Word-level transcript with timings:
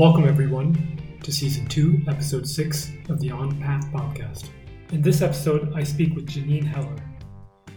Welcome, 0.00 0.26
everyone, 0.26 1.18
to 1.22 1.30
Season 1.30 1.66
2, 1.66 2.04
Episode 2.08 2.48
6 2.48 2.90
of 3.10 3.20
the 3.20 3.30
On 3.30 3.60
Path 3.60 3.84
podcast. 3.92 4.48
In 4.92 5.02
this 5.02 5.20
episode, 5.20 5.74
I 5.74 5.82
speak 5.82 6.14
with 6.14 6.26
Janine 6.26 6.64
Heller. 6.64 6.96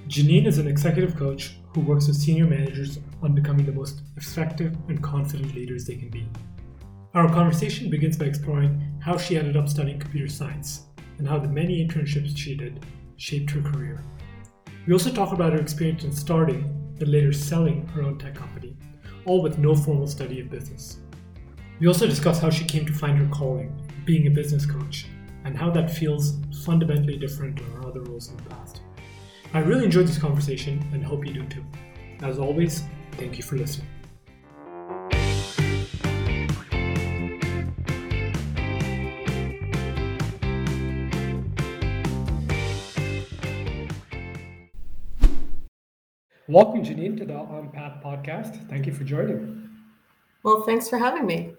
Janine 0.08 0.48
is 0.48 0.58
an 0.58 0.66
executive 0.66 1.18
coach 1.18 1.58
who 1.76 1.82
works 1.82 2.08
with 2.08 2.16
senior 2.16 2.46
managers 2.46 3.00
on 3.22 3.36
becoming 3.36 3.66
the 3.66 3.74
most 3.74 4.04
effective 4.16 4.74
and 4.88 5.04
confident 5.04 5.54
leaders 5.54 5.86
they 5.86 5.98
can 5.98 6.08
be. 6.08 6.26
Our 7.14 7.28
conversation 7.28 7.90
begins 7.90 8.16
by 8.16 8.28
exploring 8.28 8.98
how 9.02 9.18
she 9.18 9.38
ended 9.38 9.58
up 9.58 9.68
studying 9.68 10.00
computer 10.00 10.32
science 10.32 10.86
and 11.18 11.28
how 11.28 11.40
the 11.40 11.50
many 11.50 11.86
internships 11.86 12.38
she 12.38 12.56
did 12.56 12.86
shaped 13.18 13.52
her 13.52 13.62
career. 13.62 14.02
We 14.88 14.94
also 14.94 15.12
talk 15.12 15.34
about 15.34 15.52
her 15.52 15.60
experience 15.60 16.06
in 16.06 16.14
starting 16.14 16.64
and 17.02 17.08
later 17.10 17.34
selling 17.34 17.86
her 17.90 18.02
own 18.02 18.18
tech 18.18 18.36
company, 18.36 18.78
all 19.26 19.42
with 19.42 19.58
no 19.58 19.76
formal 19.76 20.08
study 20.08 20.40
of 20.40 20.50
business. 20.50 21.03
We 21.84 21.88
also 21.88 22.08
discuss 22.08 22.40
how 22.40 22.50
she 22.50 22.64
came 22.64 22.86
to 22.86 22.94
find 22.94 23.18
her 23.18 23.28
calling, 23.28 23.76
being 24.06 24.26
a 24.28 24.30
business 24.30 24.66
coach, 24.66 25.06
and 25.44 25.58
how 25.58 25.70
that 25.72 25.92
feels 25.92 26.38
fundamentally 26.64 27.18
different 27.18 27.58
to 27.58 27.64
her 27.64 27.86
other 27.86 28.00
roles 28.04 28.30
in 28.30 28.38
the 28.38 28.44
past. 28.44 28.80
I 29.54 29.60
really 29.60 29.84
enjoyed 29.84 30.08
this 30.08 30.18
conversation 30.18 30.82
and 30.94 31.04
hope 31.04 31.28
you 31.28 31.34
do 31.34 31.44
too. 31.48 31.66
As 32.22 32.40
always, 32.40 32.84
thank 33.18 33.36
you 33.36 33.44
for 33.44 33.58
listening. 33.58 33.90
Welcome, 46.48 46.86
Janine, 46.86 47.18
to 47.18 47.26
the 47.26 47.36
On 47.36 47.70
Path 47.74 48.02
podcast. 48.02 48.70
Thank 48.70 48.86
you 48.86 48.94
for 48.94 49.04
joining. 49.04 49.70
Well, 50.44 50.62
thanks 50.62 50.88
for 50.88 50.98
having 50.98 51.26
me. 51.26 51.56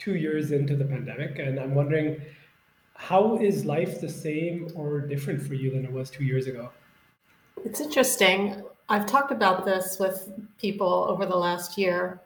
Two 0.00 0.16
years 0.16 0.50
into 0.50 0.74
the 0.74 0.84
pandemic, 0.84 1.38
and 1.38 1.60
I'm 1.60 1.76
wondering 1.76 2.20
how 2.94 3.38
is 3.38 3.64
life 3.64 4.00
the 4.00 4.08
same 4.08 4.68
or 4.74 5.00
different 5.00 5.40
for 5.40 5.54
you 5.54 5.70
than 5.70 5.84
it 5.84 5.92
was 5.92 6.10
two 6.10 6.24
years 6.24 6.46
ago? 6.46 6.70
It's 7.64 7.80
interesting. 7.80 8.62
I've 8.88 9.06
talked 9.06 9.30
about 9.30 9.64
this 9.64 9.98
with 10.00 10.30
people 10.58 11.06
over 11.08 11.24
the 11.24 11.36
last 11.36 11.78
year. 11.78 12.20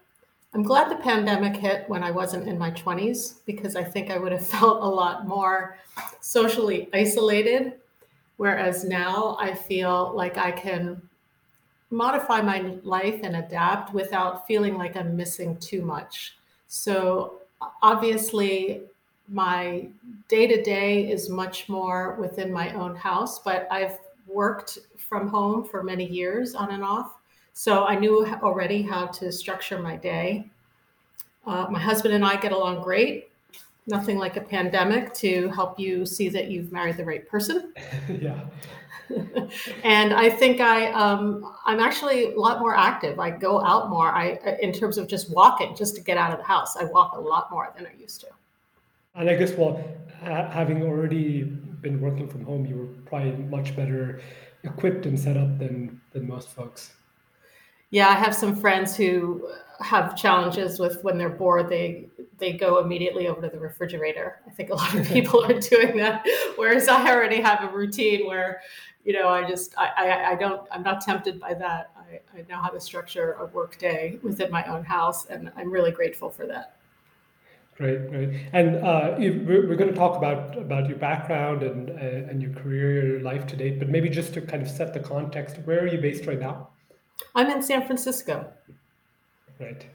I'm 0.53 0.63
glad 0.63 0.91
the 0.91 0.97
pandemic 0.97 1.57
hit 1.57 1.89
when 1.89 2.03
I 2.03 2.11
wasn't 2.11 2.49
in 2.49 2.59
my 2.59 2.71
20s 2.71 3.41
because 3.45 3.77
I 3.77 3.85
think 3.85 4.11
I 4.11 4.19
would 4.19 4.33
have 4.33 4.47
felt 4.59 4.83
a 4.83 4.87
lot 4.87 5.29
more 5.29 5.77
socially 6.21 6.89
isolated. 6.95 7.75
Whereas 8.37 8.85
now 8.85 9.37
I 9.39 9.55
feel 9.55 10.13
like 10.15 10.39
I 10.39 10.51
can 10.51 11.03
modify 11.91 12.41
my 12.41 12.77
life 12.83 13.21
and 13.23 13.37
adapt 13.37 13.95
without 13.95 14.47
feeling 14.47 14.77
like 14.77 14.97
I'm 14.97 15.17
missing 15.17 15.57
too 15.59 15.83
much. 15.83 16.37
So, 16.67 17.41
obviously, 17.83 18.83
my 19.29 19.89
day 20.29 20.47
to 20.47 20.63
day 20.63 21.11
is 21.11 21.31
much 21.31 21.69
more 21.69 22.17
within 22.21 22.53
my 22.53 22.73
own 22.75 22.95
house, 22.95 23.39
but 23.39 23.67
I've 23.71 23.99
worked 24.27 24.79
from 24.97 25.29
home 25.29 25.65
for 25.65 25.83
many 25.83 26.07
years 26.07 26.55
on 26.55 26.71
and 26.71 26.85
off. 26.85 27.15
So, 27.53 27.85
I 27.85 27.95
knew 27.95 28.27
already 28.43 28.83
how 28.83 29.07
to 29.07 29.31
structure 29.31 29.79
my 29.79 29.97
day. 29.97 30.47
Uh, 31.47 31.67
my 31.71 31.79
husband 31.79 32.15
and 32.15 32.25
I 32.25 32.37
get 32.37 32.53
along 32.53 32.83
great. 32.83 33.29
Nothing 33.87 34.19
like 34.19 34.37
a 34.37 34.41
pandemic 34.41 35.13
to 35.15 35.49
help 35.49 35.79
you 35.79 36.07
see 36.07 36.29
that 36.31 36.51
you've 36.51 36.73
married 36.73 36.97
the 36.97 37.05
right 37.05 37.29
person. 37.29 37.75
yeah. 38.09 38.41
and 39.85 40.15
I 40.15 40.31
think 40.31 40.61
I 40.61 40.91
um, 40.93 41.55
I'm 41.67 41.81
actually 41.81 42.33
a 42.33 42.41
lot 42.41 42.61
more 42.61 42.75
active. 42.75 43.21
I 43.21 43.31
go 43.31 43.63
out 43.63 43.91
more. 43.91 44.09
I 44.09 44.39
in 44.63 44.73
terms 44.73 44.97
of 44.97 45.09
just 45.09 45.31
walking, 45.31 45.77
just 45.77 45.95
to 45.97 46.01
get 46.01 46.17
out 46.17 46.33
of 46.33 46.39
the 46.39 46.45
house. 46.45 46.77
I 46.77 46.85
walk 46.85 47.13
a 47.15 47.21
lot 47.21 47.51
more 47.51 47.73
than 47.77 47.87
I 47.87 47.93
used 48.01 48.23
to. 48.23 48.29
And 49.15 49.29
I 49.29 49.37
guess, 49.37 49.53
well, 49.53 49.83
ha- 50.23 50.49
having 50.51 50.83
already 50.83 51.43
been 51.43 52.01
working 52.01 52.29
from 52.29 52.45
home, 52.45 52.67
you 52.67 52.77
were 52.77 52.87
probably 53.05 53.33
much 53.33 53.77
better 53.77 54.21
equipped 54.65 55.07
and 55.07 55.19
set 55.19 55.37
up 55.37 55.59
than 55.59 56.01
than 56.13 56.27
most 56.27 56.49
folks. 56.49 56.95
Yeah, 57.91 58.09
I 58.09 58.15
have 58.15 58.35
some 58.35 58.57
friends 58.57 58.97
who 58.97 59.49
have 59.81 60.17
challenges 60.17 60.79
with 60.79 61.03
when 61.03 61.19
they're 61.19 61.29
bored, 61.29 61.69
they 61.69 62.09
they 62.39 62.53
go 62.53 62.79
immediately 62.79 63.29
over 63.29 63.41
to 63.41 63.49
the 63.49 63.59
refrigerator. 63.59 64.41
I 64.47 64.51
think 64.51 64.71
a 64.71 64.75
lot 64.75 64.95
of 64.95 65.07
people 65.17 65.45
are 65.45 65.61
doing 65.61 65.97
that. 65.99 66.27
Whereas 66.57 66.89
I 66.89 67.09
already 67.11 67.41
have 67.41 67.63
a 67.63 67.69
routine 67.69 68.27
where, 68.27 68.61
you 69.05 69.13
know, 69.13 69.29
I 69.29 69.49
just 69.49 69.75
I, 69.79 69.91
I, 69.97 70.31
I 70.33 70.35
don't 70.35 70.67
I'm 70.73 70.83
not 70.83 71.01
tempted 71.01 71.39
by 71.39 71.55
that. 71.55 71.91
I, 71.97 72.39
I 72.39 72.45
know 72.49 72.57
how 72.57 72.69
to 72.71 72.81
structure 72.81 73.35
a 73.35 73.47
work 73.47 73.79
day 73.79 74.19
within 74.23 74.51
my 74.51 74.65
own 74.65 74.85
house, 74.85 75.27
and 75.27 75.53
I'm 75.57 75.71
really 75.71 75.91
grateful 75.91 76.31
for 76.31 76.47
that. 76.47 76.77
Great, 77.77 78.09
great. 78.09 78.31
And 78.53 78.77
uh, 78.77 79.17
we're, 79.19 79.67
we're 79.69 79.75
going 79.75 79.91
to 79.91 79.97
talk 79.97 80.17
about 80.17 80.57
about 80.57 80.89
your 80.89 80.97
background 80.97 81.65
and 81.65 81.91
uh, 81.91 82.31
and 82.31 82.41
your 82.41 82.53
career, 82.53 83.07
your 83.07 83.21
life 83.21 83.47
to 83.49 83.57
date. 83.57 83.79
But 83.79 83.89
maybe 83.89 84.09
just 84.09 84.33
to 84.35 84.41
kind 84.41 84.63
of 84.63 84.69
set 84.69 84.95
the 84.95 85.01
context, 85.01 85.59
where 85.65 85.83
are 85.83 85.87
you 85.89 85.99
based 85.99 86.27
right 86.27 86.39
now? 86.39 86.69
I'm 87.35 87.51
in 87.51 87.63
San 87.63 87.87
Francisco. 87.87 88.47
Right. 89.61 89.87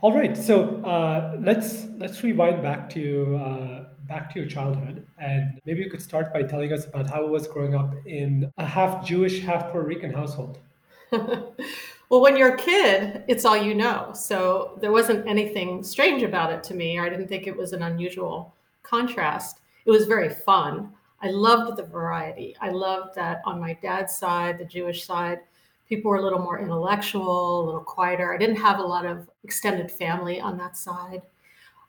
All 0.00 0.14
right. 0.14 0.36
So 0.36 0.82
uh, 0.82 1.36
let's 1.40 1.86
let's 1.98 2.22
rewind 2.22 2.62
back 2.62 2.88
to 2.90 3.36
uh, 3.36 3.84
back 4.08 4.32
to 4.32 4.40
your 4.40 4.48
childhood, 4.48 5.06
and 5.18 5.60
maybe 5.66 5.82
you 5.82 5.90
could 5.90 6.02
start 6.02 6.32
by 6.32 6.42
telling 6.42 6.72
us 6.72 6.86
about 6.86 7.08
how 7.08 7.24
it 7.24 7.30
was 7.30 7.46
growing 7.46 7.74
up 7.74 7.94
in 8.06 8.50
a 8.58 8.64
half 8.66 9.06
Jewish, 9.06 9.40
half 9.40 9.70
Puerto 9.70 9.86
Rican 9.86 10.12
household. 10.12 10.58
well, 11.12 12.20
when 12.20 12.36
you're 12.36 12.54
a 12.54 12.56
kid, 12.56 13.24
it's 13.28 13.44
all 13.44 13.56
you 13.56 13.74
know. 13.74 14.10
So 14.14 14.78
there 14.80 14.92
wasn't 14.92 15.26
anything 15.26 15.82
strange 15.82 16.22
about 16.22 16.52
it 16.52 16.62
to 16.64 16.74
me. 16.74 16.98
I 16.98 17.08
didn't 17.08 17.28
think 17.28 17.46
it 17.46 17.56
was 17.56 17.72
an 17.72 17.82
unusual 17.82 18.54
contrast. 18.82 19.60
It 19.84 19.90
was 19.90 20.06
very 20.06 20.28
fun. 20.28 20.92
I 21.22 21.30
loved 21.30 21.76
the 21.76 21.84
variety. 21.84 22.56
I 22.60 22.70
loved 22.70 23.14
that 23.16 23.42
on 23.44 23.60
my 23.60 23.74
dad's 23.82 24.16
side, 24.16 24.58
the 24.58 24.64
Jewish 24.64 25.04
side, 25.04 25.40
people 25.90 26.08
were 26.08 26.18
a 26.18 26.22
little 26.22 26.38
more 26.38 26.60
intellectual, 26.60 27.62
a 27.62 27.66
little 27.66 27.80
quieter. 27.80 28.32
I 28.32 28.38
didn't 28.38 28.56
have 28.56 28.78
a 28.78 28.82
lot 28.82 29.04
of 29.04 29.28
extended 29.42 29.90
family 29.90 30.40
on 30.40 30.56
that 30.56 30.76
side. 30.76 31.20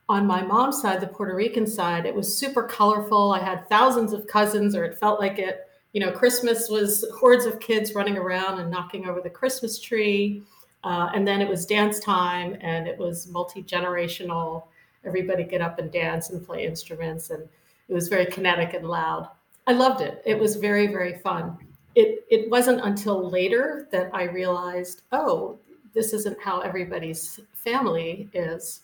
On 0.09 0.25
my 0.25 0.41
mom's 0.41 0.81
side, 0.81 0.99
the 0.99 1.07
Puerto 1.07 1.35
Rican 1.35 1.67
side, 1.67 2.07
it 2.07 2.13
was 2.13 2.35
super 2.35 2.63
colorful. 2.63 3.31
I 3.31 3.39
had 3.39 3.69
thousands 3.69 4.11
of 4.11 4.25
cousins, 4.25 4.75
or 4.75 4.83
it 4.83 4.97
felt 4.97 5.19
like 5.19 5.37
it. 5.37 5.67
You 5.93 6.01
know, 6.01 6.11
Christmas 6.11 6.67
was 6.67 7.05
hordes 7.19 7.45
of 7.45 7.59
kids 7.59 7.93
running 7.93 8.17
around 8.17 8.59
and 8.59 8.71
knocking 8.71 9.07
over 9.07 9.21
the 9.21 9.29
Christmas 9.29 9.79
tree. 9.79 10.41
Uh, 10.83 11.11
and 11.13 11.27
then 11.27 11.39
it 11.39 11.47
was 11.47 11.65
dance 11.65 11.99
time 11.99 12.57
and 12.61 12.87
it 12.87 12.97
was 12.97 13.27
multi 13.27 13.61
generational. 13.61 14.63
Everybody 15.05 15.43
get 15.43 15.61
up 15.61 15.79
and 15.79 15.91
dance 15.91 16.29
and 16.29 16.43
play 16.43 16.65
instruments. 16.65 17.29
And 17.29 17.43
it 17.87 17.93
was 17.93 18.07
very 18.07 18.25
kinetic 18.25 18.73
and 18.73 18.87
loud. 18.87 19.27
I 19.67 19.73
loved 19.73 20.01
it. 20.01 20.23
It 20.25 20.39
was 20.39 20.55
very, 20.55 20.87
very 20.87 21.19
fun 21.19 21.57
it 21.95 22.25
it 22.29 22.49
wasn't 22.49 22.81
until 22.83 23.29
later 23.29 23.87
that 23.91 24.09
I 24.13 24.23
realized, 24.23 25.03
oh, 25.11 25.59
this 25.93 26.13
isn't 26.13 26.39
how 26.41 26.59
everybody's 26.59 27.39
family 27.53 28.29
is. 28.33 28.81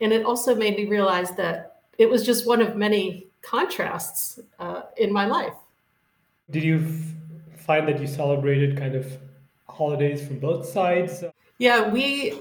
And 0.00 0.12
it 0.12 0.24
also 0.24 0.54
made 0.54 0.76
me 0.76 0.86
realize 0.86 1.32
that 1.32 1.82
it 1.98 2.08
was 2.08 2.24
just 2.24 2.46
one 2.46 2.62
of 2.62 2.76
many 2.76 3.26
contrasts 3.42 4.38
uh, 4.60 4.82
in 4.96 5.12
my 5.12 5.26
life. 5.26 5.54
Did 6.50 6.62
you 6.62 6.78
f- 6.78 7.60
find 7.60 7.88
that 7.88 8.00
you 8.00 8.06
celebrated 8.06 8.78
kind 8.78 8.94
of 8.94 9.06
holidays 9.68 10.24
from 10.24 10.38
both 10.38 10.66
sides? 10.66 11.24
Yeah, 11.58 11.90
we 11.90 12.40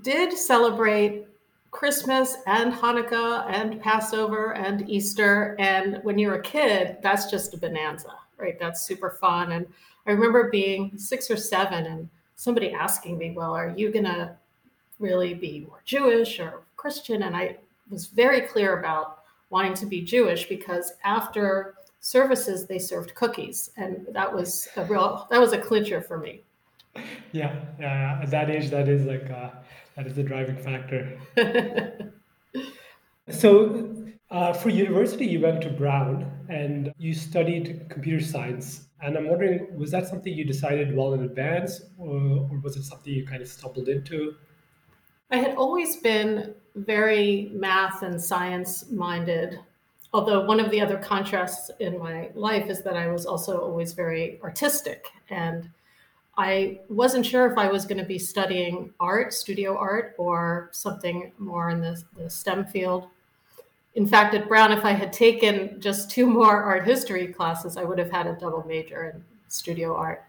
did 0.00 0.32
celebrate 0.32 1.26
Christmas 1.70 2.36
and 2.46 2.72
Hanukkah 2.72 3.46
and 3.50 3.80
Passover 3.80 4.54
and 4.54 4.88
Easter. 4.88 5.54
And 5.58 6.00
when 6.02 6.18
you're 6.18 6.34
a 6.34 6.42
kid, 6.42 6.96
that's 7.02 7.30
just 7.30 7.52
a 7.52 7.58
bonanza 7.58 8.14
right? 8.42 8.58
That's 8.58 8.82
super 8.82 9.10
fun. 9.10 9.52
And 9.52 9.66
I 10.06 10.10
remember 10.10 10.50
being 10.50 10.98
six 10.98 11.30
or 11.30 11.36
seven 11.36 11.86
and 11.86 12.08
somebody 12.36 12.72
asking 12.72 13.16
me, 13.16 13.30
well, 13.30 13.54
are 13.54 13.72
you 13.74 13.90
going 13.90 14.04
to 14.04 14.36
really 14.98 15.32
be 15.32 15.64
more 15.68 15.80
Jewish 15.84 16.40
or 16.40 16.62
Christian? 16.76 17.22
And 17.22 17.36
I 17.36 17.56
was 17.88 18.06
very 18.06 18.42
clear 18.42 18.78
about 18.78 19.20
wanting 19.48 19.74
to 19.74 19.86
be 19.86 20.02
Jewish 20.02 20.48
because 20.48 20.92
after 21.04 21.74
services 22.00 22.66
they 22.66 22.80
served 22.80 23.14
cookies 23.14 23.70
and 23.76 24.04
that 24.10 24.32
was 24.32 24.66
a 24.76 24.84
real 24.86 25.24
that 25.30 25.40
was 25.40 25.52
a 25.52 25.58
clincher 25.58 26.00
for 26.00 26.18
me 26.18 26.42
yeah 27.30 27.60
yeah 27.78 28.18
at 28.20 28.28
that 28.28 28.50
age 28.50 28.70
that 28.70 28.88
is 28.88 29.06
like 29.06 29.30
uh, 29.30 29.50
that 29.94 30.04
is 30.08 30.14
the 30.14 30.22
driving 30.24 30.56
factor 30.56 31.16
so 33.30 34.02
uh, 34.32 34.50
for 34.50 34.70
university, 34.70 35.26
you 35.26 35.40
went 35.40 35.60
to 35.60 35.68
Brown 35.68 36.30
and 36.52 36.92
you 36.98 37.14
studied 37.14 37.86
computer 37.88 38.22
science. 38.24 38.88
And 39.00 39.16
I'm 39.16 39.28
wondering, 39.28 39.76
was 39.76 39.90
that 39.90 40.06
something 40.06 40.32
you 40.32 40.44
decided 40.44 40.94
well 40.94 41.14
in 41.14 41.22
advance, 41.24 41.82
or, 41.98 42.48
or 42.50 42.60
was 42.62 42.76
it 42.76 42.84
something 42.84 43.12
you 43.12 43.26
kind 43.26 43.42
of 43.42 43.48
stumbled 43.48 43.88
into? 43.88 44.34
I 45.30 45.38
had 45.38 45.56
always 45.56 45.96
been 45.96 46.54
very 46.74 47.50
math 47.54 48.02
and 48.02 48.20
science 48.20 48.90
minded. 48.90 49.58
Although 50.12 50.44
one 50.44 50.60
of 50.60 50.70
the 50.70 50.80
other 50.80 50.98
contrasts 50.98 51.70
in 51.80 51.98
my 51.98 52.30
life 52.34 52.68
is 52.68 52.82
that 52.82 52.96
I 52.96 53.08
was 53.08 53.24
also 53.24 53.58
always 53.58 53.94
very 53.94 54.38
artistic. 54.42 55.06
And 55.30 55.70
I 56.36 56.80
wasn't 56.90 57.24
sure 57.24 57.50
if 57.50 57.56
I 57.56 57.68
was 57.68 57.86
going 57.86 57.98
to 57.98 58.04
be 58.04 58.18
studying 58.18 58.92
art, 59.00 59.32
studio 59.32 59.76
art, 59.76 60.14
or 60.18 60.68
something 60.72 61.32
more 61.38 61.70
in 61.70 61.80
the, 61.80 62.02
the 62.16 62.28
STEM 62.28 62.66
field. 62.66 63.08
In 63.94 64.06
fact, 64.06 64.34
at 64.34 64.48
Brown, 64.48 64.72
if 64.72 64.84
I 64.84 64.92
had 64.92 65.12
taken 65.12 65.80
just 65.80 66.10
two 66.10 66.26
more 66.26 66.62
art 66.62 66.86
history 66.86 67.26
classes, 67.26 67.76
I 67.76 67.84
would 67.84 67.98
have 67.98 68.10
had 68.10 68.26
a 68.26 68.34
double 68.34 68.64
major 68.66 69.10
in 69.10 69.24
studio 69.48 69.94
art 69.94 70.24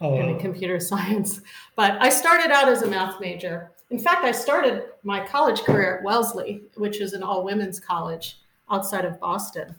oh, 0.00 0.14
and 0.14 0.30
in 0.30 0.38
computer 0.38 0.80
science. 0.90 1.40
But 1.76 2.00
I 2.02 2.08
started 2.08 2.50
out 2.50 2.68
as 2.68 2.82
a 2.82 2.88
math 2.88 3.20
major. 3.20 3.70
In 3.90 3.98
fact, 3.98 4.24
I 4.24 4.32
started 4.32 4.84
my 5.02 5.24
college 5.26 5.60
career 5.60 5.98
at 5.98 6.04
Wellesley, 6.04 6.62
which 6.76 7.00
is 7.00 7.12
an 7.12 7.22
all 7.22 7.44
women's 7.44 7.80
college 7.80 8.38
outside 8.70 9.04
of 9.04 9.18
Boston. 9.20 9.74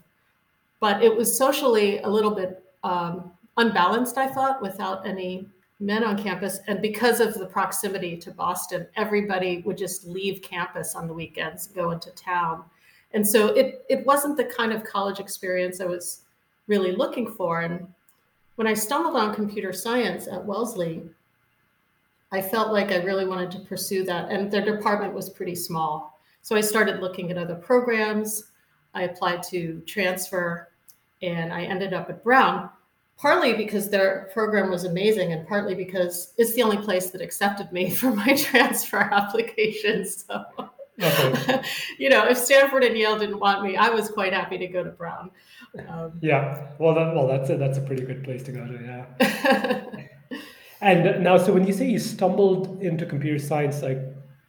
But 0.80 1.02
it 1.02 1.14
was 1.14 1.36
socially 1.36 1.98
a 1.98 2.08
little 2.08 2.34
bit 2.34 2.64
um, 2.82 3.30
unbalanced, 3.58 4.16
I 4.16 4.26
thought, 4.26 4.62
without 4.62 5.06
any 5.06 5.46
men 5.78 6.04
on 6.04 6.20
campus. 6.20 6.60
And 6.66 6.80
because 6.80 7.20
of 7.20 7.34
the 7.34 7.46
proximity 7.46 8.16
to 8.18 8.30
Boston, 8.30 8.86
everybody 8.96 9.62
would 9.64 9.78
just 9.78 10.06
leave 10.06 10.42
campus 10.42 10.94
on 10.94 11.06
the 11.06 11.14
weekends, 11.14 11.66
go 11.66 11.90
into 11.90 12.10
town. 12.10 12.64
And 13.12 13.26
so 13.26 13.48
it, 13.48 13.84
it 13.88 14.06
wasn't 14.06 14.36
the 14.36 14.44
kind 14.44 14.72
of 14.72 14.84
college 14.84 15.20
experience 15.20 15.80
I 15.80 15.86
was 15.86 16.22
really 16.66 16.92
looking 16.92 17.30
for. 17.30 17.62
And 17.62 17.86
when 18.56 18.66
I 18.66 18.74
stumbled 18.74 19.16
on 19.16 19.34
computer 19.34 19.72
science 19.72 20.28
at 20.28 20.44
Wellesley, 20.44 21.02
I 22.32 22.40
felt 22.40 22.72
like 22.72 22.92
I 22.92 23.02
really 23.02 23.26
wanted 23.26 23.50
to 23.52 23.60
pursue 23.60 24.04
that. 24.04 24.30
And 24.30 24.50
their 24.50 24.64
department 24.64 25.12
was 25.12 25.30
pretty 25.30 25.56
small. 25.56 26.20
So 26.42 26.54
I 26.54 26.60
started 26.60 27.00
looking 27.00 27.30
at 27.30 27.38
other 27.38 27.56
programs. 27.56 28.44
I 28.94 29.02
applied 29.02 29.42
to 29.44 29.82
transfer 29.86 30.68
and 31.22 31.52
I 31.52 31.64
ended 31.64 31.92
up 31.92 32.08
at 32.08 32.22
Brown 32.22 32.70
partly 33.20 33.52
because 33.52 33.90
their 33.90 34.30
program 34.32 34.70
was 34.70 34.84
amazing 34.84 35.32
and 35.32 35.46
partly 35.46 35.74
because 35.74 36.32
it's 36.38 36.54
the 36.54 36.62
only 36.62 36.78
place 36.78 37.10
that 37.10 37.20
accepted 37.20 37.70
me 37.70 37.90
for 37.94 38.10
my 38.10 38.34
transfer 38.34 38.98
application 38.98 40.06
so 40.06 40.44
okay. 41.02 41.62
you 41.98 42.08
know 42.08 42.26
if 42.26 42.36
stanford 42.36 42.84
and 42.84 42.96
yale 42.96 43.18
didn't 43.18 43.38
want 43.38 43.62
me 43.62 43.76
i 43.76 43.88
was 43.88 44.08
quite 44.08 44.32
happy 44.32 44.58
to 44.58 44.66
go 44.66 44.82
to 44.82 44.90
brown 44.90 45.30
um, 45.88 46.12
yeah 46.20 46.68
well 46.78 46.94
that, 46.94 47.14
well 47.14 47.26
that's 47.26 47.50
a, 47.50 47.56
that's 47.56 47.78
a 47.78 47.80
pretty 47.82 48.04
good 48.04 48.22
place 48.24 48.42
to 48.42 48.52
go 48.52 48.66
to 48.66 48.78
yeah 48.82 50.38
and 50.80 51.22
now 51.22 51.36
so 51.36 51.52
when 51.52 51.66
you 51.66 51.72
say 51.72 51.88
you 51.88 51.98
stumbled 51.98 52.82
into 52.82 53.06
computer 53.06 53.38
science 53.38 53.82
like 53.82 54.00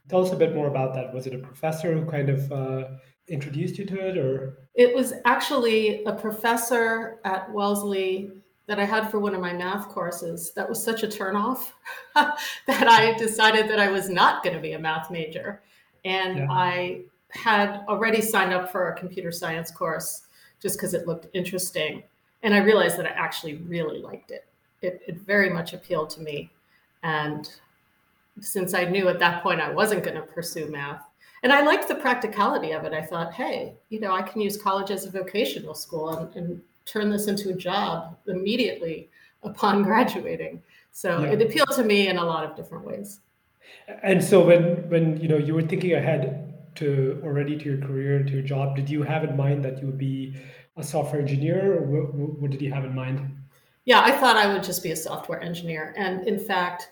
tell 0.10 0.24
us 0.24 0.32
a 0.32 0.36
bit 0.36 0.54
more 0.54 0.68
about 0.68 0.94
that 0.94 1.14
was 1.14 1.28
it 1.28 1.34
a 1.34 1.40
professor 1.40 1.94
who 1.94 2.06
kind 2.10 2.30
of 2.30 2.52
uh, 2.52 2.88
introduced 3.28 3.78
you 3.78 3.86
to 3.86 4.00
it 4.08 4.18
or 4.18 4.58
it 4.76 4.96
was 4.96 5.14
actually 5.26 6.04
a 6.06 6.14
professor 6.14 7.20
at 7.24 7.52
wellesley 7.54 8.32
that 8.72 8.80
I 8.80 8.86
had 8.86 9.10
for 9.12 9.20
one 9.20 9.36
of 9.36 9.42
my 9.42 9.52
math 9.52 9.90
courses 9.90 10.54
that 10.56 10.70
was 10.70 10.82
such 10.82 11.04
a 11.04 11.08
turnoff 11.08 11.72
that 12.16 12.38
I 12.68 13.14
decided 13.18 13.68
that 13.70 13.80
I 13.80 13.90
was 13.90 14.10
not 14.10 14.44
going 14.44 14.56
to 14.56 14.62
be 14.62 14.72
a 14.72 14.80
math 14.80 15.12
major. 15.12 15.62
And 16.06 16.40
yeah. 16.40 16.48
I 16.50 17.02
had 17.30 17.84
already 17.88 18.22
signed 18.22 18.54
up 18.54 18.72
for 18.72 18.90
a 18.90 18.98
computer 18.98 19.32
science 19.32 19.72
course 19.72 20.24
just 20.62 20.78
because 20.78 20.94
it 20.94 21.08
looked 21.08 21.28
interesting. 21.34 22.04
And 22.44 22.54
I 22.54 22.60
realized 22.60 22.98
that 22.98 23.06
I 23.06 23.10
actually 23.10 23.56
really 23.56 24.02
liked 24.02 24.32
it. 24.32 24.46
it. 24.82 25.02
It 25.08 25.18
very 25.18 25.50
much 25.50 25.74
appealed 25.74 26.10
to 26.12 26.22
me. 26.22 26.52
And 27.04 27.50
since 28.40 28.74
I 28.74 28.86
knew 28.86 29.08
at 29.10 29.20
that 29.20 29.44
point 29.44 29.62
I 29.62 29.72
wasn't 29.72 30.04
going 30.04 30.16
to 30.16 30.24
pursue 30.24 30.68
math, 30.68 31.04
and 31.44 31.52
I 31.52 31.62
liked 31.62 31.88
the 31.88 31.96
practicality 31.96 32.72
of 32.72 32.84
it. 32.84 32.94
I 32.94 33.02
thought, 33.02 33.34
hey, 33.34 33.74
you 33.90 34.00
know, 34.00 34.14
I 34.14 34.22
can 34.22 34.42
use 34.42 34.62
college 34.62 34.92
as 34.92 35.06
a 35.06 35.12
vocational 35.12 35.74
school 35.74 36.10
and, 36.10 36.36
and 36.36 36.62
turn 36.86 37.10
this 37.10 37.28
into 37.28 37.50
a 37.50 37.54
job 37.54 38.16
immediately 38.28 39.10
upon 39.44 39.82
graduating. 39.84 40.62
So 40.92 41.24
yeah. 41.24 41.32
it 41.32 41.42
appealed 41.42 41.72
to 41.72 41.84
me 41.84 42.10
in 42.10 42.18
a 42.18 42.24
lot 42.24 42.44
of 42.44 42.56
different 42.56 42.86
ways. 42.86 43.20
And 44.04 44.24
so 44.24 44.44
when 44.46 44.90
when 44.90 45.18
you 45.18 45.28
know 45.28 45.38
you 45.38 45.54
were 45.54 45.62
thinking 45.62 45.94
ahead 45.94 46.54
to 46.76 47.22
already 47.24 47.58
to 47.58 47.66
your 47.66 47.78
career 47.78 48.24
to 48.24 48.32
your 48.32 48.42
job, 48.42 48.76
did 48.76 48.90
you 48.90 49.04
have 49.04 49.24
in 49.24 49.36
mind 49.36 49.64
that 49.66 49.80
you 49.80 49.88
would 49.88 49.98
be 49.98 50.36
a 50.78 50.84
software 50.84 51.22
engineer, 51.22 51.78
or 51.78 51.82
what, 51.82 52.40
what 52.40 52.52
did 52.52 52.62
you 52.62 52.72
have 52.72 52.86
in 52.86 52.96
mind? 52.96 53.20
Yeah, 53.86 54.02
I 54.02 54.12
thought 54.12 54.38
I 54.38 54.52
would 54.54 54.64
just 54.64 54.84
be 54.84 54.92
a 54.92 54.96
software 54.96 55.42
engineer, 55.42 55.94
and 55.98 56.28
in 56.28 56.40
fact, 56.40 56.92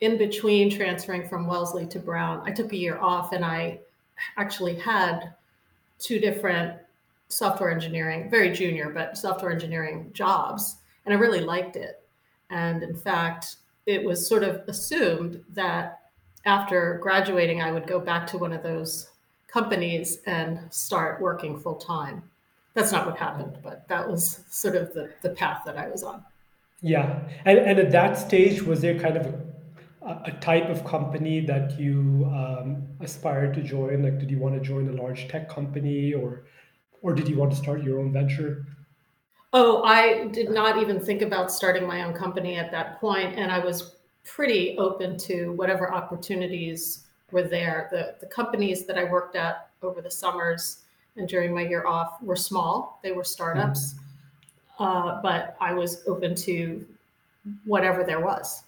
in 0.00 0.18
between 0.18 0.70
transferring 0.70 1.28
from 1.28 1.46
Wellesley 1.46 1.86
to 1.86 1.98
Brown, 1.98 2.42
I 2.44 2.50
took 2.50 2.72
a 2.72 2.76
year 2.76 2.98
off, 2.98 3.32
and 3.32 3.44
I 3.44 3.80
actually 4.36 4.74
had 4.74 5.32
two 5.98 6.18
different 6.18 6.78
software 7.28 7.70
engineering, 7.70 8.28
very 8.30 8.50
junior, 8.52 8.90
but 8.90 9.16
software 9.16 9.50
engineering 9.50 10.10
jobs. 10.12 10.76
And 11.04 11.14
I 11.14 11.18
really 11.18 11.40
liked 11.40 11.76
it. 11.76 12.02
And 12.50 12.82
in 12.82 12.94
fact, 12.94 13.56
it 13.86 14.04
was 14.04 14.26
sort 14.26 14.42
of 14.42 14.62
assumed 14.68 15.42
that 15.50 16.03
after 16.44 16.98
graduating, 17.02 17.62
I 17.62 17.72
would 17.72 17.86
go 17.86 18.00
back 18.00 18.26
to 18.28 18.38
one 18.38 18.52
of 18.52 18.62
those 18.62 19.10
companies 19.48 20.18
and 20.26 20.60
start 20.70 21.20
working 21.20 21.58
full 21.58 21.76
time. 21.76 22.22
That's 22.74 22.90
not 22.90 23.06
what 23.06 23.16
happened, 23.16 23.58
but 23.62 23.86
that 23.88 24.08
was 24.08 24.40
sort 24.50 24.74
of 24.74 24.92
the, 24.94 25.10
the 25.22 25.30
path 25.30 25.62
that 25.64 25.76
I 25.76 25.88
was 25.88 26.02
on. 26.02 26.24
Yeah. 26.80 27.20
And, 27.44 27.58
and 27.58 27.78
at 27.78 27.92
that 27.92 28.18
stage, 28.18 28.62
was 28.62 28.80
there 28.80 28.98
kind 28.98 29.16
of 29.16 29.26
a, 30.02 30.22
a 30.24 30.32
type 30.40 30.68
of 30.68 30.84
company 30.84 31.40
that 31.46 31.78
you 31.78 32.28
um, 32.34 32.82
aspired 33.00 33.54
to 33.54 33.62
join? 33.62 34.02
Like, 34.02 34.18
did 34.18 34.30
you 34.30 34.38
want 34.38 34.54
to 34.54 34.60
join 34.60 34.88
a 34.88 34.92
large 34.92 35.28
tech 35.28 35.48
company 35.48 36.12
or 36.12 36.44
or 37.04 37.12
did 37.12 37.28
you 37.28 37.36
want 37.36 37.50
to 37.50 37.56
start 37.56 37.82
your 37.82 38.00
own 38.00 38.12
venture? 38.12 38.66
Oh, 39.52 39.82
I 39.84 40.26
did 40.28 40.50
not 40.50 40.78
even 40.78 40.98
think 40.98 41.20
about 41.20 41.52
starting 41.52 41.86
my 41.86 42.02
own 42.02 42.14
company 42.14 42.56
at 42.56 42.70
that 42.72 42.98
point, 42.98 43.38
and 43.38 43.52
I 43.52 43.58
was 43.58 43.93
pretty 44.24 44.76
open 44.78 45.16
to 45.18 45.52
whatever 45.52 45.92
opportunities 45.92 47.04
were 47.30 47.42
there. 47.42 47.88
The 47.90 48.16
the 48.20 48.26
companies 48.26 48.86
that 48.86 48.98
I 48.98 49.04
worked 49.04 49.36
at 49.36 49.68
over 49.82 50.00
the 50.00 50.10
summers 50.10 50.82
and 51.16 51.28
during 51.28 51.54
my 51.54 51.62
year 51.62 51.86
off 51.86 52.20
were 52.22 52.36
small; 52.36 52.98
they 53.02 53.12
were 53.12 53.24
startups, 53.24 53.94
mm-hmm. 53.94 54.82
uh, 54.82 55.22
but 55.22 55.56
I 55.60 55.72
was 55.72 56.02
open 56.06 56.34
to 56.36 56.84
whatever 57.64 58.04
there 58.04 58.20
was. 58.20 58.64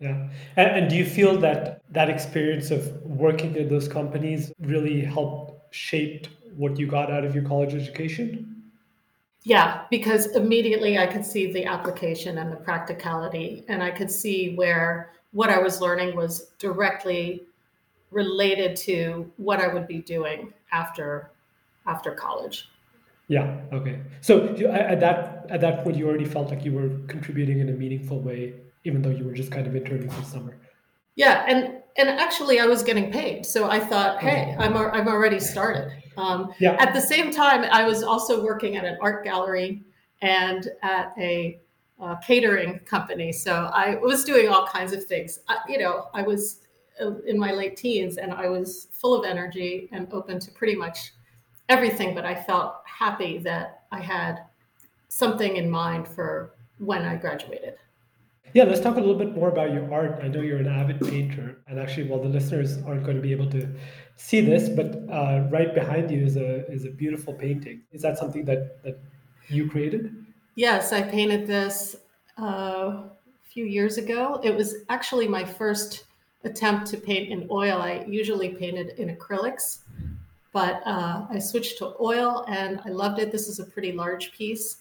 Yeah, 0.00 0.28
and, 0.56 0.70
and 0.70 0.90
do 0.90 0.96
you 0.96 1.06
feel 1.06 1.38
that 1.40 1.80
that 1.90 2.10
experience 2.10 2.70
of 2.70 3.02
working 3.02 3.56
in 3.56 3.68
those 3.68 3.88
companies 3.88 4.52
really 4.60 5.00
helped 5.00 5.74
shape 5.74 6.28
what 6.56 6.78
you 6.78 6.86
got 6.86 7.10
out 7.10 7.24
of 7.24 7.34
your 7.34 7.44
college 7.44 7.74
education? 7.74 8.55
Yeah, 9.46 9.82
because 9.92 10.26
immediately 10.34 10.98
I 10.98 11.06
could 11.06 11.24
see 11.24 11.52
the 11.52 11.66
application 11.66 12.38
and 12.38 12.50
the 12.50 12.56
practicality, 12.56 13.64
and 13.68 13.80
I 13.80 13.92
could 13.92 14.10
see 14.10 14.56
where 14.56 15.12
what 15.30 15.50
I 15.50 15.58
was 15.58 15.80
learning 15.80 16.16
was 16.16 16.50
directly 16.58 17.44
related 18.10 18.74
to 18.78 19.30
what 19.36 19.60
I 19.60 19.72
would 19.72 19.86
be 19.86 19.98
doing 19.98 20.52
after 20.72 21.30
after 21.86 22.10
college. 22.10 22.68
Yeah. 23.28 23.60
Okay. 23.72 24.00
So 24.20 24.48
at 24.66 24.98
that 24.98 25.46
at 25.48 25.60
that 25.60 25.84
point, 25.84 25.96
you 25.96 26.08
already 26.08 26.24
felt 26.24 26.50
like 26.50 26.64
you 26.64 26.72
were 26.72 26.88
contributing 27.06 27.60
in 27.60 27.68
a 27.68 27.72
meaningful 27.72 28.20
way, 28.20 28.54
even 28.82 29.00
though 29.00 29.10
you 29.10 29.24
were 29.24 29.32
just 29.32 29.52
kind 29.52 29.68
of 29.68 29.76
interning 29.76 30.10
for 30.10 30.24
summer. 30.24 30.56
Yeah, 31.16 31.44
and 31.48 31.82
and 31.98 32.08
actually, 32.10 32.60
I 32.60 32.66
was 32.66 32.82
getting 32.82 33.10
paid, 33.10 33.44
so 33.46 33.68
I 33.70 33.80
thought, 33.80 34.20
hey, 34.20 34.54
I'm 34.58 34.76
I'm 34.76 35.08
already 35.08 35.40
started. 35.40 35.90
Um, 36.18 36.52
yeah. 36.60 36.76
At 36.78 36.94
the 36.94 37.00
same 37.00 37.30
time, 37.30 37.64
I 37.70 37.84
was 37.84 38.02
also 38.02 38.44
working 38.44 38.76
at 38.76 38.84
an 38.84 38.98
art 39.00 39.24
gallery 39.24 39.82
and 40.22 40.68
at 40.82 41.12
a 41.18 41.60
uh, 42.00 42.16
catering 42.16 42.78
company, 42.80 43.32
so 43.32 43.70
I 43.72 43.96
was 43.96 44.24
doing 44.24 44.48
all 44.50 44.66
kinds 44.66 44.92
of 44.92 45.04
things. 45.04 45.40
I, 45.48 45.56
you 45.66 45.78
know, 45.78 46.08
I 46.12 46.20
was 46.20 46.60
uh, 47.00 47.14
in 47.26 47.38
my 47.38 47.52
late 47.52 47.78
teens, 47.78 48.18
and 48.18 48.32
I 48.32 48.48
was 48.50 48.88
full 48.92 49.18
of 49.18 49.24
energy 49.24 49.88
and 49.92 50.06
open 50.12 50.38
to 50.40 50.50
pretty 50.50 50.74
much 50.74 51.14
everything. 51.70 52.14
But 52.14 52.26
I 52.26 52.34
felt 52.34 52.76
happy 52.84 53.38
that 53.38 53.84
I 53.90 54.00
had 54.00 54.44
something 55.08 55.56
in 55.56 55.70
mind 55.70 56.06
for 56.08 56.52
when 56.78 57.06
I 57.06 57.16
graduated. 57.16 57.76
Yeah, 58.56 58.64
let's 58.64 58.80
talk 58.80 58.96
a 58.96 59.00
little 59.00 59.18
bit 59.18 59.34
more 59.34 59.50
about 59.50 59.74
your 59.74 59.92
art. 59.92 60.18
I 60.22 60.28
know 60.28 60.40
you're 60.40 60.56
an 60.56 60.66
avid 60.66 60.98
painter, 61.02 61.58
and 61.68 61.78
actually, 61.78 62.08
well, 62.08 62.22
the 62.22 62.30
listeners 62.30 62.78
aren't 62.86 63.04
going 63.04 63.18
to 63.18 63.22
be 63.22 63.30
able 63.30 63.50
to 63.50 63.68
see 64.16 64.40
this, 64.40 64.70
but 64.70 64.96
uh, 65.12 65.46
right 65.50 65.74
behind 65.74 66.10
you 66.10 66.24
is 66.24 66.38
a 66.38 66.66
is 66.72 66.86
a 66.86 66.90
beautiful 66.90 67.34
painting. 67.34 67.82
Is 67.92 68.00
that 68.00 68.16
something 68.16 68.46
that 68.46 68.82
that 68.82 68.98
you 69.48 69.68
created? 69.68 70.24
Yes, 70.54 70.94
I 70.94 71.02
painted 71.02 71.46
this 71.46 71.96
uh, 72.40 72.44
a 72.44 73.10
few 73.44 73.66
years 73.66 73.98
ago. 73.98 74.40
It 74.42 74.56
was 74.56 74.76
actually 74.88 75.28
my 75.28 75.44
first 75.44 76.04
attempt 76.44 76.86
to 76.92 76.96
paint 76.96 77.28
in 77.28 77.46
oil. 77.50 77.82
I 77.82 78.06
usually 78.08 78.48
painted 78.48 78.98
in 78.98 79.14
acrylics, 79.14 79.80
but 80.54 80.80
uh, 80.86 81.26
I 81.28 81.38
switched 81.40 81.76
to 81.80 81.92
oil, 82.00 82.46
and 82.48 82.80
I 82.86 82.88
loved 82.88 83.18
it. 83.18 83.30
This 83.30 83.48
is 83.48 83.58
a 83.58 83.66
pretty 83.66 83.92
large 83.92 84.32
piece, 84.32 84.78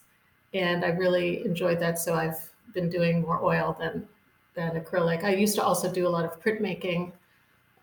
and 0.54 0.86
I 0.86 0.92
really 0.92 1.44
enjoyed 1.44 1.82
that. 1.82 2.00
So 2.00 2.16
I've 2.16 2.55
been 2.74 2.90
doing 2.90 3.22
more 3.22 3.44
oil 3.44 3.76
than 3.80 4.08
than 4.56 4.80
acrylic. 4.82 5.24
I 5.24 5.36
used 5.36 5.56
to 5.56 5.64
also 5.64 5.92
do 5.92 6.08
a 6.08 6.10
lot 6.10 6.26
of 6.26 6.42
printmaking, 6.42 7.12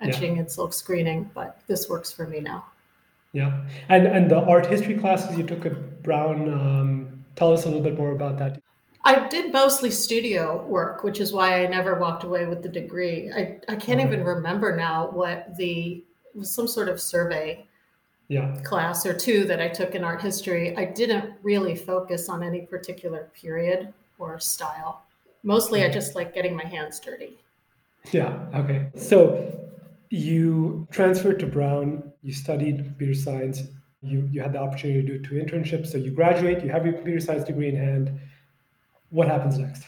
etching, 0.00 0.34
yeah. 0.34 0.40
and 0.40 0.50
silk 0.50 0.72
screening, 0.72 1.30
but 1.34 1.60
this 1.66 1.88
works 1.88 2.10
for 2.10 2.26
me 2.26 2.40
now. 2.40 2.64
Yeah, 3.32 3.62
and 3.88 4.06
and 4.06 4.30
the 4.30 4.40
art 4.40 4.66
history 4.66 4.94
classes 4.98 5.36
you 5.36 5.44
took 5.44 5.64
at 5.66 6.02
Brown. 6.02 6.52
Um, 6.52 7.24
tell 7.36 7.52
us 7.52 7.64
a 7.64 7.68
little 7.68 7.82
bit 7.82 7.96
more 7.96 8.12
about 8.12 8.38
that. 8.38 8.60
I 9.04 9.26
did 9.28 9.52
mostly 9.52 9.90
studio 9.90 10.64
work, 10.66 11.02
which 11.02 11.18
is 11.18 11.32
why 11.32 11.64
I 11.64 11.66
never 11.66 11.98
walked 11.98 12.24
away 12.24 12.46
with 12.46 12.62
the 12.62 12.68
degree. 12.68 13.32
I, 13.32 13.58
I 13.68 13.74
can't 13.74 14.00
Okay. 14.00 14.06
even 14.06 14.24
remember 14.24 14.76
now 14.76 15.10
what 15.10 15.56
the 15.56 16.04
was 16.34 16.50
some 16.50 16.68
sort 16.68 16.88
of 16.88 17.00
survey 17.00 17.66
Yeah. 18.28 18.54
class 18.62 19.04
or 19.04 19.12
two 19.12 19.44
that 19.44 19.60
I 19.60 19.68
took 19.68 19.94
in 19.94 20.04
art 20.04 20.22
history. 20.22 20.76
I 20.76 20.84
didn't 20.84 21.34
really 21.42 21.74
focus 21.74 22.28
on 22.28 22.42
any 22.42 22.60
particular 22.62 23.30
period 23.34 23.92
or 24.22 24.38
style. 24.38 25.02
Mostly, 25.42 25.84
I 25.84 25.90
just 25.90 26.14
like 26.14 26.34
getting 26.34 26.56
my 26.56 26.64
hands 26.64 27.00
dirty. 27.00 27.38
Yeah. 28.12 28.38
Okay. 28.54 28.90
So 28.96 29.52
you 30.10 30.86
transferred 30.90 31.40
to 31.40 31.46
Brown. 31.46 32.12
You 32.22 32.32
studied 32.32 32.76
computer 32.84 33.14
science. 33.14 33.62
You 34.02 34.28
you 34.32 34.40
had 34.40 34.52
the 34.52 34.58
opportunity 34.58 35.02
to 35.02 35.18
do 35.18 35.24
two 35.24 35.34
internships. 35.34 35.88
So 35.88 35.98
you 35.98 36.10
graduate. 36.10 36.62
You 36.64 36.70
have 36.70 36.84
your 36.84 36.94
computer 36.94 37.20
science 37.20 37.44
degree 37.44 37.68
in 37.68 37.76
hand. 37.76 38.20
What 39.10 39.28
happens 39.28 39.58
next? 39.58 39.84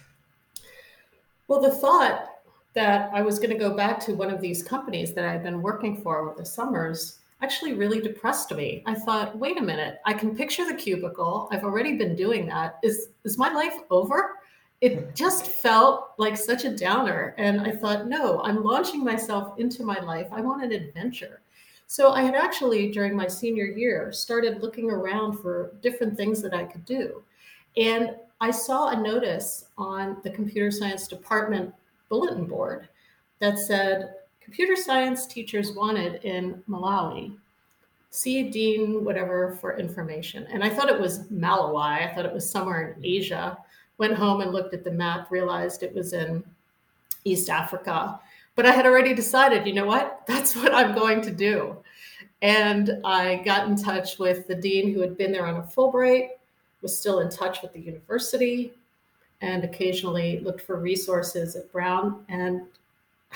Well, 1.49 1.61
the 1.61 1.71
thought 1.71 2.31
that 2.75 3.11
I 3.13 3.23
was 3.23 3.39
going 3.39 3.51
to 3.51 3.59
go 3.59 3.75
back 3.75 4.01
to 4.01 4.15
one 4.15 4.31
of 4.31 4.41
these 4.41 4.63
companies 4.63 5.15
that 5.15 5.25
I'd 5.25 5.43
been 5.43 5.63
working 5.63 6.03
for 6.03 6.19
over 6.19 6.35
the 6.37 6.45
summers 6.45 7.21
actually 7.45 7.75
really 7.75 8.01
depressed 8.01 8.51
me. 8.55 8.83
I 8.87 8.95
thought, 8.95 9.39
wait 9.39 9.59
a 9.59 9.63
minute, 9.63 10.01
I 10.07 10.15
can 10.15 10.35
picture 10.35 10.67
the 10.67 10.75
cubicle. 10.75 11.49
I've 11.53 11.63
already 11.63 11.99
been 11.99 12.17
doing 12.17 12.47
that. 12.47 12.79
Is 12.83 13.09
is 13.25 13.37
my 13.37 13.53
life 13.53 13.77
over? 13.91 14.39
It 14.81 15.15
just 15.15 15.47
felt 15.47 16.15
like 16.19 16.37
such 16.37 16.65
a 16.65 16.77
downer. 16.77 17.35
And 17.37 17.61
I 17.61 17.73
thought, 17.73 18.09
no, 18.09 18.41
I'm 18.43 18.65
launching 18.65 19.05
myself 19.05 19.59
into 19.59 19.85
my 19.85 19.99
life. 20.01 20.27
I 20.33 20.41
want 20.41 20.65
an 20.65 20.73
adventure. 20.73 21.43
So 21.87 22.13
I 22.13 22.23
had 22.23 22.35
actually, 22.35 22.91
during 22.91 23.15
my 23.15 23.27
senior 23.27 23.67
year, 23.67 24.11
started 24.11 24.63
looking 24.63 24.91
around 24.91 25.39
for 25.39 25.73
different 25.83 26.17
things 26.17 26.41
that 26.43 26.55
I 26.55 26.65
could 26.65 26.85
do. 26.85 27.23
And 27.77 28.17
I 28.41 28.51
saw 28.51 28.89
a 28.89 29.01
notice 29.01 29.67
on 29.77 30.17
the 30.25 30.31
computer 30.31 30.71
science 30.71 31.07
department 31.09 31.75
bulletin 32.09 32.47
board 32.47 32.89
that 33.41 33.59
said 33.59 34.15
computer 34.45 34.77
science 34.77 35.27
teachers 35.27 35.73
wanted 35.73 36.23
in 36.25 36.63
Malawi. 36.69 37.35
See 38.11 38.51
Dean, 38.51 39.05
whatever, 39.05 39.59
for 39.61 39.79
information. 39.79 40.47
And 40.53 40.63
I 40.63 40.71
thought 40.71 40.91
it 40.91 41.01
was 41.01 41.25
Malawi. 41.31 42.09
I 42.09 42.15
thought 42.15 42.27
it 42.27 42.33
was 42.33 42.49
somewhere 42.49 42.93
in 42.93 43.05
Asia. 43.05 43.59
Went 43.99 44.15
home 44.15 44.43
and 44.43 44.53
looked 44.53 44.75
at 44.75 44.85
the 44.85 44.91
map, 44.91 45.31
realized 45.31 45.83
it 45.83 45.95
was 45.95 46.13
in 46.13 46.45
East 47.25 47.49
Africa. 47.49 48.21
But 48.55 48.67
I 48.67 48.73
had 48.73 48.87
already 48.87 49.15
decided, 49.15 49.67
you 49.67 49.73
know 49.73 49.87
what? 49.87 50.23
That's 50.27 50.55
what 50.55 50.75
I'm 50.75 50.95
going 50.95 51.23
to 51.23 51.33
do. 51.33 51.77
And 52.43 53.01
I 53.05 53.37
got 53.45 53.67
in 53.67 53.77
touch 53.77 54.19
with 54.19 54.47
the 54.47 54.55
dean 54.55 54.93
who 54.93 55.01
had 55.01 55.17
been 55.17 55.33
there 55.33 55.47
on 55.47 55.57
a 55.57 55.63
Fulbright, 55.63 56.29
was 56.83 56.97
still 56.97 57.21
in 57.21 57.31
touch 57.31 57.63
with 57.63 57.73
the 57.73 57.81
university, 57.81 58.75
and 59.41 59.65
occasionally 59.65 60.41
looked 60.41 60.61
for 60.61 60.79
resources 60.79 61.57
at 61.57 61.73
Brown. 61.73 62.25
And 62.29 62.63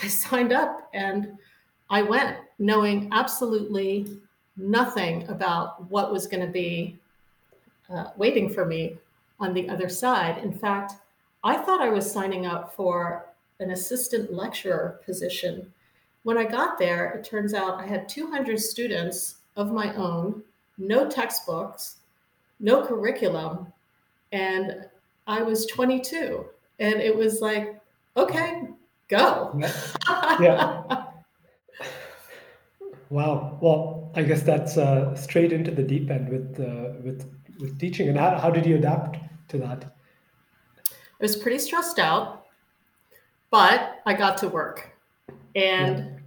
I 0.02 0.08
signed 0.08 0.52
up 0.52 0.88
and 0.94 1.38
I 1.90 2.02
went 2.02 2.36
knowing 2.58 3.08
absolutely 3.12 4.18
nothing 4.56 5.26
about 5.28 5.90
what 5.90 6.12
was 6.12 6.26
going 6.26 6.44
to 6.44 6.52
be 6.52 6.98
uh, 7.90 8.08
waiting 8.16 8.52
for 8.52 8.64
me 8.64 8.98
on 9.40 9.54
the 9.54 9.68
other 9.68 9.88
side. 9.88 10.38
In 10.38 10.52
fact, 10.52 10.94
I 11.44 11.56
thought 11.56 11.80
I 11.80 11.88
was 11.88 12.10
signing 12.10 12.46
up 12.46 12.74
for 12.74 13.26
an 13.60 13.70
assistant 13.70 14.32
lecturer 14.32 15.00
position. 15.04 15.72
When 16.24 16.36
I 16.36 16.44
got 16.44 16.78
there, 16.78 17.12
it 17.12 17.24
turns 17.24 17.54
out 17.54 17.80
I 17.80 17.86
had 17.86 18.08
200 18.08 18.60
students 18.60 19.36
of 19.56 19.72
my 19.72 19.94
own, 19.94 20.42
no 20.76 21.08
textbooks, 21.08 21.96
no 22.60 22.84
curriculum, 22.84 23.72
and 24.32 24.86
I 25.26 25.42
was 25.42 25.66
22. 25.66 26.44
And 26.80 27.00
it 27.00 27.14
was 27.14 27.40
like, 27.40 27.80
okay, 28.16 28.68
go. 29.08 29.60
Yeah. 30.40 30.82
Wow. 33.10 33.58
Well, 33.62 34.12
I 34.14 34.22
guess 34.22 34.42
that's 34.42 34.76
uh, 34.76 35.14
straight 35.14 35.52
into 35.52 35.70
the 35.70 35.82
deep 35.82 36.10
end 36.10 36.28
with 36.28 36.60
uh, 36.60 37.00
with 37.02 37.26
with 37.58 37.78
teaching. 37.78 38.08
And 38.08 38.18
how, 38.18 38.38
how 38.38 38.50
did 38.50 38.66
you 38.66 38.76
adapt 38.76 39.18
to 39.48 39.58
that? 39.58 39.96
I 40.86 40.92
was 41.20 41.34
pretty 41.34 41.58
stressed 41.58 41.98
out, 41.98 42.46
but 43.50 44.00
I 44.06 44.12
got 44.12 44.36
to 44.38 44.48
work 44.48 44.92
and 45.54 46.20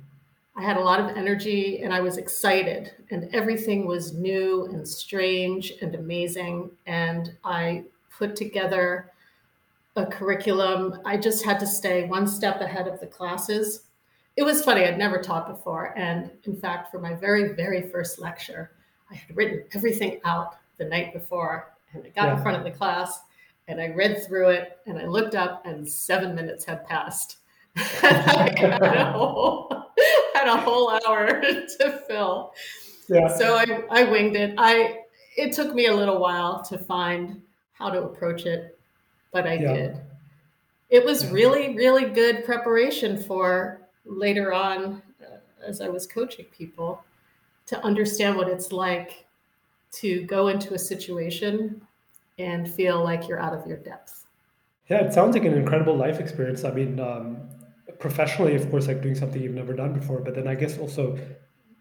I 0.55 0.63
had 0.63 0.77
a 0.77 0.81
lot 0.81 0.99
of 0.99 1.15
energy 1.15 1.81
and 1.81 1.93
I 1.93 2.01
was 2.01 2.17
excited, 2.17 2.91
and 3.09 3.33
everything 3.33 3.87
was 3.87 4.13
new 4.13 4.65
and 4.65 4.87
strange 4.87 5.73
and 5.81 5.95
amazing. 5.95 6.71
And 6.85 7.35
I 7.43 7.85
put 8.17 8.35
together 8.35 9.11
a 9.95 10.05
curriculum. 10.05 10.99
I 11.05 11.17
just 11.17 11.43
had 11.43 11.59
to 11.59 11.67
stay 11.67 12.05
one 12.05 12.27
step 12.27 12.61
ahead 12.61 12.87
of 12.87 12.99
the 12.99 13.07
classes. 13.07 13.87
It 14.37 14.43
was 14.43 14.63
funny, 14.63 14.85
I'd 14.85 14.97
never 14.97 15.21
taught 15.21 15.47
before. 15.47 15.93
And 15.97 16.31
in 16.45 16.55
fact, 16.55 16.89
for 16.91 16.99
my 16.99 17.13
very, 17.13 17.53
very 17.53 17.89
first 17.89 18.19
lecture, 18.19 18.71
I 19.09 19.15
had 19.15 19.35
written 19.35 19.63
everything 19.73 20.21
out 20.23 20.55
the 20.77 20.85
night 20.85 21.13
before. 21.13 21.73
And 21.93 22.03
I 22.05 22.09
got 22.09 22.27
Yeah. 22.27 22.37
in 22.37 22.41
front 22.41 22.57
of 22.57 22.63
the 22.63 22.71
class 22.71 23.19
and 23.67 23.81
I 23.81 23.89
read 23.89 24.23
through 24.25 24.49
it 24.49 24.79
and 24.87 24.97
I 24.97 25.05
looked 25.05 25.35
up 25.35 25.65
and 25.65 25.87
seven 25.87 26.33
minutes 26.33 26.63
had 26.63 26.87
passed. 26.87 27.37
I 27.75 28.53
had 28.57 28.81
a 28.83 29.11
whole, 29.11 29.69
had 30.33 30.47
a 30.47 30.57
whole 30.57 30.89
hour 31.05 31.41
to 31.41 32.01
fill. 32.07 32.53
Yeah. 33.09 33.27
So 33.27 33.55
I, 33.55 33.83
I 33.91 34.03
winged 34.05 34.37
it. 34.37 34.55
I 34.57 34.99
it 35.37 35.53
took 35.53 35.73
me 35.73 35.87
a 35.87 35.93
little 35.95 36.19
while 36.19 36.61
to 36.63 36.77
find 36.77 37.41
how 37.73 37.89
to 37.89 38.03
approach 38.03 38.45
it, 38.45 38.77
but 39.31 39.47
I 39.47 39.57
Yeah. 39.57 39.73
did. 39.73 40.01
It 40.89 41.05
was 41.05 41.27
really, 41.27 41.75
really 41.75 42.05
good 42.05 42.43
preparation 42.43 43.17
for 43.21 43.81
later 44.05 44.53
on 44.53 45.01
uh, 45.21 45.37
as 45.65 45.79
I 45.79 45.87
was 45.87 46.05
coaching 46.05 46.45
people 46.45 47.03
to 47.67 47.81
understand 47.83 48.35
what 48.35 48.49
it's 48.49 48.71
like 48.71 49.25
to 49.93 50.23
go 50.23 50.49
into 50.49 50.73
a 50.73 50.79
situation 50.79 51.81
and 52.37 52.69
feel 52.69 53.03
like 53.03 53.27
you're 53.27 53.39
out 53.39 53.53
of 53.53 53.65
your 53.65 53.77
depth. 53.77 54.25
Yeah, 54.89 55.05
it 55.05 55.13
sounds 55.13 55.35
like 55.35 55.45
an 55.45 55.53
incredible 55.53 55.95
life 55.95 56.19
experience. 56.19 56.65
I 56.65 56.71
mean, 56.71 56.99
um, 56.99 57.49
professionally, 57.99 58.55
of 58.55 58.69
course, 58.69 58.87
like 58.87 59.01
doing 59.01 59.15
something 59.15 59.41
you've 59.41 59.53
never 59.53 59.73
done 59.73 59.93
before, 59.93 60.19
but 60.19 60.35
then 60.35 60.47
I 60.47 60.55
guess 60.55 60.77
also 60.77 61.17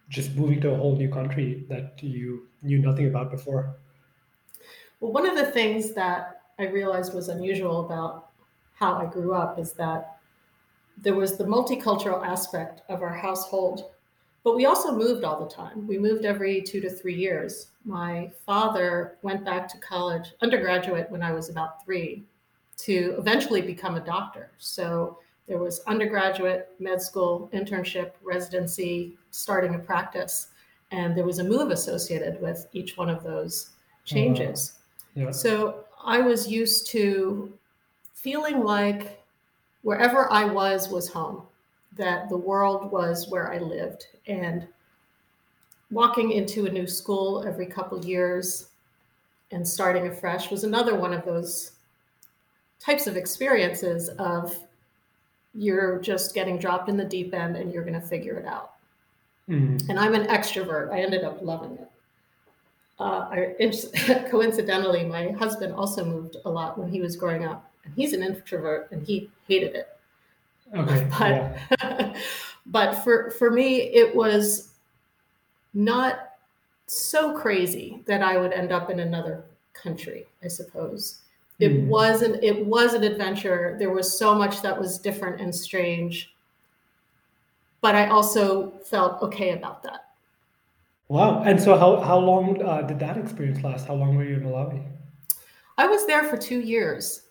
just 0.09 0.35
moving 0.37 0.61
to 0.61 0.71
a 0.71 0.77
whole 0.77 0.97
new 0.97 1.09
country 1.09 1.67
that 1.69 2.01
you 2.03 2.49
knew 2.63 2.79
nothing 2.79 3.07
about 3.07 3.31
before. 3.31 3.77
Well, 5.01 5.13
one 5.13 5.27
of 5.27 5.37
the 5.37 5.51
things 5.51 5.93
that 5.95 6.40
I 6.61 6.67
realized 6.67 7.15
was 7.15 7.29
unusual 7.29 7.85
about 7.87 8.29
how 8.75 8.95
I 8.95 9.07
grew 9.07 9.35
up 9.35 9.59
is 9.59 9.73
that 9.73 10.19
there 10.99 11.15
was 11.15 11.37
the 11.37 11.45
multicultural 11.45 12.25
aspect 12.27 12.83
of 12.89 13.03
our 13.03 13.15
household, 13.15 13.91
but 14.45 14.57
we 14.57 14.67
also 14.67 14.93
moved 14.93 15.25
all 15.25 15.43
the 15.43 15.55
time. 15.55 15.87
We 15.87 15.99
moved 15.99 16.25
every 16.25 16.61
two 16.61 16.81
to 16.81 16.91
three 16.91 17.15
years. 17.15 17.69
My 17.85 18.31
father 18.45 19.17
went 19.23 19.45
back 19.45 19.69
to 19.69 19.79
college, 19.79 20.33
undergraduate, 20.43 21.11
when 21.11 21.23
I 21.23 21.33
was 21.33 21.49
about 21.49 21.85
three, 21.85 22.25
to 22.79 23.15
eventually 23.19 23.63
become 23.63 23.97
a 23.97 24.01
doctor. 24.01 24.51
So 24.59 25.19
there 25.47 25.59
was 25.59 25.81
undergraduate, 25.87 26.71
med 26.79 27.01
school, 27.01 27.51
internship, 27.53 28.13
residency, 28.23 29.17
starting 29.31 29.75
a 29.75 29.79
practice, 29.79 30.49
and 30.91 31.17
there 31.17 31.25
was 31.25 31.39
a 31.39 31.45
move 31.45 31.71
associated 31.71 32.41
with 32.41 32.67
each 32.73 32.97
one 32.97 33.09
of 33.09 33.23
those 33.23 33.71
oh, 33.71 33.97
changes. 34.05 34.75
Yeah. 35.15 35.31
So 35.31 35.85
I 36.05 36.21
was 36.21 36.49
used 36.49 36.87
to 36.89 37.53
feeling 38.15 38.63
like 38.63 39.23
wherever 39.83 40.31
I 40.33 40.45
was 40.45 40.89
was 40.89 41.09
home, 41.09 41.43
that 41.97 42.29
the 42.29 42.37
world 42.37 42.91
was 42.91 43.29
where 43.29 43.53
I 43.53 43.59
lived. 43.59 44.07
And 44.27 44.67
walking 45.91 46.33
into 46.33 46.67
a 46.67 46.71
new 46.71 46.87
school 46.87 47.45
every 47.47 47.67
couple 47.67 48.05
years 48.05 48.69
and 49.51 49.67
starting 49.67 50.07
afresh 50.07 50.51
was 50.51 50.65
another 50.65 50.95
one 50.95 51.13
of 51.13 51.25
those 51.25 51.73
types 52.79 53.07
of 53.07 53.17
experiences 53.17 54.09
of 54.19 54.57
you're 55.55 55.99
just 55.99 56.35
getting 56.35 56.59
dropped 56.59 56.89
in 56.89 56.97
the 56.97 57.05
deep 57.05 57.35
end 57.35 57.57
and 57.57 57.73
you're 57.73 57.85
going 57.85 58.01
to 58.01 58.07
figure 58.07 58.39
it 58.39 58.47
out. 58.47 58.75
Mm. 59.49 59.89
And 59.89 59.99
I'm 59.99 60.15
an 60.15 60.29
extrovert. 60.29 60.93
I 60.93 61.01
ended 61.01 61.25
up 61.25 61.43
loving 61.43 61.73
it. 61.73 61.90
Uh, 63.01 63.29
I, 63.31 64.27
coincidentally, 64.31 65.05
my 65.05 65.31
husband 65.31 65.73
also 65.73 66.05
moved 66.05 66.37
a 66.45 66.51
lot 66.51 66.79
when 66.79 66.91
he 66.91 67.01
was 67.01 67.17
growing 67.17 67.47
up, 67.47 67.71
and 67.85 67.95
he's 67.95 68.13
an 68.13 68.23
introvert, 68.23 68.93
and 68.93 69.05
he 69.07 69.31
hated 69.49 69.75
it. 69.75 69.89
Okay. 70.77 71.09
But 71.19 71.31
Yeah. 71.83 72.17
but 72.67 72.95
for 73.05 73.31
for 73.33 73.51
me, 73.51 73.77
it 73.83 74.15
was 74.15 74.71
not 75.75 76.31
so 76.87 77.37
crazy 77.39 78.03
that 78.07 78.23
I 78.23 78.37
would 78.37 78.53
end 78.53 78.73
up 78.73 78.91
in 78.91 79.01
another 79.01 79.45
country. 79.73 80.27
I 80.45 80.49
suppose 80.49 81.21
it 81.61 81.73
Mm. 81.73 81.87
wasn't. 81.89 82.43
It 82.45 82.67
was 82.67 82.95
an 82.95 83.05
adventure. 83.05 83.77
There 83.79 83.91
was 83.91 84.17
so 84.19 84.35
much 84.35 84.63
that 84.63 84.79
was 84.79 84.99
different 84.99 85.41
and 85.41 85.55
strange, 85.55 86.35
but 87.81 87.95
I 87.95 88.09
also 88.09 88.71
felt 88.85 89.23
okay 89.23 89.51
about 89.53 89.83
that. 89.85 90.10
Wow. 91.11 91.43
And 91.43 91.61
so, 91.61 91.77
how 91.77 91.99
how 92.01 92.19
long 92.19 92.63
uh, 92.63 92.83
did 92.83 93.01
that 93.01 93.19
experience 93.19 93.65
last? 93.65 93.89
How 93.89 93.95
long 93.95 94.15
were 94.15 94.23
you 94.23 94.37
in 94.37 94.45
Malawi? 94.45 94.81
I 95.77 95.89
was 95.89 96.07
there 96.07 96.23
for 96.23 96.37
two 96.37 96.61
years. 96.61 97.23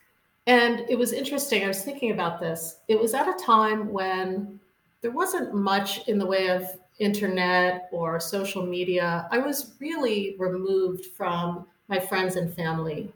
And 0.48 0.81
it 0.89 0.98
was 0.98 1.13
interesting. 1.13 1.63
I 1.63 1.69
was 1.69 1.81
thinking 1.81 2.12
about 2.12 2.41
this. 2.41 2.79
It 2.89 3.00
was 3.00 3.13
at 3.13 3.29
a 3.29 3.41
time 3.41 3.89
when 3.89 4.59
there 5.00 5.12
wasn't 5.12 5.53
much 5.53 6.09
in 6.09 6.17
the 6.17 6.25
way 6.25 6.50
of 6.50 6.65
internet 6.98 7.88
or 7.93 8.19
social 8.19 8.65
media. 8.65 9.29
I 9.31 9.38
was 9.38 9.75
really 9.79 10.36
removed 10.39 11.05
from 11.15 11.65
my 11.88 12.00
friends 12.00 12.36
and 12.36 12.53
family 12.53 13.13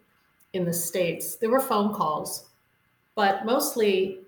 in 0.53 0.63
the 0.63 0.73
States. 0.73 1.35
There 1.35 1.49
were 1.49 1.59
phone 1.59 1.93
calls, 1.93 2.51
but 3.15 3.45
mostly 3.45 4.19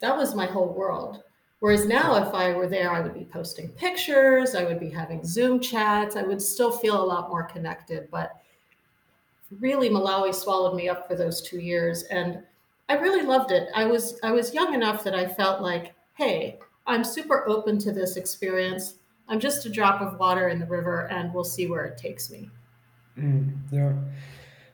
that 0.00 0.14
was 0.14 0.34
my 0.34 0.44
whole 0.44 0.74
world. 0.74 1.22
Whereas 1.62 1.86
now, 1.86 2.16
if 2.16 2.34
I 2.34 2.52
were 2.54 2.66
there, 2.66 2.90
I 2.90 2.98
would 2.98 3.14
be 3.14 3.24
posting 3.24 3.68
pictures, 3.68 4.56
I 4.56 4.64
would 4.64 4.80
be 4.80 4.90
having 4.90 5.24
Zoom 5.24 5.60
chats, 5.60 6.16
I 6.16 6.24
would 6.24 6.42
still 6.42 6.72
feel 6.72 7.00
a 7.00 7.06
lot 7.06 7.28
more 7.28 7.44
connected. 7.44 8.08
But 8.10 8.32
really, 9.60 9.88
Malawi 9.88 10.34
swallowed 10.34 10.74
me 10.74 10.88
up 10.88 11.06
for 11.06 11.14
those 11.14 11.40
two 11.40 11.60
years, 11.60 12.02
and 12.10 12.42
I 12.88 12.94
really 12.94 13.24
loved 13.24 13.52
it. 13.52 13.68
I 13.76 13.84
was 13.84 14.18
I 14.24 14.32
was 14.32 14.52
young 14.52 14.74
enough 14.74 15.04
that 15.04 15.14
I 15.14 15.28
felt 15.28 15.62
like, 15.62 15.94
hey, 16.14 16.58
I'm 16.88 17.04
super 17.04 17.48
open 17.48 17.78
to 17.78 17.92
this 17.92 18.16
experience. 18.16 18.96
I'm 19.28 19.38
just 19.38 19.64
a 19.64 19.70
drop 19.70 20.00
of 20.00 20.18
water 20.18 20.48
in 20.48 20.58
the 20.58 20.66
river, 20.66 21.06
and 21.12 21.32
we'll 21.32 21.44
see 21.44 21.68
where 21.68 21.84
it 21.84 21.96
takes 21.96 22.28
me. 22.28 22.50
Mm, 23.16 23.56
yeah, 23.70 23.92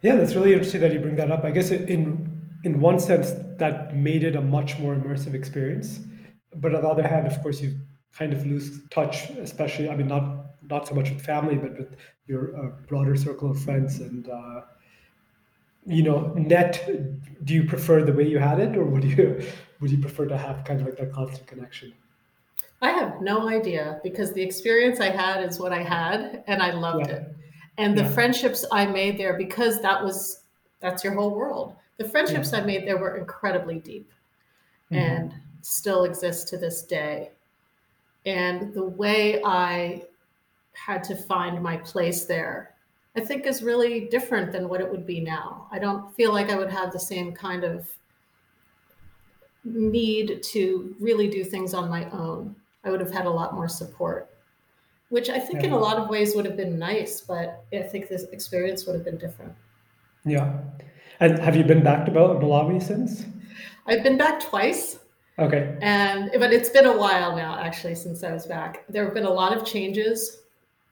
yeah, 0.00 0.16
that's 0.16 0.35
really 0.35 0.54
interesting 0.54 0.80
that 0.80 0.95
you 0.95 1.00
bring 1.00 1.16
that 1.16 1.30
up. 1.30 1.45
I 1.45 1.50
guess 1.50 1.71
in 1.71 2.30
in 2.64 2.80
one 2.80 2.99
sense, 2.99 3.33
that 3.59 3.95
made 3.95 4.25
it 4.25 4.37
a 4.37 4.40
much 4.40 4.78
more 4.78 4.95
immersive 4.95 5.35
experience. 5.35 6.00
But 6.55 6.75
on 6.75 6.83
the 6.83 6.88
other 6.88 7.07
hand, 7.07 7.26
of 7.26 7.40
course, 7.43 7.61
you 7.61 7.78
kind 8.12 8.33
of 8.33 8.47
lose 8.47 8.81
touch, 8.90 9.31
especially. 9.31 9.88
I 9.90 9.97
mean, 9.97 10.09
not 10.09 10.47
not 10.69 10.88
so 10.88 10.95
much 10.95 11.11
with 11.11 11.25
family, 11.25 11.57
but 11.57 11.78
with 11.78 11.97
your 12.26 12.57
uh, 12.57 12.71
broader 12.87 13.17
circle 13.17 13.50
of 13.50 13.61
friends 13.61 14.00
and. 14.00 14.28
Uh, 14.28 14.62
you 15.88 16.02
know, 16.02 16.33
net. 16.35 16.88
Do 17.45 17.55
you 17.55 17.64
prefer 17.64 18.05
the 18.05 18.12
way 18.12 18.28
you 18.28 18.38
had 18.38 18.61
it, 18.61 18.76
or 18.76 18.85
would 18.85 19.05
you 19.05 19.43
would 19.81 19.90
you 19.90 19.99
prefer 19.99 20.26
to 20.26 20.37
have 20.37 20.64
kind 20.64 20.81
of 20.81 20.87
like 20.87 20.99
that 20.99 21.12
constant 21.12 21.47
connection? 21.47 21.95
I 22.81 22.90
have 22.90 23.21
no 23.21 23.49
idea 23.49 23.99
because 24.05 24.33
the 24.33 24.43
experience 24.43 25.00
I 25.00 25.11
had 25.11 25.43
is 25.43 25.59
what 25.59 25.73
I 25.73 25.83
had, 25.83 26.45
and 26.47 26.62
I 26.62 26.73
loved 26.73 27.09
yeah. 27.09 27.17
it. 27.17 27.35
And 27.78 27.97
the 27.97 28.02
yeah. 28.02 28.11
friendships 28.11 28.64
I 28.71 28.87
made 28.87 29.19
there, 29.19 29.37
because 29.37 29.81
that 29.83 30.05
was 30.05 30.45
that's 30.81 31.02
your 31.02 31.14
whole 31.14 31.35
world. 31.35 31.75
The 31.97 32.09
friendships 32.09 32.52
yeah. 32.52 32.61
I 32.61 32.67
made 32.67 32.87
there 32.87 32.99
were 32.99 33.17
incredibly 33.17 33.78
deep, 33.78 34.12
mm-hmm. 34.93 34.97
and 34.97 35.35
still 35.62 36.05
exists 36.05 36.49
to 36.50 36.59
this 36.59 36.83
day. 36.83 37.31
And 38.27 38.73
the 38.75 38.85
way 38.85 39.43
I 39.45 40.03
had 40.73 41.03
to 41.05 41.17
find 41.17 41.62
my 41.62 41.77
place 41.79 42.25
there, 42.25 42.75
I 43.17 43.21
think 43.21 43.47
is 43.47 43.62
really 43.62 44.09
different 44.09 44.53
than 44.53 44.69
what 44.69 44.81
it 44.81 44.91
would 44.91 45.07
be 45.07 45.21
now. 45.21 45.67
I 45.73 45.79
don't 45.79 46.15
feel 46.15 46.33
like 46.33 46.50
I 46.50 46.57
would 46.57 46.71
have 46.71 46.93
the 46.93 47.00
same 47.00 47.33
kind 47.33 47.65
of 47.65 47.88
need 49.65 50.43
to 50.43 50.95
really 51.00 51.29
do 51.29 51.45
things 51.45 51.75
on 51.75 51.91
my 51.91 52.09
own. 52.11 52.55
I 52.85 52.91
would 52.91 53.00
have 53.00 53.11
had 53.11 53.27
a 53.27 53.31
lot 53.31 53.55
more 53.55 53.69
support, 53.69 54.31
which 55.09 55.29
I 55.29 55.38
think 55.38 55.61
yeah. 55.61 55.69
in 55.69 55.73
a 55.73 55.79
lot 55.79 55.97
of 55.97 56.09
ways 56.09 56.35
would 56.35 56.45
have 56.45 56.57
been 56.57 56.79
nice, 56.79 57.21
but 57.21 57.65
I 57.73 57.83
think 57.83 58.09
this 58.09 58.25
experience 58.33 58.87
would 58.87 58.95
have 58.95 59.05
been 59.05 59.19
different. 59.19 59.53
Yeah. 60.25 60.59
And 61.21 61.38
have 61.38 61.57
you 61.57 61.65
been 61.65 61.83
back 61.83 62.07
to 62.07 62.12
Malawi 62.12 62.83
since? 62.83 63.25
I've 63.87 64.03
been 64.03 64.17
back 64.17 64.41
twice. 64.41 64.98
Okay. 65.38 65.76
And 65.80 66.30
but 66.38 66.52
it's 66.52 66.68
been 66.68 66.87
a 66.87 66.97
while 66.97 67.37
now, 67.37 67.59
actually, 67.59 67.95
since 67.95 68.25
I 68.25 68.33
was 68.33 68.47
back. 68.47 68.85
There 68.88 69.04
have 69.04 69.14
been 69.14 69.25
a 69.25 69.33
lot 69.33 69.57
of 69.57 69.64
changes, 69.64 70.38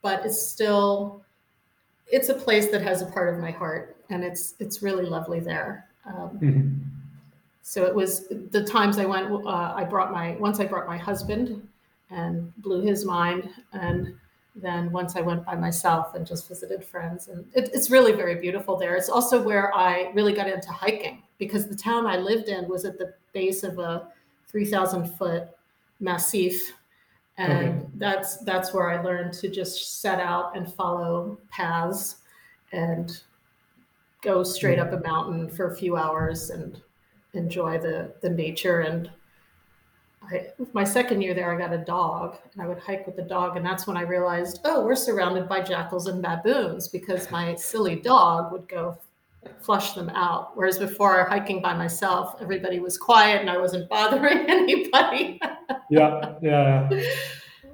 but 0.02 0.24
it's 0.24 0.40
still 0.40 1.24
it's 2.06 2.28
a 2.28 2.34
place 2.34 2.68
that 2.70 2.82
has 2.82 3.02
a 3.02 3.06
part 3.06 3.32
of 3.32 3.40
my 3.40 3.50
heart, 3.50 3.96
and 4.10 4.22
it's 4.22 4.54
it's 4.60 4.82
really 4.82 5.04
lovely 5.04 5.40
there. 5.40 5.88
Um, 6.06 6.38
mm-hmm. 6.40 6.68
So 7.62 7.84
it 7.84 7.94
was 7.94 8.28
the 8.28 8.64
times 8.64 8.98
I 8.98 9.04
went. 9.04 9.32
Uh, 9.32 9.74
I 9.74 9.84
brought 9.84 10.12
my 10.12 10.36
once 10.36 10.60
I 10.60 10.66
brought 10.66 10.86
my 10.86 10.96
husband, 10.96 11.66
and 12.10 12.54
blew 12.58 12.82
his 12.82 13.04
mind, 13.04 13.50
and 13.72 14.14
then 14.54 14.92
once 14.92 15.16
I 15.16 15.22
went 15.22 15.44
by 15.44 15.56
myself 15.56 16.14
and 16.14 16.24
just 16.24 16.46
visited 16.46 16.84
friends, 16.84 17.26
and 17.26 17.44
it, 17.52 17.70
it's 17.74 17.90
really 17.90 18.12
very 18.12 18.36
beautiful 18.36 18.76
there. 18.76 18.94
It's 18.94 19.08
also 19.08 19.42
where 19.42 19.74
I 19.74 20.12
really 20.14 20.32
got 20.32 20.48
into 20.48 20.70
hiking 20.70 21.24
because 21.38 21.66
the 21.66 21.74
town 21.74 22.06
I 22.06 22.16
lived 22.16 22.48
in 22.48 22.68
was 22.68 22.84
at 22.84 22.96
the 22.96 23.14
base 23.32 23.64
of 23.64 23.80
a 23.80 24.08
3,000 24.56 25.06
foot 25.18 25.48
massif. 26.00 26.72
And 27.36 27.52
okay. 27.52 27.78
that's 27.96 28.38
that's 28.38 28.72
where 28.72 28.90
I 28.90 29.02
learned 29.02 29.34
to 29.34 29.50
just 29.50 30.00
set 30.00 30.18
out 30.18 30.56
and 30.56 30.72
follow 30.72 31.38
paths 31.50 32.16
and 32.72 33.20
go 34.22 34.42
straight 34.42 34.78
up 34.78 34.94
a 34.94 35.00
mountain 35.00 35.50
for 35.50 35.70
a 35.70 35.76
few 35.76 35.98
hours 35.98 36.48
and 36.48 36.80
enjoy 37.34 37.76
the 37.76 38.14
the 38.22 38.30
nature 38.30 38.80
and 38.80 39.10
I, 40.22 40.46
my 40.72 40.84
second 40.84 41.20
year 41.20 41.34
there, 41.34 41.54
I 41.54 41.58
got 41.58 41.74
a 41.74 41.84
dog 41.84 42.38
and 42.54 42.62
I 42.62 42.66
would 42.66 42.78
hike 42.78 43.06
with 43.06 43.14
the 43.14 43.22
dog. 43.22 43.56
And 43.56 43.64
that's 43.64 43.86
when 43.86 43.96
I 43.96 44.00
realized, 44.00 44.60
oh, 44.64 44.84
we're 44.84 44.96
surrounded 44.96 45.48
by 45.48 45.60
jackals 45.60 46.08
and 46.08 46.20
baboons 46.20 46.88
because 46.88 47.30
my 47.30 47.54
silly 47.54 47.96
dog 47.96 48.50
would 48.50 48.66
go 48.66 48.98
flush 49.60 49.92
them 49.92 50.08
out. 50.10 50.56
Whereas 50.56 50.78
before 50.78 51.24
hiking 51.24 51.60
by 51.60 51.74
myself, 51.74 52.36
everybody 52.40 52.80
was 52.80 52.98
quiet 52.98 53.40
and 53.40 53.50
I 53.50 53.58
wasn't 53.58 53.88
bothering 53.90 54.48
anybody. 54.48 55.40
yeah, 55.90 56.34
yeah, 56.42 56.88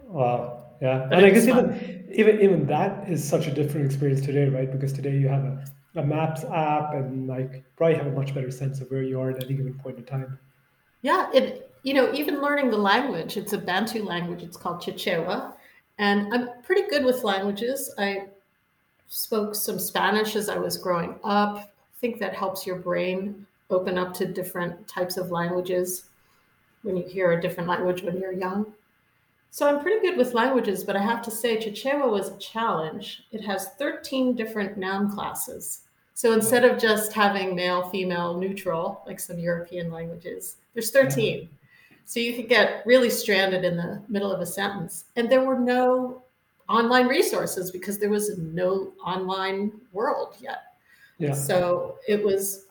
wow, 0.09 0.65
yeah. 0.81 1.07
But 1.09 1.19
and 1.19 1.27
I 1.27 1.31
guess 1.31 1.47
even 1.47 2.09
even 2.13 2.41
even 2.41 2.67
that 2.67 3.09
is 3.09 3.27
such 3.27 3.47
a 3.47 3.51
different 3.51 3.87
experience 3.87 4.21
today, 4.21 4.49
right? 4.49 4.71
Because 4.71 4.93
today 4.93 5.17
you 5.17 5.29
have 5.29 5.45
a, 5.45 5.65
a 5.97 6.05
maps 6.05 6.45
app 6.45 6.95
and 6.95 7.27
like 7.27 7.65
probably 7.77 7.97
have 7.97 8.07
a 8.07 8.13
much 8.13 8.35
better 8.35 8.51
sense 8.51 8.81
of 8.81 8.91
where 8.91 9.03
you 9.03 9.21
are 9.21 9.31
at 9.31 9.43
any 9.43 9.55
given 9.55 9.75
point 9.75 9.99
in 9.99 10.05
time. 10.05 10.39
Yeah, 11.03 11.31
it 11.33 11.71
you 11.83 11.95
know 11.95 12.13
even 12.13 12.41
learning 12.41 12.71
the 12.71 12.79
language. 12.79 13.37
It's 13.37 13.53
a 13.53 13.59
Bantu 13.59 14.05
language. 14.05 14.43
It's 14.43 14.57
called 14.57 14.83
Chichewa, 14.83 15.55
and 15.99 16.33
I'm 16.33 16.63
pretty 16.63 16.89
good 16.89 17.05
with 17.05 17.25
languages. 17.25 17.93
I 17.99 18.27
spoke 19.13 19.55
some 19.55 19.79
Spanish 19.79 20.37
as 20.37 20.49
I 20.49 20.57
was 20.57 20.79
growing 20.79 21.17
up. 21.23 21.59
I 21.59 21.67
think 22.01 22.19
that 22.19 22.35
helps 22.35 22.67
your 22.67 22.77
brain 22.77 23.47
open 23.69 23.99
up 23.99 24.15
to 24.15 24.27
different 24.27 24.89
types 24.89 25.19
of 25.19 25.31
languages 25.31 26.05
when 26.83 26.97
you 26.97 27.05
hear 27.05 27.33
a 27.33 27.41
different 27.41 27.69
language 27.69 28.03
when 28.03 28.19
you're 28.19 28.33
young. 28.33 28.73
So 29.51 29.69
I'm 29.69 29.83
pretty 29.83 30.01
good 30.01 30.17
with 30.17 30.33
languages, 30.33 30.83
but 30.83 30.97
I 30.97 31.03
have 31.03 31.21
to 31.23 31.31
say 31.31 31.59
Chichewa 31.59 32.11
was 32.11 32.31
a 32.31 32.39
challenge. 32.39 33.25
It 33.33 33.45
has 33.45 33.69
13 33.79 34.35
different 34.35 34.79
noun 34.79 35.11
classes. 35.11 35.81
So 36.15 36.33
instead 36.33 36.65
of 36.65 36.81
just 36.81 37.13
having 37.13 37.55
male, 37.55 37.91
female, 37.91 38.39
neutral, 38.39 39.03
like 39.07 39.21
some 39.21 39.39
European 39.39 39.91
languages, 39.91 40.57
there's 40.73 40.91
13. 40.91 41.51
So 42.07 42.19
you 42.19 42.33
could 42.33 42.49
get 42.49 42.83
really 42.87 43.11
stranded 43.11 43.63
in 43.63 43.77
the 43.77 44.03
middle 44.09 44.33
of 44.33 44.41
a 44.41 44.47
sentence. 44.47 45.05
And 45.17 45.31
there 45.31 45.45
were 45.45 45.59
no 45.59 46.22
online 46.73 47.07
resources 47.07 47.71
because 47.71 47.99
there 47.99 48.09
was 48.09 48.39
no 48.39 48.95
online 49.05 49.73
world 49.93 50.37
yet. 50.41 50.63
Yeah. 51.19 51.35
So 51.35 51.99
it 52.09 52.25
was 52.25 52.67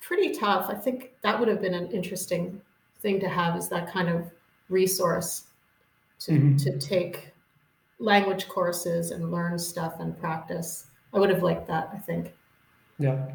pretty 0.00 0.34
tough. 0.34 0.66
I 0.68 0.74
think 0.74 1.12
that 1.22 1.38
would 1.38 1.48
have 1.48 1.62
been 1.62 1.74
an 1.74 1.90
interesting 1.90 2.60
thing 3.00 3.18
to 3.20 3.28
have 3.28 3.56
is 3.56 3.68
that 3.70 3.90
kind 3.90 4.08
of 4.08 4.30
resource 4.68 5.44
to, 6.20 6.32
mm-hmm. 6.32 6.56
to 6.56 6.78
take 6.78 7.32
language 7.98 8.48
courses 8.48 9.12
and 9.12 9.32
learn 9.32 9.58
stuff 9.58 9.94
and 9.98 10.18
practice. 10.18 10.86
I 11.14 11.18
would 11.18 11.30
have 11.30 11.42
liked 11.42 11.66
that, 11.68 11.90
I 11.92 11.98
think. 11.98 12.34
Yeah. 12.98 13.32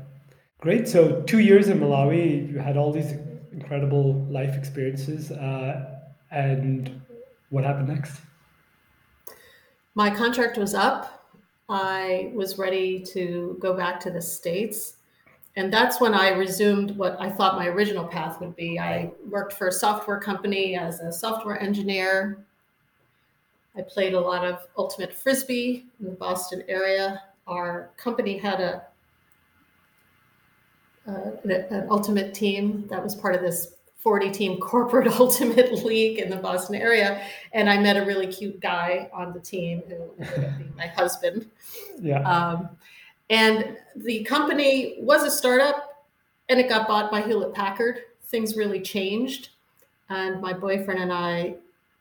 Great. 0.62 0.88
So 0.88 1.22
two 1.24 1.40
years 1.40 1.70
in 1.70 1.80
Malawi, 1.80 2.50
you 2.52 2.60
had 2.60 2.78
all 2.78 2.92
these 2.92 3.14
incredible 3.52 4.26
life 4.30 4.56
experiences. 4.56 5.32
Uh, 5.32 6.00
and 6.32 7.02
what 7.50 7.64
happened 7.64 7.88
next? 7.88 8.22
My 9.96 10.10
contract 10.10 10.58
was 10.58 10.74
up. 10.74 11.28
I 11.70 12.32
was 12.34 12.58
ready 12.58 13.00
to 13.14 13.58
go 13.60 13.76
back 13.76 14.00
to 14.02 14.12
the 14.12 14.22
States. 14.22 14.98
And 15.56 15.72
that's 15.72 16.02
when 16.02 16.16
I 16.16 16.30
resumed 16.30 16.98
what 16.98 17.16
I 17.20 17.30
thought 17.30 17.56
my 17.56 17.68
original 17.68 18.08
path 18.08 18.42
would 18.42 18.56
be. 18.56 18.80
I 18.80 19.12
worked 19.30 19.54
for 19.54 19.68
a 19.68 19.72
software 19.72 20.20
company 20.20 20.76
as 20.76 21.00
a 21.00 21.12
software 21.12 21.62
engineer. 21.62 22.44
I 23.76 23.82
played 23.84 24.14
a 24.14 24.20
lot 24.20 24.46
of 24.46 24.68
ultimate 24.78 25.14
frisbee 25.14 25.86
in 26.00 26.06
the 26.06 26.12
Boston 26.12 26.64
area. 26.68 27.22
Our 27.48 27.92
company 27.98 28.38
had 28.38 28.62
a 28.62 28.84
uh, 31.06 31.32
an 31.44 31.88
ultimate 31.90 32.34
team 32.34 32.88
that 32.90 33.04
was 33.04 33.14
part 33.14 33.36
of 33.36 33.42
this 33.42 33.73
40 34.04 34.32
team 34.32 34.60
corporate 34.62 35.08
ultimate 35.20 35.72
league 35.84 36.20
in 36.20 36.30
the 36.30 36.36
Boston 36.36 36.76
area. 36.76 37.26
And 37.54 37.70
I 37.70 37.78
met 37.80 37.98
a 37.98 38.06
really 38.06 38.28
cute 38.28 38.60
guy 38.60 39.10
on 39.14 39.34
the 39.34 39.40
team 39.40 39.82
who 39.88 40.12
ended 40.20 40.46
up 40.46 40.58
being 40.58 40.74
my 40.78 40.88
husband. 40.88 41.50
Yeah. 42.00 42.22
Um, 42.22 42.70
and 43.30 43.78
the 43.96 44.24
company 44.26 44.98
was 45.00 45.24
a 45.24 45.32
startup 45.32 46.06
and 46.50 46.60
it 46.60 46.68
got 46.68 46.88
bought 46.88 47.10
by 47.10 47.22
Hewlett 47.22 47.54
Packard. 47.54 48.02
Things 48.26 48.58
really 48.58 48.82
changed. 48.82 49.50
And 50.10 50.42
my 50.42 50.52
boyfriend 50.54 51.00
and 51.00 51.14
I 51.14 51.56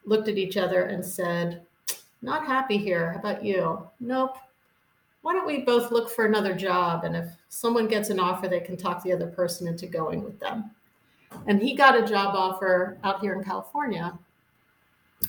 looked 0.05 0.29
at 0.29 0.37
each 0.37 0.57
other 0.57 0.83
and 0.83 1.05
said, 1.05 1.63
Not 2.21 2.45
happy 2.45 2.77
here. 2.77 3.13
How 3.13 3.19
about 3.21 3.45
you? 3.45 3.87
Nope. 4.01 4.37
why 5.23 5.33
don't 5.35 5.47
we 5.47 5.63
both 5.63 5.93
look 5.93 6.11
for 6.11 6.27
another 6.27 6.55
job? 6.55 7.05
And 7.05 7.15
if 7.15 7.27
someone 7.49 7.87
gets 7.87 8.11
an 8.11 8.19
offer, 8.19 8.49
they 8.49 8.59
can 8.59 8.77
talk 8.77 9.05
the 9.05 9.13
other 9.13 9.29
person 9.29 9.69
into 9.69 9.87
going 9.87 10.25
with 10.25 10.41
them. 10.41 10.73
And 11.47 11.61
he 11.61 11.75
got 11.75 12.01
a 12.01 12.07
job 12.07 12.35
offer 12.35 12.99
out 13.05 13.21
here 13.21 13.35
in 13.35 13.45
California 13.45 14.19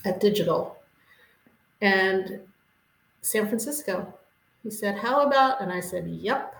at 0.04 0.20
Digital 0.20 0.76
and 1.80 2.40
San 3.22 3.46
Francisco. 3.46 4.12
He 4.62 4.70
said, 4.70 4.98
How 4.98 5.26
about? 5.26 5.60
And 5.60 5.72
I 5.72 5.80
said, 5.80 6.06
Yep. 6.08 6.54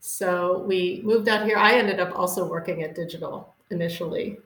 So 0.00 0.64
we 0.66 1.00
moved 1.02 1.28
out 1.28 1.46
here. 1.46 1.56
I 1.56 1.74
ended 1.74 1.98
up 1.98 2.18
also 2.18 2.46
working 2.46 2.82
at 2.82 2.94
Digital 2.94 3.54
initially. 3.70 4.38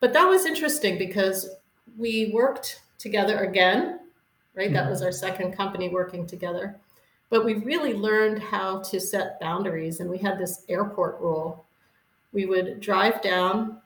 But 0.00 0.12
that 0.14 0.24
was 0.24 0.46
interesting 0.46 0.96
because 0.96 1.50
we 1.98 2.30
worked 2.32 2.80
together 2.98 3.40
again, 3.40 4.00
right? 4.54 4.66
Mm-hmm. 4.66 4.74
That 4.74 4.88
was 4.88 5.02
our 5.02 5.12
second 5.12 5.52
company 5.52 5.90
working 5.90 6.26
together. 6.26 6.76
But 7.28 7.44
we 7.44 7.54
really 7.54 7.92
learned 7.92 8.38
how 8.38 8.80
to 8.82 8.98
set 8.98 9.38
boundaries. 9.40 10.00
And 10.00 10.08
we 10.08 10.18
had 10.18 10.38
this 10.38 10.64
airport 10.68 11.20
rule. 11.20 11.65
We 12.32 12.46
would 12.46 12.80
drive 12.80 13.22
down, 13.22 13.78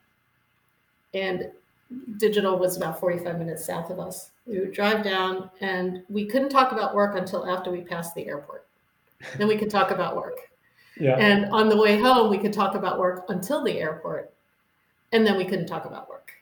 and 1.15 1.51
digital 2.19 2.59
was 2.59 2.77
about 2.77 3.01
45 3.01 3.39
minutes 3.39 3.65
south 3.65 3.91
of 3.91 3.99
us. 3.99 4.31
We 4.47 4.59
would 4.61 4.73
drive 4.73 5.05
down, 5.05 5.51
and 5.61 6.03
we 6.09 6.27
couldn't 6.27 6.51
talk 6.51 6.73
about 6.73 6.95
work 6.95 7.17
until 7.17 7.49
after 7.49 7.71
we 7.71 7.83
passed 7.83 8.15
the 8.15 8.27
airport. 8.27 8.67
then 9.37 9.49
we 9.49 9.57
could 9.57 9.71
talk 9.71 9.91
about 9.91 10.17
work. 10.17 10.39
Yeah. 10.99 11.17
And 11.17 11.47
on 11.53 11.69
the 11.69 11.77
way 11.77 11.99
home, 11.99 12.31
we 12.31 12.39
could 12.39 12.53
talk 12.53 12.75
about 12.75 12.99
work 12.99 13.25
until 13.29 13.63
the 13.63 13.79
airport. 13.79 14.33
And 15.13 15.27
then 15.27 15.37
we 15.37 15.45
couldn't 15.45 15.67
talk 15.67 15.85
about 15.85 16.09
work. 16.09 16.33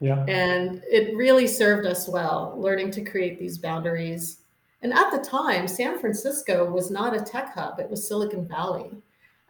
Yeah. 0.00 0.24
And 0.28 0.82
it 0.90 1.16
really 1.16 1.46
served 1.46 1.86
us 1.86 2.08
well, 2.08 2.54
learning 2.56 2.90
to 2.92 3.02
create 3.02 3.38
these 3.38 3.58
boundaries. 3.58 4.38
And 4.82 4.92
at 4.92 5.10
the 5.10 5.18
time, 5.18 5.66
San 5.66 5.98
Francisco 5.98 6.70
was 6.70 6.90
not 6.90 7.16
a 7.16 7.20
tech 7.20 7.54
hub, 7.54 7.80
it 7.80 7.88
was 7.88 8.06
Silicon 8.06 8.46
Valley. 8.46 8.90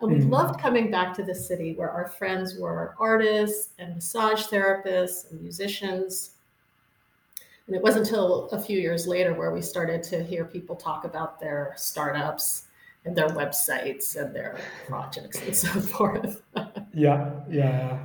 And 0.01 0.11
we 0.11 0.19
mm. 0.19 0.31
loved 0.31 0.61
coming 0.61 0.91
back 0.91 1.15
to 1.15 1.23
the 1.23 1.35
city 1.35 1.75
where 1.75 1.91
our 1.91 2.09
friends 2.09 2.59
were 2.59 2.95
artists 2.99 3.71
and 3.79 3.95
massage 3.95 4.47
therapists 4.47 5.31
and 5.31 5.41
musicians. 5.41 6.31
And 7.67 7.75
it 7.75 7.83
wasn't 7.83 8.07
until 8.07 8.49
a 8.51 8.61
few 8.61 8.79
years 8.79 9.07
later 9.07 9.33
where 9.35 9.53
we 9.53 9.63
started 9.63 10.03
to 10.05 10.23
hear 10.23 10.45
people 10.45 10.77
talk 10.77 11.05
about 11.05 11.41
their 11.41 11.73
startups 11.77 12.65
and 13.05 13.17
their 13.17 13.29
websites 13.29 14.17
and 14.17 14.35
their 14.35 14.59
projects 14.87 15.41
and 15.43 15.57
so 15.57 15.69
forth. 15.97 16.43
yeah, 16.93 17.31
yeah. 17.49 17.99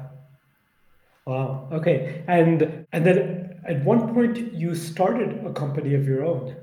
Wow. 1.26 1.68
Okay. 1.72 2.24
And 2.28 2.86
and 2.92 3.06
then 3.06 3.60
at 3.66 3.84
one 3.84 4.14
point 4.14 4.54
you 4.54 4.74
started 4.74 5.46
a 5.46 5.54
company 5.54 5.94
of 5.94 6.08
your 6.08 6.26
own 6.26 6.56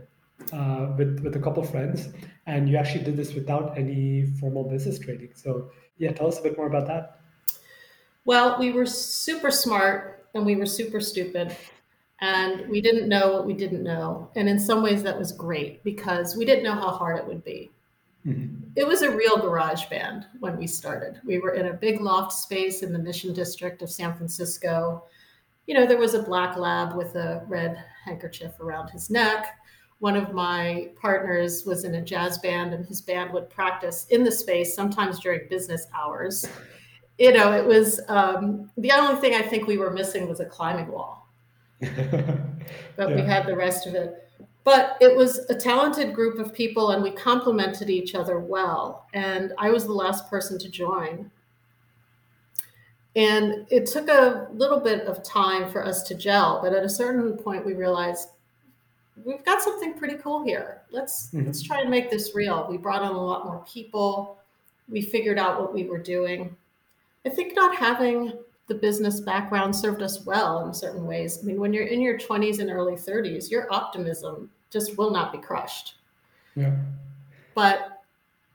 uh, 0.53 0.93
with 0.99 1.21
with 1.21 1.37
a 1.37 1.39
couple 1.39 1.63
of 1.63 1.71
friends, 1.71 2.09
and 2.47 2.69
you 2.69 2.77
actually 2.77 3.05
did 3.05 3.17
this 3.17 3.35
without 3.35 3.77
any 3.77 4.27
formal 4.41 4.65
business 4.65 4.99
training. 4.99 5.31
So 5.35 5.71
yeah, 5.99 6.13
tell 6.13 6.29
us 6.29 6.39
a 6.39 6.43
bit 6.43 6.57
more 6.57 6.67
about 6.67 6.87
that. 6.87 7.21
Well, 8.25 8.59
we 8.59 8.73
were 8.73 8.87
super 8.87 9.51
smart 9.51 10.29
and 10.35 10.45
we 10.45 10.57
were 10.57 10.67
super 10.67 11.01
stupid. 11.01 11.57
And 12.21 12.69
we 12.71 12.81
didn't 12.81 13.09
know 13.09 13.33
what 13.33 13.47
we 13.47 13.53
didn't 13.53 13.83
know. 13.83 14.31
And 14.37 14.49
in 14.49 14.59
some 14.59 14.83
ways, 14.83 15.03
that 15.03 15.19
was 15.19 15.33
great 15.33 15.85
because 15.85 16.35
we 16.35 16.47
didn't 16.47 16.65
know 16.65 16.75
how 16.75 16.91
hard 16.91 17.19
it 17.19 17.27
would 17.27 17.45
be. 17.45 17.71
Mm-hmm. 18.27 18.71
It 18.75 18.87
was 18.87 19.03
a 19.03 19.15
real 19.15 19.37
garage 19.37 19.87
band 19.87 20.27
when 20.41 20.57
we 20.57 20.67
started. 20.67 21.21
We 21.25 21.39
were 21.39 21.55
in 21.55 21.67
a 21.67 21.75
big 21.75 22.01
loft 22.01 22.33
space 22.33 22.83
in 22.83 22.93
the 22.93 22.99
Mission 22.99 23.35
District 23.35 23.83
of 23.83 23.91
San 23.91 24.15
Francisco. 24.15 25.05
You 25.67 25.75
know, 25.75 25.87
there 25.87 25.99
was 25.99 26.15
a 26.15 26.23
black 26.23 26.57
lab 26.57 26.97
with 26.97 27.15
a 27.17 27.45
red 27.49 27.85
handkerchief 28.05 28.59
around 28.61 28.89
his 28.89 29.11
neck. 29.11 29.59
One 29.99 30.17
of 30.17 30.33
my 30.33 30.91
partners 31.01 31.65
was 31.65 31.85
in 31.85 31.95
a 31.95 32.03
jazz 32.03 32.39
band, 32.39 32.75
and 32.75 32.85
his 32.87 33.01
band 33.01 33.33
would 33.33 33.49
practice 33.49 34.07
in 34.11 34.25
the 34.25 34.33
space, 34.33 34.75
sometimes 34.75 35.21
during 35.21 35.49
business 35.49 35.87
hours. 35.95 36.47
You 37.19 37.33
know, 37.33 37.53
it 37.53 37.65
was 37.65 38.01
um, 38.09 38.71
the 38.77 38.93
only 38.93 39.19
thing 39.21 39.35
I 39.35 39.43
think 39.43 39.67
we 39.67 39.79
were 39.79 39.91
missing 39.91 40.29
was 40.29 40.41
a 40.41 40.45
climbing 40.45 40.89
wall, 40.89 41.27
but 41.81 41.91
yeah. 42.99 43.15
we 43.15 43.23
had 43.23 43.47
the 43.47 43.57
rest 43.57 43.87
of 43.87 43.95
it 43.95 44.23
but 44.67 44.97
it 45.01 45.15
was 45.15 45.49
a 45.49 45.55
talented 45.55 46.13
group 46.13 46.41
of 46.41 46.53
people 46.53 46.91
and 46.91 47.01
we 47.01 47.13
complemented 47.13 47.89
each 47.89 48.15
other 48.15 48.41
well 48.41 49.07
and 49.15 49.53
i 49.57 49.71
was 49.71 49.87
the 49.87 49.93
last 49.93 50.29
person 50.29 50.59
to 50.59 50.69
join 50.69 51.31
and 53.15 53.65
it 53.71 53.87
took 53.87 54.09
a 54.09 54.49
little 54.53 54.81
bit 54.81 55.07
of 55.07 55.23
time 55.23 55.71
for 55.71 55.87
us 55.87 56.03
to 56.03 56.15
gel 56.15 56.61
but 56.61 56.75
at 56.75 56.85
a 56.85 56.89
certain 56.89 57.39
point 57.39 57.65
we 57.65 57.73
realized 57.73 58.31
we've 59.25 59.45
got 59.45 59.63
something 59.63 59.95
pretty 59.95 60.17
cool 60.17 60.45
here 60.45 60.83
let's 60.91 61.29
mm-hmm. 61.29 61.47
let's 61.47 61.63
try 61.63 61.81
and 61.81 61.91
make 61.91 62.11
this 62.11 62.35
real 62.35 62.67
we 62.69 62.77
brought 62.77 63.03
on 63.03 63.15
a 63.15 63.21
lot 63.21 63.45
more 63.45 63.65
people 63.67 64.39
we 64.89 65.01
figured 65.01 65.39
out 65.39 65.61
what 65.61 65.73
we 65.73 65.85
were 65.85 65.99
doing 65.99 66.55
i 67.25 67.29
think 67.29 67.55
not 67.55 67.75
having 67.75 68.33
the 68.67 68.75
business 68.75 69.21
background 69.21 69.75
served 69.75 70.03
us 70.03 70.25
well 70.25 70.67
in 70.67 70.75
certain 70.75 71.07
ways. 71.07 71.39
I 71.41 71.47
mean, 71.47 71.61
when 71.61 71.73
you're 71.73 71.87
in 71.87 72.01
your 72.01 72.19
20s 72.19 72.59
and 72.59 72.71
early 72.71 72.95
30s, 72.95 73.51
your 73.51 73.73
optimism 73.73 74.51
just 74.71 74.99
will 74.99 75.11
not 75.11 75.33
be 75.33 75.39
crushed. 75.39 75.95
Yeah. 76.57 76.75
But 77.55 77.96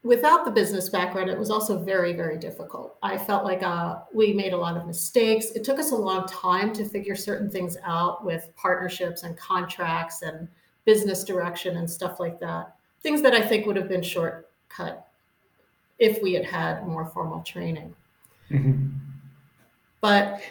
without 0.04 0.46
the 0.46 0.52
business 0.52 0.90
background, 0.90 1.30
it 1.30 1.38
was 1.38 1.52
also 1.52 1.78
very, 1.78 2.14
very 2.14 2.38
difficult. 2.38 2.98
I 3.04 3.18
felt 3.18 3.44
like 3.44 3.62
uh, 3.62 4.00
we 4.14 4.34
made 4.34 4.54
a 4.54 4.58
lot 4.58 4.78
of 4.78 4.88
mistakes. 4.88 5.52
It 5.52 5.64
took 5.64 5.80
us 5.80 5.92
a 5.92 5.96
long 5.96 6.26
time 6.28 6.74
to 6.74 6.86
figure 6.86 7.16
certain 7.16 7.50
things 7.50 7.78
out 7.84 8.26
with 8.26 8.50
partnerships 8.56 9.24
and 9.24 9.38
contracts 9.38 10.24
and 10.24 10.48
business 10.86 11.24
direction 11.24 11.78
and 11.78 11.90
stuff 11.90 12.20
like 12.20 12.40
that. 12.40 12.76
Things 13.02 13.22
that 13.22 13.34
I 13.34 13.42
think 13.42 13.66
would 13.66 13.76
have 13.76 13.90
been 13.90 14.02
shortcut 14.02 15.08
if 16.00 16.22
we 16.24 16.34
had 16.34 16.46
had 16.46 16.88
more 16.88 17.06
formal 17.06 17.42
training. 17.44 17.94
Mm-hmm. 18.50 18.88
But 20.02 20.42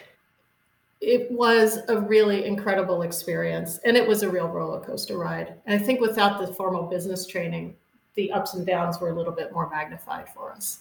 it 1.01 1.29
was 1.31 1.79
a 1.89 1.99
really 1.99 2.45
incredible 2.45 3.01
experience 3.01 3.79
and 3.79 3.97
it 3.97 4.07
was 4.07 4.23
a 4.23 4.29
real 4.29 4.47
roller 4.47 4.79
coaster 4.79 5.17
ride. 5.17 5.55
And 5.65 5.81
I 5.81 5.83
think 5.83 5.99
without 5.99 6.39
the 6.39 6.53
formal 6.53 6.83
business 6.83 7.25
training, 7.25 7.75
the 8.15 8.31
ups 8.31 8.53
and 8.53 8.65
downs 8.65 8.99
were 8.99 9.09
a 9.09 9.15
little 9.15 9.33
bit 9.33 9.53
more 9.53 9.69
magnified 9.69 10.29
for 10.29 10.51
us. 10.51 10.79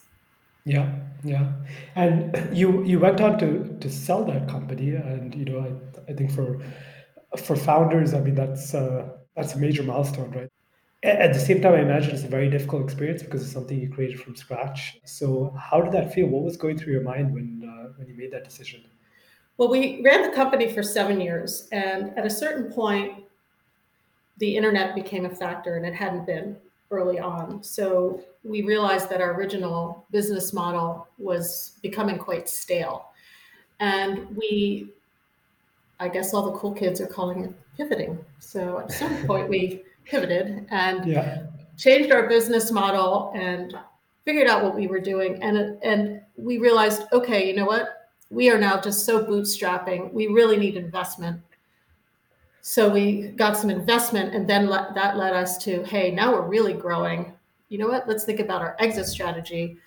Yeah, 0.64 0.92
yeah. 1.24 1.52
And 1.94 2.56
you 2.56 2.82
you 2.84 2.98
went 3.00 3.20
on 3.20 3.38
to 3.38 3.76
to 3.80 3.90
sell 3.90 4.24
that 4.26 4.48
company 4.48 4.90
and 4.94 5.34
you 5.34 5.44
know 5.44 5.60
I, 5.60 6.12
I 6.12 6.14
think 6.14 6.30
for 6.30 6.60
for 7.36 7.56
founders, 7.56 8.14
I 8.14 8.20
mean 8.20 8.34
that's 8.34 8.74
uh, 8.74 9.08
that's 9.36 9.54
a 9.54 9.58
major 9.58 9.82
milestone, 9.82 10.30
right? 10.32 10.50
At 11.02 11.32
the 11.32 11.40
same 11.40 11.62
time, 11.62 11.74
I 11.74 11.80
imagine 11.80 12.10
it's 12.10 12.24
a 12.24 12.28
very 12.28 12.50
difficult 12.50 12.82
experience 12.84 13.22
because 13.22 13.42
it's 13.42 13.52
something 13.52 13.80
you 13.80 13.88
created 13.88 14.20
from 14.20 14.36
scratch. 14.36 14.98
So, 15.04 15.56
how 15.58 15.80
did 15.80 15.92
that 15.92 16.12
feel? 16.12 16.26
What 16.26 16.42
was 16.42 16.58
going 16.58 16.76
through 16.76 16.92
your 16.92 17.02
mind 17.02 17.32
when 17.32 17.62
uh, 17.66 17.92
when 17.96 18.06
you 18.06 18.14
made 18.14 18.32
that 18.32 18.44
decision? 18.44 18.82
Well, 19.56 19.70
we 19.70 20.02
ran 20.04 20.22
the 20.22 20.34
company 20.34 20.72
for 20.72 20.82
seven 20.82 21.20
years, 21.20 21.68
and 21.72 22.16
at 22.18 22.26
a 22.26 22.30
certain 22.30 22.70
point, 22.72 23.24
the 24.38 24.56
internet 24.56 24.94
became 24.94 25.24
a 25.24 25.30
factor, 25.30 25.76
and 25.76 25.86
it 25.86 25.94
hadn't 25.94 26.26
been 26.26 26.56
early 26.90 27.18
on. 27.18 27.62
So 27.62 28.22
we 28.42 28.62
realized 28.62 29.08
that 29.10 29.20
our 29.20 29.34
original 29.34 30.06
business 30.10 30.52
model 30.52 31.06
was 31.18 31.78
becoming 31.82 32.18
quite 32.18 32.48
stale. 32.48 33.06
And 33.78 34.36
we, 34.36 34.88
I 35.98 36.08
guess 36.08 36.34
all 36.34 36.50
the 36.50 36.58
cool 36.58 36.72
kids 36.72 37.00
are 37.00 37.06
calling 37.06 37.44
it 37.44 37.54
pivoting. 37.76 38.18
So 38.38 38.80
at 38.80 38.92
some 38.92 39.14
point, 39.26 39.48
we 39.48 39.82
pivoted 40.04 40.66
and 40.70 41.06
yeah. 41.06 41.46
changed 41.76 42.12
our 42.12 42.28
business 42.28 42.70
model 42.70 43.32
and 43.34 43.74
figured 44.24 44.48
out 44.48 44.62
what 44.62 44.74
we 44.74 44.86
were 44.86 45.00
doing. 45.00 45.42
And, 45.42 45.78
and 45.82 46.20
we 46.36 46.58
realized, 46.58 47.02
okay, 47.12 47.46
you 47.48 47.54
know 47.54 47.66
what? 47.66 48.00
we 48.30 48.48
are 48.48 48.58
now 48.58 48.80
just 48.80 49.04
so 49.04 49.24
bootstrapping. 49.24 50.12
We 50.12 50.28
really 50.28 50.56
need 50.56 50.76
investment. 50.76 51.40
So 52.62 52.90
we 52.90 53.28
got 53.28 53.56
some 53.56 53.70
investment, 53.70 54.34
and 54.34 54.48
then 54.48 54.68
that 54.68 55.16
led 55.16 55.32
us 55.32 55.56
to, 55.64 55.82
hey, 55.84 56.10
now 56.10 56.32
we're 56.32 56.46
really 56.46 56.74
growing. 56.74 57.32
You 57.68 57.78
know 57.78 57.88
what? 57.88 58.06
Let's 58.06 58.24
think 58.24 58.40
about 58.40 58.60
our 58.60 58.76
exit 58.78 59.06
strategy. 59.06 59.78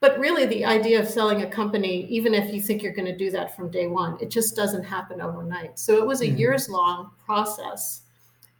But 0.00 0.18
really, 0.18 0.46
the 0.46 0.64
idea 0.64 1.00
of 1.00 1.08
selling 1.08 1.42
a 1.42 1.50
company, 1.50 2.06
even 2.06 2.34
if 2.34 2.52
you 2.52 2.60
think 2.60 2.82
you're 2.82 2.92
going 2.92 3.06
to 3.06 3.16
do 3.16 3.30
that 3.30 3.56
from 3.56 3.70
day 3.70 3.86
one, 3.86 4.18
it 4.20 4.30
just 4.30 4.54
doesn't 4.54 4.84
happen 4.84 5.20
overnight. 5.20 5.78
So 5.78 5.96
it 5.96 6.06
was 6.06 6.20
a 6.20 6.26
mm-hmm. 6.26 6.36
years 6.36 6.68
long 6.68 7.10
process. 7.24 8.02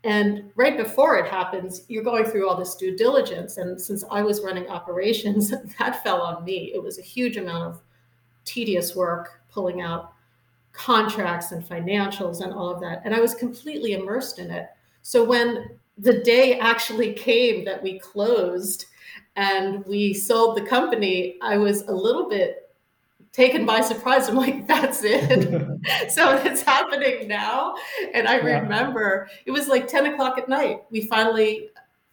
And 0.04 0.50
right 0.54 0.76
before 0.76 1.16
it 1.18 1.26
happens, 1.26 1.82
you're 1.88 2.02
going 2.02 2.24
through 2.24 2.48
all 2.48 2.56
this 2.56 2.76
due 2.76 2.96
diligence. 2.96 3.56
And 3.56 3.80
since 3.80 4.04
I 4.10 4.22
was 4.22 4.42
running 4.42 4.68
operations, 4.68 5.52
that 5.78 6.02
fell 6.02 6.22
on 6.22 6.44
me. 6.44 6.72
It 6.74 6.82
was 6.82 6.98
a 6.98 7.02
huge 7.02 7.36
amount 7.36 7.64
of 7.64 7.82
tedious 8.44 8.94
work 8.94 9.40
pulling 9.50 9.80
out 9.80 10.12
contracts 10.76 11.52
and 11.52 11.64
financials 11.64 12.42
and 12.42 12.52
all 12.52 12.68
of 12.68 12.80
that. 12.80 13.02
And 13.04 13.14
I 13.14 13.20
was 13.20 13.34
completely 13.34 13.94
immersed 13.94 14.38
in 14.38 14.50
it. 14.50 14.68
So 15.02 15.24
when 15.24 15.70
the 15.98 16.20
day 16.22 16.58
actually 16.58 17.14
came 17.14 17.64
that 17.64 17.82
we 17.82 17.98
closed 17.98 18.86
and 19.36 19.84
we 19.86 20.12
sold 20.12 20.56
the 20.56 20.62
company, 20.62 21.36
I 21.42 21.56
was 21.56 21.82
a 21.82 21.92
little 21.92 22.28
bit 22.28 22.70
taken 23.32 23.66
by 23.66 23.80
surprise. 23.80 24.28
I'm 24.28 24.36
like, 24.36 24.66
that's 24.66 25.02
it. 25.02 26.10
so 26.10 26.36
it's 26.36 26.62
happening 26.62 27.28
now. 27.28 27.74
And 28.12 28.28
I 28.28 28.36
yeah. 28.36 28.60
remember 28.60 29.28
it 29.44 29.50
was 29.50 29.68
like 29.68 29.88
10 29.88 30.06
o'clock 30.06 30.38
at 30.38 30.48
night. 30.48 30.82
We 30.90 31.02
finally 31.02 31.70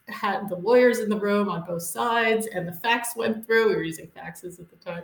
had 0.10 0.50
the 0.50 0.56
lawyers 0.56 1.00
in 1.00 1.10
the 1.10 1.20
room 1.20 1.50
on 1.50 1.64
both 1.66 1.84
sides, 1.84 2.48
and 2.48 2.68
the 2.68 2.74
fax 2.74 3.16
went 3.16 3.46
through. 3.46 3.70
We 3.70 3.76
were 3.76 3.84
using 3.84 4.08
faxes 4.08 4.60
at 4.60 4.70
the 4.70 4.76
time. 4.76 5.04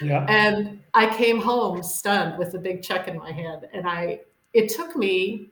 Yeah. 0.00 0.24
And 0.28 0.80
I 0.94 1.14
came 1.16 1.40
home 1.40 1.82
stunned 1.82 2.38
with 2.38 2.54
a 2.54 2.58
big 2.58 2.82
check 2.82 3.08
in 3.08 3.18
my 3.18 3.32
hand. 3.32 3.66
And 3.72 3.88
I, 3.88 4.20
it 4.52 4.68
took 4.68 4.96
me 4.96 5.50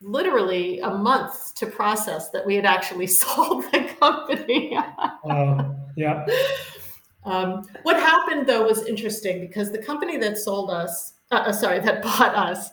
literally 0.00 0.80
a 0.80 0.90
month 0.90 1.54
to 1.54 1.66
process 1.66 2.30
that 2.30 2.44
we 2.44 2.54
had 2.54 2.66
actually 2.66 3.06
sold 3.06 3.64
the 3.72 3.88
company. 4.00 4.76
uh, 5.28 5.64
yeah. 5.96 6.26
Um, 7.24 7.66
what 7.82 7.96
happened 7.96 8.46
though 8.46 8.64
was 8.64 8.86
interesting 8.86 9.40
because 9.40 9.72
the 9.72 9.82
company 9.82 10.16
that 10.18 10.38
sold 10.38 10.70
us, 10.70 11.14
uh, 11.32 11.44
uh, 11.46 11.52
sorry, 11.52 11.80
that 11.80 12.02
bought 12.02 12.34
us, 12.34 12.70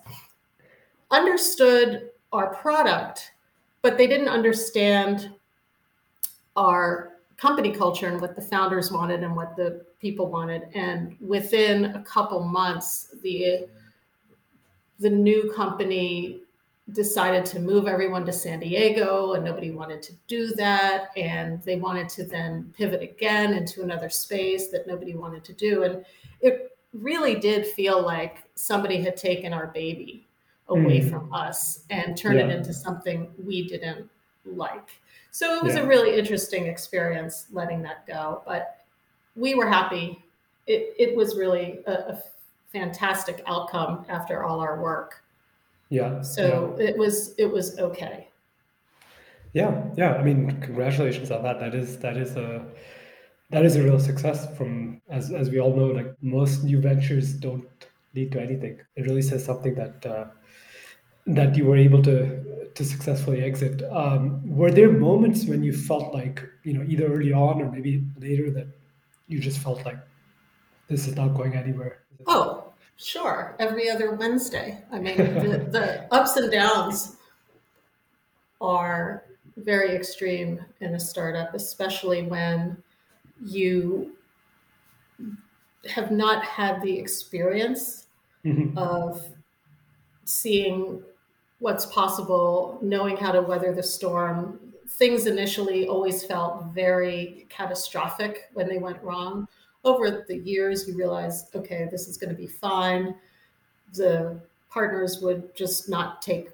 understood 1.12 2.10
our 2.32 2.54
product, 2.56 3.34
but 3.82 3.98
they 3.98 4.08
didn't 4.08 4.30
understand 4.30 5.32
our 6.56 7.14
company 7.38 7.72
culture 7.72 8.08
and 8.08 8.22
what 8.22 8.36
the 8.36 8.42
founders 8.42 8.92
wanted 8.92 9.24
and 9.24 9.36
what 9.36 9.56
the 9.56 9.86
people 10.00 10.28
wanted. 10.30 10.64
And 10.74 11.16
within 11.20 11.86
a 11.86 12.04
couple 12.04 12.44
months, 12.44 13.16
the 13.22 13.68
the 15.00 15.10
new 15.10 15.52
company 15.54 16.44
decided 16.92 17.46
to 17.46 17.60
move 17.60 17.88
everyone 17.88 18.26
to 18.26 18.34
San 18.34 18.60
Diego 18.60 19.34
and 19.34 19.44
nobody 19.44 19.72
wanted 19.72 20.02
to 20.04 20.14
do 20.28 20.48
that 20.56 21.10
and 21.16 21.62
they 21.64 21.78
wanted 21.78 22.10
to 22.10 22.26
then 22.26 22.74
pivot 22.78 23.02
again 23.02 23.54
into 23.54 23.84
another 23.84 24.10
space 24.10 24.68
that 24.70 24.86
nobody 24.86 25.16
wanted 25.16 25.44
to 25.46 25.54
do 25.54 25.84
and 25.84 26.06
it 26.42 26.78
really 26.92 27.36
did 27.36 27.66
feel 27.66 28.02
like 28.02 28.44
somebody 28.56 29.02
had 29.02 29.16
taken 29.16 29.54
our 29.54 29.68
baby 29.68 30.28
away 30.68 31.00
mm. 31.00 31.10
from 31.10 31.34
us 31.34 31.86
and 31.90 32.18
turned 32.18 32.38
yeah. 32.38 32.46
it 32.46 32.52
into 32.52 32.74
something 32.74 33.32
we 33.44 33.68
didn't 33.68 34.10
like 34.46 35.02
so 35.34 35.58
it 35.58 35.64
was 35.64 35.76
yeah. 35.76 35.82
a 35.82 35.86
really 35.86 36.18
interesting 36.18 36.68
experience 36.68 37.48
letting 37.52 37.82
that 37.82 38.08
go 38.08 38.42
but 38.46 38.86
we 39.36 39.56
were 39.56 39.68
happy 39.68 40.24
it, 40.68 40.96
it 40.98 41.16
was 41.16 41.36
really 41.36 41.80
a, 41.88 41.92
a 41.92 42.24
fantastic 42.72 43.44
outcome 43.46 44.06
after 44.08 44.46
all 44.46 44.62
our 44.62 44.82
work 44.82 45.24
yeah. 45.94 46.24
So 46.24 46.76
yeah. 46.80 46.88
it 46.88 46.98
was 46.98 47.36
it 47.38 47.46
was 47.46 47.78
okay. 47.78 48.28
Yeah, 49.54 49.84
yeah. 49.96 50.16
I 50.16 50.24
mean, 50.24 50.60
congratulations 50.60 51.30
on 51.30 51.44
that. 51.44 51.60
That 51.60 51.76
is 51.76 52.00
that 52.00 52.18
is 52.18 52.36
a 52.36 52.66
that 53.52 53.64
is 53.64 53.76
a 53.76 53.84
real 53.84 54.00
success. 54.00 54.48
From 54.58 55.02
as 55.10 55.32
as 55.32 55.52
we 55.52 55.60
all 55.60 55.76
know, 55.76 55.88
like 55.88 56.12
most 56.22 56.64
new 56.64 56.82
ventures 56.82 57.34
don't 57.34 57.68
lead 58.16 58.32
to 58.32 58.42
anything. 58.42 58.80
It 58.96 59.04
really 59.04 59.22
says 59.22 59.46
something 59.46 59.76
that 59.76 60.04
uh, 60.04 60.26
that 61.28 61.56
you 61.56 61.66
were 61.66 61.78
able 61.78 62.02
to 62.04 62.42
to 62.76 62.84
successfully 62.84 63.44
exit. 63.44 63.84
Um, 63.92 64.42
were 64.48 64.72
there 64.72 64.92
moments 64.92 65.46
when 65.46 65.64
you 65.64 65.74
felt 65.74 66.14
like 66.14 66.44
you 66.64 66.74
know 66.74 66.84
either 66.88 67.06
early 67.06 67.34
on 67.34 67.62
or 67.62 67.72
maybe 67.72 68.04
later 68.20 68.50
that 68.52 68.68
you 69.28 69.40
just 69.40 69.60
felt 69.60 69.86
like 69.86 70.00
this 70.88 71.08
is 71.08 71.16
not 71.16 71.36
going 71.36 71.56
anywhere? 71.56 72.00
Oh, 72.28 72.74
Sure, 72.98 73.56
every 73.60 73.90
other 73.90 74.14
Wednesday. 74.14 74.82
I 74.92 75.00
mean, 75.00 75.18
the, 75.18 75.68
the 75.70 76.14
ups 76.14 76.38
and 76.38 76.52
downs 76.52 77.18
are 78.62 79.26
very 79.58 79.96
extreme 79.96 80.64
in 80.80 80.96
a 80.96 81.00
startup, 81.00 81.54
especially 81.54 82.24
when 82.24 82.82
you 83.44 84.16
have 85.90 86.12
not 86.12 86.46
had 86.46 86.82
the 86.82 86.98
experience 86.98 88.08
mm-hmm. 88.46 88.78
of 88.78 89.22
seeing 90.24 91.04
what's 91.64 91.86
possible, 91.86 92.78
knowing 92.82 93.16
how 93.16 93.32
to 93.32 93.42
weather 93.42 93.74
the 93.74 93.82
storm. 93.82 94.60
Things 94.98 95.28
initially 95.28 95.88
always 95.88 96.22
felt 96.22 96.66
very 96.74 97.48
catastrophic 97.48 98.50
when 98.54 98.68
they 98.68 98.80
went 98.80 99.02
wrong. 99.02 99.48
Over 99.86 100.26
the 100.28 100.40
years, 100.40 100.86
you 100.90 100.98
realize, 100.98 101.46
okay, 101.56 101.88
this 101.90 102.10
is 102.10 102.18
going 102.18 102.32
to 102.32 102.36
be 102.36 102.48
fine. 102.48 103.16
The 103.94 104.42
partners 104.70 105.22
would 105.22 105.56
just 105.56 105.88
not 105.88 106.22
take 106.22 106.50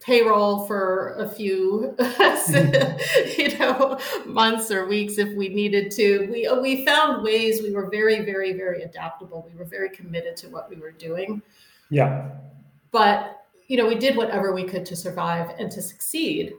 payroll 0.00 0.66
for 0.66 1.16
a 1.18 1.28
few 1.28 1.94
you 3.36 3.58
know 3.58 3.98
months 4.24 4.70
or 4.70 4.86
weeks 4.86 5.18
if 5.18 5.36
we 5.36 5.50
needed 5.50 5.90
to. 5.92 6.26
We 6.30 6.48
we 6.62 6.86
found 6.86 7.22
ways 7.22 7.60
we 7.60 7.72
were 7.72 7.90
very 7.90 8.24
very 8.24 8.54
very 8.54 8.84
adaptable. 8.84 9.46
We 9.52 9.58
were 9.58 9.66
very 9.66 9.90
committed 9.90 10.34
to 10.38 10.48
what 10.48 10.70
we 10.70 10.76
were 10.76 10.92
doing. 10.92 11.42
Yeah. 11.90 12.30
But 12.90 13.39
you 13.70 13.76
know 13.76 13.86
we 13.86 13.94
did 13.94 14.16
whatever 14.16 14.52
we 14.52 14.64
could 14.64 14.84
to 14.84 14.94
survive 14.94 15.54
and 15.58 15.70
to 15.70 15.80
succeed 15.80 16.52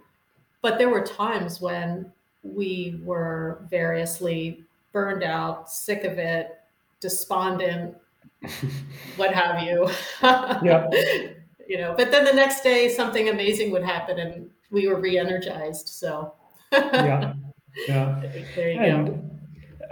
but 0.62 0.78
there 0.78 0.90
were 0.90 1.02
times 1.02 1.60
when 1.60 2.12
we 2.44 3.00
were 3.04 3.66
variously 3.70 4.64
burned 4.92 5.24
out, 5.24 5.70
sick 5.70 6.04
of 6.04 6.18
it, 6.18 6.60
despondent, 7.00 7.96
what 9.16 9.34
have 9.34 9.64
you. 9.64 9.90
yeah. 10.24 10.88
You 11.68 11.78
know, 11.78 11.96
but 11.98 12.12
then 12.12 12.26
the 12.26 12.34
next 12.34 12.62
day 12.62 12.90
something 12.90 13.30
amazing 13.30 13.72
would 13.72 13.84
happen 13.84 14.20
and 14.20 14.50
we 14.72 14.88
were 14.88 15.00
re-energized. 15.00 15.88
So 15.88 16.34
yeah. 16.72 17.34
Yeah. 17.88 18.22
There 18.54 18.70
you 18.70 18.80
and, 18.82 19.08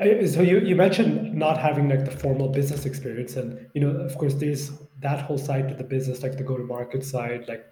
go. 0.01 0.25
So 0.25 0.41
you, 0.41 0.59
you 0.59 0.75
mentioned 0.75 1.33
not 1.33 1.57
having 1.57 1.87
like 1.87 2.03
the 2.03 2.11
formal 2.11 2.49
business 2.49 2.85
experience 2.85 3.37
and 3.37 3.67
you 3.73 3.79
know 3.79 3.91
of 3.91 4.17
course 4.17 4.33
there's 4.33 4.73
that 4.99 5.21
whole 5.21 5.37
side 5.37 5.69
to 5.69 5.75
the 5.75 5.83
business 5.83 6.23
like 6.23 6.37
the 6.37 6.43
go 6.43 6.57
to 6.57 6.63
market 6.63 7.03
side 7.03 7.45
like 7.47 7.65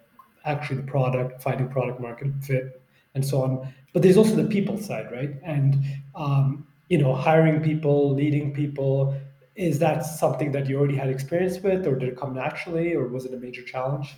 actually 0.44 0.76
the 0.76 0.82
product 0.82 1.42
finding 1.42 1.68
product 1.68 2.00
market 2.00 2.32
fit 2.40 2.82
and 3.14 3.24
so 3.24 3.42
on. 3.42 3.74
But 3.92 4.02
there's 4.02 4.16
also 4.16 4.34
the 4.36 4.44
people 4.48 4.78
side 4.78 5.10
right? 5.10 5.34
And 5.42 5.84
um, 6.14 6.66
you 6.88 6.98
know 6.98 7.14
hiring 7.14 7.62
people 7.62 8.14
leading 8.14 8.52
people 8.54 9.18
is 9.56 9.78
that 9.80 10.06
something 10.06 10.52
that 10.52 10.68
you 10.68 10.78
already 10.78 10.96
had 10.96 11.08
experience 11.08 11.58
with 11.60 11.86
or 11.86 11.96
did 11.96 12.10
it 12.10 12.16
come 12.16 12.34
naturally 12.34 12.94
or 12.94 13.08
was 13.08 13.24
it 13.24 13.34
a 13.34 13.36
major 13.36 13.62
challenge? 13.62 14.16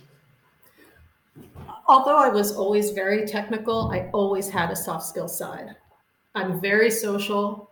Although 1.87 2.17
i 2.17 2.29
was 2.29 2.55
always 2.55 2.91
very 2.91 3.25
technical 3.25 3.91
i 3.91 4.09
always 4.13 4.49
had 4.49 4.71
a 4.71 4.75
soft 4.75 5.05
skill 5.05 5.27
side. 5.27 5.75
I'm 6.35 6.61
very 6.61 6.89
social 6.89 7.70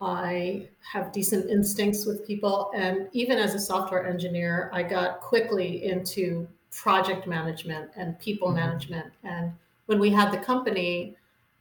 i 0.00 0.66
have 0.80 1.12
decent 1.12 1.48
instincts 1.50 2.06
with 2.06 2.26
people 2.26 2.70
and 2.74 3.08
even 3.12 3.38
as 3.38 3.54
a 3.54 3.58
software 3.58 4.06
engineer 4.06 4.70
i 4.72 4.82
got 4.82 5.20
quickly 5.20 5.84
into 5.84 6.48
project 6.70 7.26
management 7.26 7.90
and 7.96 8.18
people 8.18 8.48
mm-hmm. 8.48 8.58
management 8.58 9.12
and 9.24 9.52
when 9.86 9.98
we 9.98 10.10
had 10.10 10.32
the 10.32 10.38
company 10.38 11.16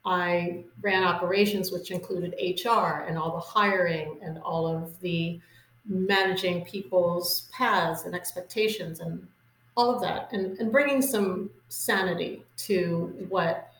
I 0.06 0.64
ran 0.82 1.04
operations, 1.04 1.72
which 1.72 1.92
included 1.92 2.34
HR 2.40 3.06
and 3.08 3.18
all 3.18 3.34
the 3.34 3.40
hiring 3.40 4.18
and 4.22 4.40
all 4.40 4.66
of 4.68 5.00
the 5.02 5.40
managing 5.86 6.66
people's 6.66 7.50
paths 7.52 8.06
and 8.06 8.16
expectations 8.16 9.02
and 9.02 9.28
all 9.76 9.94
of 9.94 10.02
that, 10.02 10.30
and, 10.32 10.58
and 10.60 10.72
bringing 10.72 11.02
some 11.02 11.50
sanity 11.68 12.44
to 12.58 13.26
what 13.30 13.72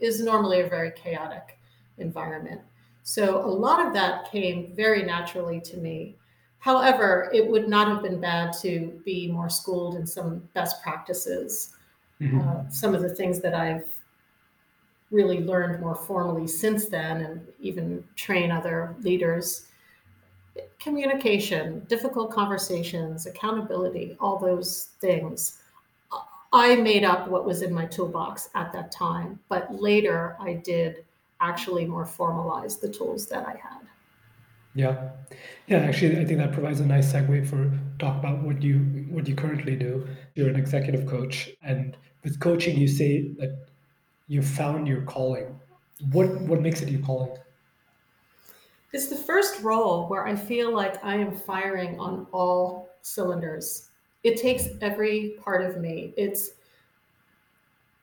is 0.00 0.22
normally 0.22 0.60
a 0.60 0.68
very 0.68 0.90
chaotic 0.92 1.58
environment. 1.98 2.60
So 3.04 3.44
a 3.44 3.46
lot 3.46 3.86
of 3.86 3.92
that 3.92 4.30
came 4.32 4.72
very 4.74 5.02
naturally 5.04 5.60
to 5.60 5.76
me. 5.76 6.16
However, 6.58 7.30
it 7.32 7.46
would 7.46 7.68
not 7.68 7.86
have 7.88 8.02
been 8.02 8.20
bad 8.20 8.52
to 8.62 9.00
be 9.04 9.30
more 9.30 9.50
schooled 9.50 9.96
in 9.96 10.06
some 10.06 10.48
best 10.54 10.82
practices. 10.82 11.74
Mm-hmm. 12.20 12.40
Uh, 12.40 12.68
some 12.70 12.94
of 12.94 13.02
the 13.02 13.14
things 13.14 13.40
that 13.40 13.54
I've 13.54 13.86
really 15.10 15.44
learned 15.44 15.80
more 15.80 15.94
formally 15.94 16.46
since 16.46 16.86
then 16.86 17.20
and 17.20 17.46
even 17.60 18.02
train 18.16 18.50
other 18.50 18.96
leaders 19.02 19.66
communication 20.80 21.84
difficult 21.88 22.30
conversations 22.30 23.26
accountability 23.26 24.16
all 24.20 24.38
those 24.38 24.90
things 25.00 25.58
i 26.52 26.74
made 26.76 27.04
up 27.04 27.28
what 27.28 27.44
was 27.44 27.62
in 27.62 27.72
my 27.72 27.86
toolbox 27.86 28.48
at 28.54 28.72
that 28.72 28.90
time 28.90 29.38
but 29.48 29.72
later 29.74 30.36
i 30.40 30.52
did 30.52 31.03
actually 31.48 31.84
more 31.84 32.06
formalize 32.06 32.80
the 32.80 32.88
tools 32.88 33.26
that 33.26 33.46
i 33.46 33.56
had 33.66 33.82
yeah 34.74 35.10
yeah 35.66 35.78
actually 35.78 36.18
i 36.18 36.24
think 36.24 36.38
that 36.38 36.52
provides 36.52 36.80
a 36.80 36.86
nice 36.86 37.12
segue 37.12 37.46
for 37.46 37.60
talk 37.98 38.16
about 38.18 38.42
what 38.42 38.62
you 38.62 38.78
what 39.10 39.28
you 39.28 39.34
currently 39.34 39.76
do 39.76 39.92
you're 40.34 40.48
an 40.48 40.56
executive 40.56 41.06
coach 41.06 41.50
and 41.62 41.96
with 42.24 42.40
coaching 42.40 42.76
you 42.76 42.88
say 42.88 43.28
that 43.38 43.68
you 44.26 44.42
found 44.42 44.88
your 44.88 45.02
calling. 45.02 45.58
What 46.10 46.40
what 46.42 46.60
makes 46.60 46.82
it 46.82 46.88
your 46.88 47.02
calling? 47.02 47.36
It's 48.92 49.08
the 49.08 49.16
first 49.16 49.60
role 49.62 50.08
where 50.08 50.26
I 50.26 50.34
feel 50.34 50.72
like 50.72 51.04
I 51.04 51.16
am 51.16 51.32
firing 51.32 51.98
on 51.98 52.26
all 52.32 52.88
cylinders. 53.02 53.90
It 54.22 54.40
takes 54.40 54.68
every 54.80 55.34
part 55.42 55.64
of 55.64 55.78
me. 55.78 56.14
It's 56.16 56.52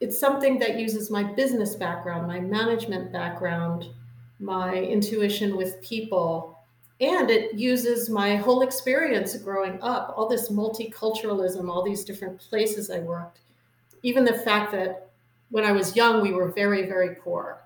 it's 0.01 0.19
something 0.19 0.57
that 0.57 0.79
uses 0.79 1.11
my 1.11 1.23
business 1.23 1.75
background, 1.75 2.27
my 2.27 2.39
management 2.39 3.11
background, 3.13 3.85
my 4.39 4.73
intuition 4.73 5.55
with 5.55 5.79
people, 5.81 6.57
and 6.99 7.29
it 7.29 7.53
uses 7.53 8.09
my 8.09 8.35
whole 8.35 8.63
experience 8.63 9.37
growing 9.37 9.79
up, 9.81 10.13
all 10.17 10.27
this 10.27 10.49
multiculturalism, 10.49 11.69
all 11.69 11.83
these 11.83 12.03
different 12.03 12.39
places 12.39 12.89
I 12.89 12.99
worked. 12.99 13.41
Even 14.01 14.25
the 14.25 14.39
fact 14.39 14.71
that 14.71 15.09
when 15.51 15.63
I 15.63 15.71
was 15.71 15.95
young, 15.95 16.21
we 16.21 16.33
were 16.33 16.51
very, 16.51 16.87
very 16.87 17.15
poor. 17.15 17.61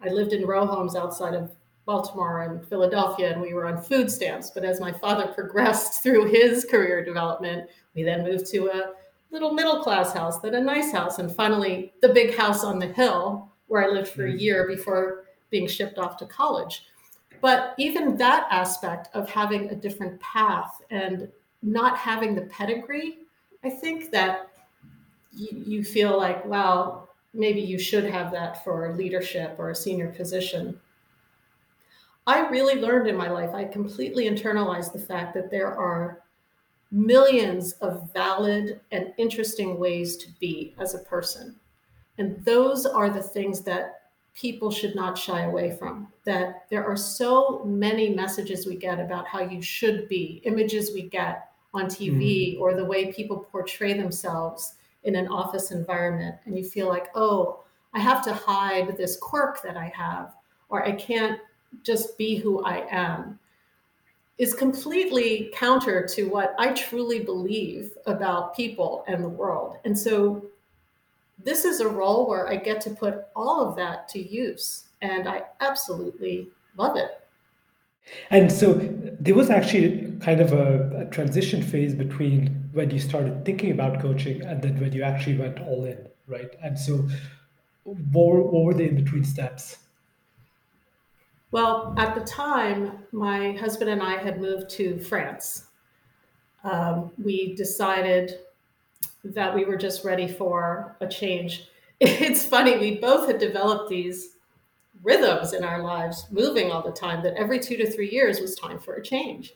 I 0.00 0.08
lived 0.08 0.32
in 0.32 0.46
row 0.46 0.66
homes 0.66 0.94
outside 0.94 1.34
of 1.34 1.50
Baltimore 1.84 2.42
and 2.42 2.66
Philadelphia, 2.68 3.32
and 3.32 3.40
we 3.40 3.54
were 3.54 3.66
on 3.66 3.82
food 3.82 4.08
stamps. 4.08 4.50
But 4.50 4.64
as 4.64 4.80
my 4.80 4.92
father 4.92 5.32
progressed 5.34 6.02
through 6.02 6.26
his 6.26 6.64
career 6.64 7.04
development, 7.04 7.68
we 7.96 8.04
then 8.04 8.22
moved 8.22 8.46
to 8.52 8.68
a 8.68 8.92
little 9.30 9.52
middle 9.52 9.82
class 9.82 10.12
house, 10.12 10.40
then 10.40 10.54
a 10.54 10.60
nice 10.60 10.92
house, 10.92 11.18
and 11.18 11.34
finally 11.34 11.92
the 12.02 12.08
big 12.08 12.36
house 12.36 12.64
on 12.64 12.78
the 12.78 12.88
hill 12.88 13.50
where 13.68 13.84
I 13.84 13.88
lived 13.88 14.08
for 14.08 14.26
a 14.26 14.32
mm. 14.32 14.40
year 14.40 14.66
before 14.66 15.24
being 15.50 15.68
shipped 15.68 15.98
off 15.98 16.16
to 16.18 16.26
college. 16.26 16.86
But 17.40 17.74
even 17.78 18.16
that 18.16 18.46
aspect 18.50 19.08
of 19.14 19.30
having 19.30 19.70
a 19.70 19.74
different 19.74 20.20
path 20.20 20.82
and 20.90 21.28
not 21.62 21.96
having 21.96 22.34
the 22.34 22.42
pedigree, 22.42 23.18
I 23.64 23.70
think 23.70 24.10
that 24.10 24.50
you, 25.32 25.48
you 25.66 25.84
feel 25.84 26.16
like, 26.16 26.44
wow, 26.44 27.08
maybe 27.32 27.60
you 27.60 27.78
should 27.78 28.04
have 28.04 28.30
that 28.32 28.64
for 28.64 28.94
leadership 28.94 29.54
or 29.58 29.70
a 29.70 29.74
senior 29.74 30.08
position. 30.08 30.78
I 32.26 32.48
really 32.48 32.80
learned 32.80 33.08
in 33.08 33.16
my 33.16 33.30
life, 33.30 33.54
I 33.54 33.64
completely 33.64 34.28
internalized 34.28 34.92
the 34.92 34.98
fact 34.98 35.34
that 35.34 35.50
there 35.50 35.74
are 35.74 36.22
millions 36.90 37.72
of 37.74 38.12
valid 38.12 38.80
and 38.90 39.12
interesting 39.16 39.78
ways 39.78 40.16
to 40.16 40.28
be 40.40 40.74
as 40.78 40.94
a 40.94 41.00
person. 41.00 41.56
And 42.18 42.44
those 42.44 42.84
are 42.84 43.10
the 43.10 43.22
things 43.22 43.62
that 43.62 44.02
people 44.34 44.70
should 44.70 44.94
not 44.94 45.16
shy 45.16 45.42
away 45.42 45.76
from. 45.76 46.08
That 46.24 46.66
there 46.70 46.84
are 46.84 46.96
so 46.96 47.62
many 47.64 48.10
messages 48.10 48.66
we 48.66 48.76
get 48.76 49.00
about 49.00 49.26
how 49.26 49.40
you 49.40 49.62
should 49.62 50.08
be, 50.08 50.40
images 50.44 50.92
we 50.92 51.02
get 51.02 51.48
on 51.72 51.86
TV, 51.86 52.54
mm-hmm. 52.54 52.62
or 52.62 52.74
the 52.74 52.84
way 52.84 53.12
people 53.12 53.46
portray 53.50 53.94
themselves 53.94 54.74
in 55.04 55.16
an 55.16 55.28
office 55.28 55.70
environment. 55.70 56.36
And 56.44 56.56
you 56.56 56.64
feel 56.64 56.88
like, 56.88 57.08
oh, 57.14 57.64
I 57.94 58.00
have 58.00 58.22
to 58.24 58.34
hide 58.34 58.96
this 58.96 59.16
quirk 59.16 59.62
that 59.62 59.76
I 59.76 59.92
have, 59.96 60.34
or 60.68 60.86
I 60.86 60.92
can't 60.92 61.40
just 61.82 62.18
be 62.18 62.36
who 62.36 62.62
I 62.64 62.86
am 62.90 63.39
is 64.40 64.54
completely 64.54 65.50
counter 65.52 66.06
to 66.06 66.24
what 66.24 66.54
I 66.58 66.72
truly 66.72 67.20
believe 67.20 67.92
about 68.06 68.56
people 68.56 69.04
and 69.06 69.22
the 69.22 69.28
world. 69.28 69.76
And 69.84 69.96
so 69.96 70.42
this 71.44 71.66
is 71.66 71.80
a 71.80 71.88
role 71.88 72.26
where 72.26 72.48
I 72.48 72.56
get 72.56 72.80
to 72.82 72.90
put 72.90 73.26
all 73.36 73.68
of 73.68 73.76
that 73.76 74.08
to 74.08 74.18
use, 74.18 74.84
and 75.02 75.28
I 75.28 75.42
absolutely 75.60 76.48
love 76.78 76.96
it. 76.96 77.20
And 78.30 78.50
so 78.50 78.72
there 79.20 79.34
was 79.34 79.50
actually 79.50 80.10
kind 80.22 80.40
of 80.40 80.54
a, 80.54 81.02
a, 81.02 81.04
transition 81.10 81.62
phase 81.62 81.94
between 81.94 82.70
when 82.72 82.90
you 82.90 82.98
started 82.98 83.44
thinking 83.44 83.72
about 83.72 84.00
coaching 84.00 84.40
and 84.42 84.62
then 84.62 84.80
when 84.80 84.92
you 84.92 85.02
actually 85.02 85.36
went 85.36 85.60
all 85.60 85.84
in, 85.84 86.08
right? 86.26 86.50
And 86.62 86.78
so 86.78 87.06
what 87.84 88.26
were, 88.26 88.40
what 88.40 88.64
were 88.64 88.74
the 88.74 88.88
in 88.88 88.96
between 88.96 89.22
steps? 89.22 89.76
Well, 91.52 91.94
at 91.98 92.14
the 92.14 92.20
time, 92.20 93.04
my 93.10 93.52
husband 93.52 93.90
and 93.90 94.02
I 94.02 94.16
had 94.16 94.40
moved 94.40 94.70
to 94.70 94.98
France. 95.00 95.66
Um, 96.62 97.10
we 97.22 97.54
decided 97.54 98.38
that 99.24 99.54
we 99.54 99.64
were 99.64 99.76
just 99.76 100.04
ready 100.04 100.28
for 100.28 100.96
a 101.00 101.06
change. 101.06 101.66
It's 102.02 102.46
funny, 102.46 102.78
we 102.78 102.98
both 102.98 103.26
had 103.26 103.38
developed 103.38 103.90
these 103.90 104.36
rhythms 105.02 105.52
in 105.52 105.64
our 105.64 105.82
lives, 105.82 106.26
moving 106.30 106.70
all 106.70 106.82
the 106.82 106.92
time, 106.92 107.22
that 107.22 107.34
every 107.34 107.60
two 107.60 107.76
to 107.76 107.90
three 107.90 108.08
years 108.08 108.40
was 108.40 108.54
time 108.54 108.78
for 108.78 108.94
a 108.94 109.02
change. 109.02 109.52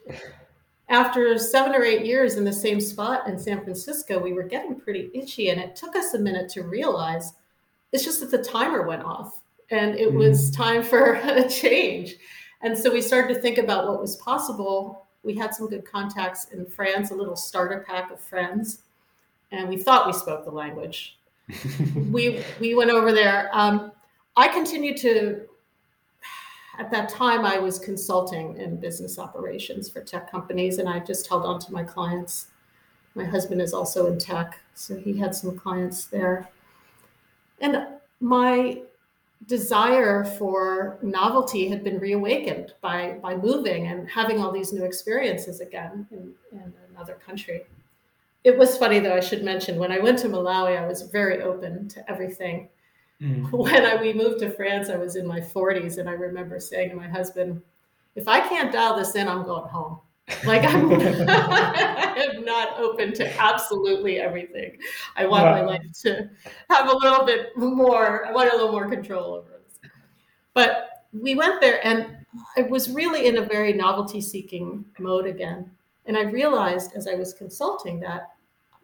After 0.90 1.38
seven 1.38 1.74
or 1.74 1.82
eight 1.82 2.04
years 2.04 2.34
in 2.34 2.44
the 2.44 2.52
same 2.52 2.82
spot 2.82 3.26
in 3.28 3.38
San 3.38 3.62
Francisco, 3.64 4.18
we 4.18 4.34
were 4.34 4.42
getting 4.42 4.78
pretty 4.78 5.10
itchy, 5.14 5.48
and 5.48 5.58
it 5.58 5.74
took 5.74 5.96
us 5.96 6.12
a 6.12 6.18
minute 6.18 6.50
to 6.50 6.64
realize 6.64 7.32
it's 7.92 8.04
just 8.04 8.20
that 8.20 8.30
the 8.30 8.44
timer 8.44 8.86
went 8.86 9.04
off 9.04 9.40
and 9.74 9.96
it 9.96 10.12
mm. 10.12 10.14
was 10.14 10.50
time 10.50 10.82
for 10.82 11.14
a 11.22 11.48
change. 11.48 12.14
And 12.62 12.76
so 12.76 12.92
we 12.92 13.02
started 13.02 13.34
to 13.34 13.40
think 13.40 13.58
about 13.58 13.86
what 13.86 14.00
was 14.00 14.16
possible. 14.16 15.06
We 15.22 15.34
had 15.34 15.54
some 15.54 15.68
good 15.68 15.84
contacts 15.84 16.46
in 16.46 16.66
France, 16.66 17.10
a 17.10 17.14
little 17.14 17.36
starter 17.36 17.84
pack 17.86 18.10
of 18.10 18.20
friends 18.20 18.84
and 19.54 19.68
we 19.68 19.76
thought 19.76 20.06
we 20.06 20.12
spoke 20.12 20.44
the 20.44 20.50
language. 20.50 21.18
we 22.10 22.42
we 22.60 22.74
went 22.74 22.90
over 22.90 23.12
there. 23.12 23.50
Um, 23.52 23.92
I 24.36 24.48
continued 24.48 24.96
to. 24.98 25.42
At 26.76 26.90
that 26.90 27.08
time, 27.08 27.44
I 27.44 27.60
was 27.60 27.78
consulting 27.78 28.56
in 28.56 28.80
business 28.80 29.16
operations 29.16 29.88
for 29.88 30.00
tech 30.00 30.28
companies, 30.28 30.78
and 30.78 30.88
I 30.88 30.98
just 30.98 31.28
held 31.28 31.44
on 31.44 31.60
to 31.60 31.72
my 31.72 31.84
clients. 31.84 32.48
My 33.14 33.24
husband 33.24 33.62
is 33.62 33.72
also 33.72 34.06
in 34.06 34.18
tech, 34.18 34.58
so 34.74 34.96
he 34.96 35.16
had 35.16 35.36
some 35.36 35.56
clients 35.56 36.06
there. 36.06 36.48
And 37.60 37.86
my 38.18 38.82
desire 39.46 40.24
for 40.24 40.98
novelty 41.02 41.68
had 41.68 41.84
been 41.84 41.98
reawakened 41.98 42.74
by 42.80 43.18
by 43.22 43.36
moving 43.36 43.88
and 43.88 44.08
having 44.08 44.40
all 44.40 44.50
these 44.50 44.72
new 44.72 44.84
experiences 44.84 45.60
again 45.60 46.06
in, 46.10 46.32
in 46.52 46.72
another 46.90 47.14
country 47.14 47.62
it 48.44 48.56
was 48.56 48.76
funny 48.76 49.00
though. 49.00 49.16
I 49.16 49.20
should 49.20 49.42
mention 49.42 49.78
when 49.78 49.90
I 49.90 49.98
went 49.98 50.18
to 50.20 50.28
Malawi, 50.28 50.78
I 50.78 50.86
was 50.86 51.02
very 51.02 51.42
open 51.42 51.88
to 51.88 52.10
everything. 52.10 52.68
Mm. 53.20 53.50
When 53.52 53.86
I, 53.86 54.00
we 54.00 54.12
moved 54.12 54.40
to 54.40 54.50
France, 54.50 54.90
I 54.90 54.96
was 54.96 55.16
in 55.16 55.26
my 55.26 55.40
40s, 55.40 55.98
and 55.98 56.08
I 56.08 56.12
remember 56.12 56.60
saying 56.60 56.90
to 56.90 56.96
my 56.96 57.08
husband, 57.08 57.62
"If 58.14 58.28
I 58.28 58.40
can't 58.40 58.72
dial 58.72 58.96
this 58.96 59.14
in, 59.14 59.28
I'm 59.28 59.44
going 59.44 59.68
home." 59.68 60.00
Like 60.44 60.64
I'm, 60.64 60.92
I'm 61.28 62.44
not 62.44 62.78
open 62.78 63.12
to 63.14 63.40
absolutely 63.40 64.20
everything. 64.20 64.78
I 65.16 65.26
want 65.26 65.44
my 65.44 65.62
life 65.62 65.82
to 66.02 66.30
have 66.70 66.88
a 66.88 66.96
little 66.96 67.24
bit 67.24 67.56
more. 67.56 68.26
I 68.26 68.32
want 68.32 68.52
a 68.52 68.56
little 68.56 68.72
more 68.72 68.88
control 68.88 69.34
over 69.34 69.52
it. 69.52 69.90
But 70.54 71.06
we 71.12 71.34
went 71.34 71.60
there, 71.60 71.84
and 71.86 72.16
I 72.56 72.62
was 72.62 72.90
really 72.90 73.26
in 73.26 73.38
a 73.38 73.42
very 73.42 73.72
novelty-seeking 73.72 74.84
mode 74.98 75.26
again. 75.26 75.70
And 76.06 76.16
I 76.16 76.22
realized 76.22 76.92
as 76.94 77.06
I 77.06 77.14
was 77.14 77.32
consulting 77.32 78.00
that 78.00 78.34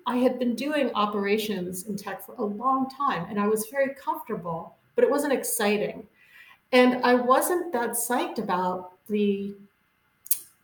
I 0.06 0.16
had 0.16 0.38
been 0.38 0.54
doing 0.54 0.90
operations 0.94 1.84
in 1.84 1.96
tech 1.96 2.24
for 2.24 2.34
a 2.36 2.42
long 2.42 2.88
time 2.88 3.26
and 3.28 3.38
I 3.38 3.46
was 3.46 3.66
very 3.70 3.94
comfortable, 3.94 4.76
but 4.94 5.04
it 5.04 5.10
wasn't 5.10 5.32
exciting. 5.32 6.06
And 6.72 7.04
I 7.04 7.14
wasn't 7.14 7.72
that 7.72 7.90
psyched 7.90 8.38
about 8.38 8.92
the 9.08 9.54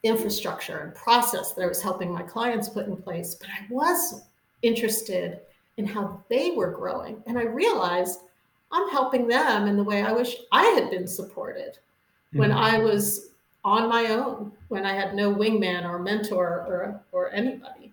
infrastructure 0.06 0.78
and 0.78 0.94
process 0.94 1.52
that 1.52 1.62
I 1.62 1.66
was 1.66 1.82
helping 1.82 2.12
my 2.12 2.22
clients 2.22 2.68
put 2.68 2.86
in 2.86 2.96
place, 2.96 3.34
but 3.34 3.48
I 3.48 3.66
was 3.70 4.22
interested 4.62 5.40
in 5.76 5.86
how 5.86 6.22
they 6.28 6.52
were 6.52 6.70
growing. 6.70 7.22
And 7.26 7.38
I 7.38 7.44
realized 7.44 8.20
I'm 8.72 8.88
helping 8.90 9.28
them 9.28 9.66
in 9.66 9.76
the 9.76 9.84
way 9.84 10.02
I 10.02 10.12
wish 10.12 10.36
I 10.52 10.64
had 10.64 10.90
been 10.90 11.06
supported 11.06 11.78
mm-hmm. 11.78 12.38
when 12.38 12.52
I 12.52 12.78
was 12.78 13.30
on 13.64 13.88
my 13.88 14.06
own, 14.06 14.52
when 14.68 14.86
I 14.86 14.94
had 14.94 15.14
no 15.14 15.34
wingman 15.34 15.84
or 15.84 15.98
mentor 15.98 16.64
or, 16.68 17.00
or 17.12 17.32
anybody. 17.32 17.92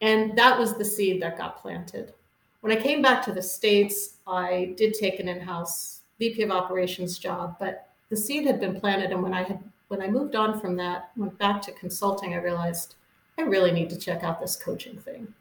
And 0.00 0.36
that 0.38 0.58
was 0.58 0.76
the 0.76 0.84
seed 0.84 1.20
that 1.22 1.38
got 1.38 1.60
planted. 1.60 2.12
When 2.60 2.72
I 2.72 2.80
came 2.80 3.02
back 3.02 3.22
to 3.24 3.32
the 3.32 3.42
States, 3.42 4.16
I 4.26 4.74
did 4.76 4.94
take 4.94 5.20
an 5.20 5.28
in-house 5.28 6.00
VP 6.18 6.42
of 6.42 6.50
operations 6.50 7.18
job, 7.18 7.56
but 7.58 7.88
the 8.10 8.16
seed 8.16 8.46
had 8.46 8.60
been 8.60 8.78
planted. 8.78 9.10
And 9.10 9.22
when 9.22 9.34
I 9.34 9.42
had 9.42 9.62
when 9.88 10.00
I 10.00 10.08
moved 10.08 10.34
on 10.34 10.60
from 10.60 10.76
that, 10.76 11.10
went 11.16 11.38
back 11.38 11.62
to 11.62 11.72
consulting, 11.72 12.34
I 12.34 12.38
realized 12.38 12.94
I 13.38 13.42
really 13.42 13.70
need 13.70 13.90
to 13.90 13.98
check 13.98 14.22
out 14.22 14.40
this 14.40 14.56
coaching 14.56 14.98
thing. 14.98 15.32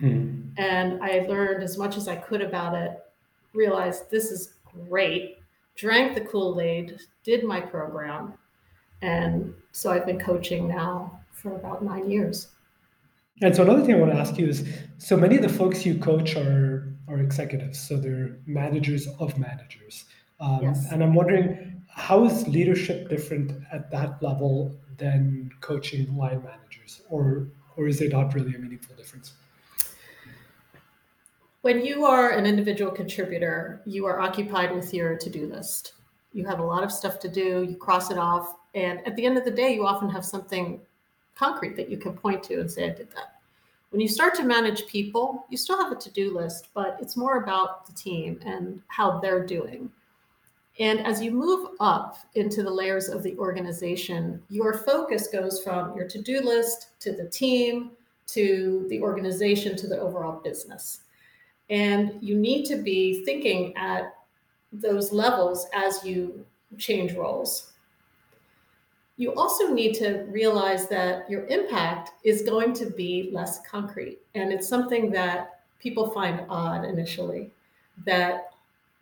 Mm. 0.00 0.52
And 0.56 1.02
I 1.02 1.26
learned 1.28 1.62
as 1.62 1.76
much 1.76 1.96
as 1.96 2.08
I 2.08 2.16
could 2.16 2.40
about 2.40 2.74
it, 2.74 3.02
realized 3.52 4.10
this 4.10 4.30
is 4.30 4.54
great, 4.88 5.38
drank 5.76 6.14
the 6.14 6.20
Kool-Aid, 6.20 6.98
did 7.24 7.44
my 7.44 7.60
program. 7.60 8.34
And 9.02 9.54
so 9.72 9.90
I've 9.90 10.06
been 10.06 10.20
coaching 10.20 10.68
now 10.68 11.20
for 11.32 11.56
about 11.56 11.82
nine 11.82 12.10
years. 12.10 12.48
And 13.42 13.56
so 13.56 13.62
another 13.62 13.82
thing 13.82 13.94
I 13.94 13.98
want 13.98 14.12
to 14.12 14.18
ask 14.18 14.38
you 14.38 14.46
is, 14.46 14.68
so 14.98 15.16
many 15.16 15.36
of 15.36 15.42
the 15.42 15.48
folks 15.48 15.86
you 15.86 15.98
coach 15.98 16.36
are 16.36 16.92
are 17.08 17.18
executives, 17.18 17.78
so 17.78 17.96
they're 17.96 18.38
managers 18.46 19.08
of 19.18 19.36
managers. 19.36 20.04
Um, 20.38 20.60
yes. 20.62 20.86
And 20.92 21.02
I'm 21.02 21.14
wondering, 21.14 21.79
how 21.94 22.24
is 22.24 22.46
leadership 22.48 23.08
different 23.08 23.52
at 23.72 23.90
that 23.90 24.22
level 24.22 24.74
than 24.98 25.50
coaching 25.60 26.16
line 26.16 26.42
managers, 26.42 27.02
or 27.08 27.48
or 27.76 27.88
is 27.88 27.98
there 27.98 28.08
not 28.08 28.34
really 28.34 28.54
a 28.54 28.58
meaningful 28.58 28.94
difference? 28.96 29.32
When 31.62 31.84
you 31.84 32.04
are 32.04 32.30
an 32.30 32.46
individual 32.46 32.90
contributor, 32.90 33.82
you 33.84 34.06
are 34.06 34.20
occupied 34.20 34.74
with 34.74 34.92
your 34.94 35.16
to-do 35.16 35.46
list. 35.46 35.92
You 36.32 36.46
have 36.46 36.58
a 36.58 36.64
lot 36.64 36.82
of 36.82 36.92
stuff 36.92 37.18
to 37.20 37.28
do. 37.28 37.66
You 37.68 37.76
cross 37.76 38.10
it 38.10 38.18
off, 38.18 38.56
and 38.74 39.06
at 39.06 39.16
the 39.16 39.26
end 39.26 39.36
of 39.36 39.44
the 39.44 39.50
day, 39.50 39.74
you 39.74 39.86
often 39.86 40.08
have 40.10 40.24
something 40.24 40.80
concrete 41.34 41.76
that 41.76 41.90
you 41.90 41.96
can 41.96 42.12
point 42.12 42.42
to 42.44 42.60
and 42.60 42.70
say, 42.70 42.84
I 42.84 42.90
did 42.90 43.10
that. 43.12 43.40
When 43.90 44.00
you 44.00 44.08
start 44.08 44.34
to 44.36 44.44
manage 44.44 44.86
people, 44.86 45.44
you 45.50 45.56
still 45.56 45.82
have 45.82 45.90
a 45.90 45.96
to 45.96 46.10
do 46.10 46.36
list, 46.36 46.68
but 46.74 46.96
it's 47.00 47.16
more 47.16 47.42
about 47.42 47.86
the 47.86 47.92
team 47.92 48.38
and 48.44 48.80
how 48.86 49.18
they're 49.18 49.44
doing. 49.44 49.90
And 50.80 51.06
as 51.06 51.22
you 51.22 51.30
move 51.30 51.68
up 51.78 52.16
into 52.34 52.62
the 52.62 52.70
layers 52.70 53.08
of 53.08 53.22
the 53.22 53.36
organization, 53.36 54.42
your 54.48 54.72
focus 54.72 55.28
goes 55.28 55.62
from 55.62 55.94
your 55.94 56.08
to 56.08 56.20
do 56.20 56.40
list 56.40 56.98
to 57.00 57.12
the 57.12 57.28
team 57.28 57.92
to 58.28 58.86
the 58.88 59.00
organization 59.00 59.76
to 59.76 59.86
the 59.86 59.98
overall 59.98 60.40
business. 60.40 61.00
And 61.68 62.14
you 62.20 62.36
need 62.36 62.64
to 62.66 62.76
be 62.76 63.24
thinking 63.24 63.76
at 63.76 64.14
those 64.72 65.12
levels 65.12 65.66
as 65.74 66.04
you 66.04 66.44
change 66.78 67.12
roles. 67.12 67.72
You 69.16 69.34
also 69.34 69.72
need 69.72 69.94
to 69.96 70.24
realize 70.30 70.88
that 70.88 71.28
your 71.28 71.46
impact 71.46 72.12
is 72.24 72.42
going 72.42 72.72
to 72.74 72.86
be 72.86 73.30
less 73.32 73.60
concrete. 73.68 74.18
And 74.34 74.52
it's 74.52 74.68
something 74.68 75.10
that 75.10 75.60
people 75.78 76.10
find 76.10 76.44
odd 76.48 76.84
initially 76.84 77.50
that 78.06 78.52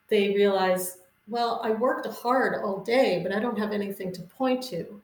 they 0.09 0.35
realize, 0.35 0.98
well, 1.29 1.61
I 1.63 1.71
worked 1.71 2.07
hard 2.07 2.63
all 2.63 2.81
day, 2.81 3.21
but 3.23 3.33
I 3.33 3.39
don't 3.39 3.59
have 3.59 3.73
anything 3.73 4.13
to 4.13 4.23
point 4.23 4.63
to. 4.65 5.01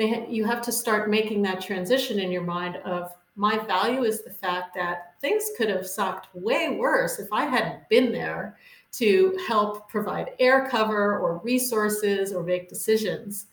Ha- 0.00 0.26
you 0.28 0.44
have 0.44 0.62
to 0.62 0.72
start 0.72 1.10
making 1.10 1.42
that 1.42 1.60
transition 1.60 2.18
in 2.18 2.30
your 2.30 2.42
mind 2.42 2.76
of 2.84 3.12
my 3.36 3.58
value 3.58 4.04
is 4.04 4.22
the 4.22 4.30
fact 4.30 4.74
that 4.74 5.14
things 5.20 5.50
could 5.56 5.68
have 5.68 5.86
sucked 5.86 6.34
way 6.34 6.76
worse 6.76 7.18
if 7.18 7.28
I 7.32 7.46
hadn't 7.46 7.88
been 7.88 8.12
there 8.12 8.56
to 8.92 9.36
help 9.48 9.88
provide 9.88 10.30
air 10.38 10.68
cover 10.68 11.18
or 11.18 11.38
resources 11.38 12.32
or 12.32 12.44
make 12.44 12.68
decisions. 12.68 13.46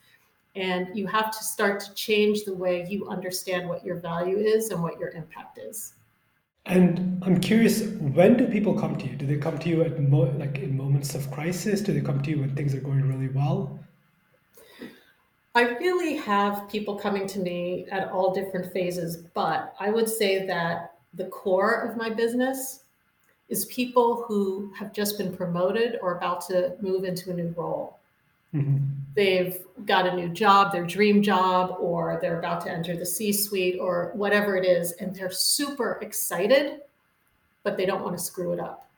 And 0.56 0.96
you 0.96 1.08
have 1.08 1.32
to 1.32 1.44
start 1.44 1.80
to 1.80 1.94
change 1.96 2.44
the 2.44 2.54
way 2.54 2.86
you 2.88 3.08
understand 3.10 3.68
what 3.68 3.84
your 3.84 3.96
value 3.96 4.38
is 4.38 4.70
and 4.70 4.84
what 4.84 5.00
your 5.00 5.10
impact 5.10 5.58
is. 5.58 5.94
And 6.66 7.22
I'm 7.24 7.40
curious, 7.40 7.82
when 7.82 8.38
do 8.38 8.48
people 8.48 8.80
come 8.80 8.96
to 8.98 9.08
you? 9.08 9.16
Do 9.16 9.26
they 9.26 9.38
come 9.38 9.58
to 9.60 9.70
you 9.70 9.82
at 9.84 10.00
mo- 10.00 10.34
like 10.38 10.60
in 10.60 10.78
moments 10.78 11.16
of 11.16 11.30
crisis? 11.32 11.82
Do 11.82 11.94
they 11.94 12.02
come 12.02 12.22
to 12.22 12.30
you 12.30 12.40
when 12.40 12.56
things 12.56 12.76
are 12.76 12.82
going 12.82 13.08
really 13.08 13.30
well? 13.30 13.80
I 15.54 15.64
really 15.64 16.16
have 16.16 16.70
people 16.70 16.96
coming 16.96 17.28
to 17.28 17.40
me 17.40 17.86
at 17.92 18.10
all 18.10 18.34
different 18.34 18.72
phases, 18.72 19.18
but 19.18 19.76
I 19.80 19.90
would 19.90 20.08
say 20.08 20.46
that 20.46 20.94
the 21.16 21.26
core 21.26 21.74
of 21.74 21.98
my 21.98 22.10
business 22.10 22.86
is 23.50 23.66
people 23.66 24.24
who 24.28 24.72
have 24.78 24.94
just 24.94 25.18
been 25.18 25.36
promoted 25.36 26.00
or 26.02 26.16
about 26.16 26.48
to 26.48 26.76
move 26.80 27.04
into 27.04 27.32
a 27.32 27.34
new 27.34 27.54
role. 27.58 28.00
Mm-hmm. 28.54 28.78
They've 29.16 29.62
got 29.86 30.08
a 30.08 30.16
new 30.16 30.30
job, 30.30 30.72
their 30.72 30.86
dream 30.86 31.22
job, 31.22 31.76
or 31.80 32.18
they're 32.22 32.40
about 32.40 32.62
to 32.62 32.72
enter 32.72 32.96
the 32.96 33.06
C 33.06 33.34
suite 33.34 33.78
or 33.80 34.12
whatever 34.14 34.56
it 34.56 34.66
is, 34.66 34.94
and 34.94 35.16
they're 35.16 35.32
super 35.32 36.00
excited, 36.02 36.82
but 37.64 37.78
they 37.78 37.86
don't 37.86 38.04
want 38.04 38.18
to 38.18 38.24
screw 38.24 38.54
it 38.54 38.60
up. 38.60 38.90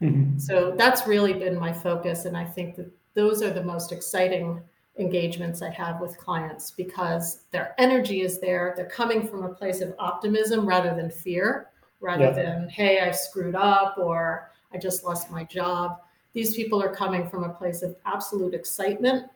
Mm-hmm. 0.00 0.38
So 0.38 0.74
that's 0.76 1.06
really 1.06 1.34
been 1.34 1.58
my 1.58 1.72
focus. 1.72 2.24
And 2.24 2.36
I 2.36 2.44
think 2.44 2.76
that 2.76 2.90
those 3.14 3.42
are 3.42 3.50
the 3.50 3.62
most 3.62 3.92
exciting 3.92 4.60
engagements 4.98 5.62
I 5.62 5.70
have 5.70 6.00
with 6.00 6.18
clients 6.18 6.70
because 6.70 7.42
their 7.50 7.74
energy 7.78 8.22
is 8.22 8.40
there. 8.40 8.74
They're 8.76 8.86
coming 8.86 9.26
from 9.26 9.44
a 9.44 9.54
place 9.54 9.80
of 9.80 9.94
optimism 9.98 10.66
rather 10.66 10.94
than 10.94 11.10
fear, 11.10 11.68
rather 12.00 12.24
yeah. 12.24 12.32
than, 12.32 12.68
hey, 12.68 13.00
I 13.00 13.10
screwed 13.10 13.54
up 13.54 13.98
or 13.98 14.50
I 14.72 14.78
just 14.78 15.04
lost 15.04 15.30
my 15.30 15.44
job. 15.44 16.00
These 16.32 16.54
people 16.54 16.82
are 16.82 16.94
coming 16.94 17.28
from 17.28 17.44
a 17.44 17.48
place 17.48 17.82
of 17.82 17.96
absolute 18.06 18.54
excitement, 18.54 19.26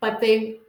but 0.00 0.20
they 0.20 0.60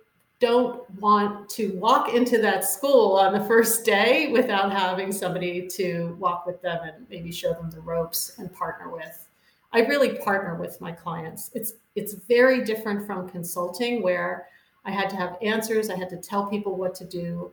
don't 0.41 0.89
want 0.99 1.47
to 1.47 1.71
walk 1.77 2.13
into 2.13 2.39
that 2.39 2.65
school 2.65 3.15
on 3.15 3.31
the 3.31 3.45
first 3.45 3.85
day 3.85 4.31
without 4.31 4.71
having 4.71 5.11
somebody 5.11 5.67
to 5.67 6.17
walk 6.19 6.47
with 6.47 6.61
them 6.63 6.79
and 6.83 7.05
maybe 7.09 7.31
show 7.31 7.53
them 7.53 7.69
the 7.69 7.79
ropes 7.79 8.33
and 8.39 8.51
partner 8.51 8.89
with. 8.89 9.27
I 9.71 9.81
really 9.81 10.17
partner 10.17 10.55
with 10.55 10.81
my 10.81 10.91
clients. 10.91 11.51
It's 11.53 11.73
it's 11.95 12.13
very 12.13 12.63
different 12.63 13.05
from 13.05 13.29
consulting 13.29 14.01
where 14.01 14.47
I 14.83 14.91
had 14.91 15.09
to 15.11 15.15
have 15.15 15.37
answers, 15.41 15.89
I 15.89 15.95
had 15.95 16.09
to 16.09 16.17
tell 16.17 16.47
people 16.47 16.75
what 16.75 16.95
to 16.95 17.05
do. 17.05 17.51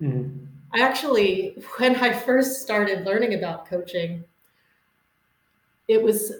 Mm-hmm. 0.00 0.44
I 0.72 0.80
actually 0.80 1.56
when 1.78 1.96
I 1.96 2.12
first 2.12 2.62
started 2.62 3.04
learning 3.04 3.34
about 3.34 3.66
coaching, 3.66 4.24
it 5.88 6.00
was 6.00 6.32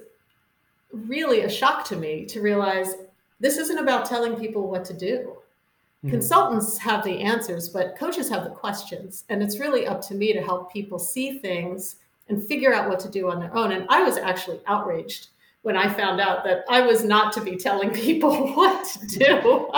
really 0.93 1.43
a 1.43 1.51
shock 1.51 1.85
to 1.87 1.97
me 1.97 2.25
to 2.27 2.41
realize 2.41 2.95
this 3.41 3.57
isn't 3.57 3.79
about 3.79 4.07
telling 4.07 4.37
people 4.37 4.69
what 4.69 4.85
to 4.87 4.95
do. 4.95 5.37
Mm-hmm. 6.05 6.11
Consultants 6.11 6.79
have 6.79 7.05
the 7.05 7.21
answers, 7.21 7.69
but 7.69 7.97
coaches 7.97 8.29
have 8.29 8.45
the 8.45 8.51
questions. 8.51 9.25
And 9.29 9.43
it's 9.43 9.59
really 9.59 9.87
up 9.87 10.01
to 10.03 10.15
me 10.15 10.33
to 10.33 10.41
help 10.41 10.73
people 10.73 10.99
see 10.99 11.39
things 11.39 11.97
and 12.29 12.45
figure 12.45 12.75
out 12.75 12.89
what 12.89 13.01
to 13.01 13.09
do 13.09 13.31
on 13.31 13.41
their 13.41 13.55
own. 13.57 13.73
And 13.73 13.87
I 13.89 14.03
was 14.03 14.17
actually 14.17 14.61
outraged 14.67 15.29
when 15.63 15.77
I 15.77 15.93
found 15.93 16.21
out 16.21 16.45
that 16.45 16.65
I 16.69 16.83
was 16.83 17.05
not 17.05 17.33
to 17.35 17.41
be 17.41 17.57
telling 17.57 17.91
people 17.93 18.55
what 18.55 18.85
to 18.87 19.07
do. 19.07 19.71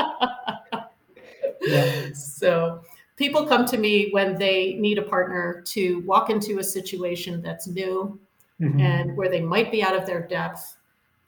yeah. 1.62 2.08
So 2.14 2.82
people 3.16 3.46
come 3.46 3.66
to 3.66 3.76
me 3.76 4.10
when 4.12 4.36
they 4.38 4.74
need 4.74 4.98
a 4.98 5.02
partner 5.02 5.62
to 5.66 6.00
walk 6.00 6.30
into 6.30 6.58
a 6.58 6.64
situation 6.64 7.42
that's 7.42 7.66
new 7.66 8.18
mm-hmm. 8.60 8.80
and 8.80 9.16
where 9.16 9.28
they 9.28 9.40
might 9.40 9.70
be 9.70 9.82
out 9.82 9.94
of 9.94 10.06
their 10.06 10.26
depth 10.26 10.76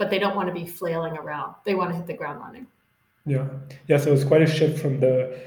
but 0.03 0.11
they 0.11 0.19
don't 0.19 0.35
want 0.35 0.49
to 0.49 0.53
be 0.53 0.67
flailing 0.67 1.17
around. 1.17 1.55
They 1.65 1.77
want 1.77 1.91
to 1.91 1.97
hit 1.97 2.09
the 2.09 2.15
ground 2.15 2.41
running. 2.41 2.67
Yeah. 3.25 3.47
Yeah. 3.87 3.99
So 3.99 4.13
it's 4.13 4.25
quite 4.25 4.43
a 4.43 4.49
shift 4.49 4.81
from 4.81 4.99
the 4.99 5.41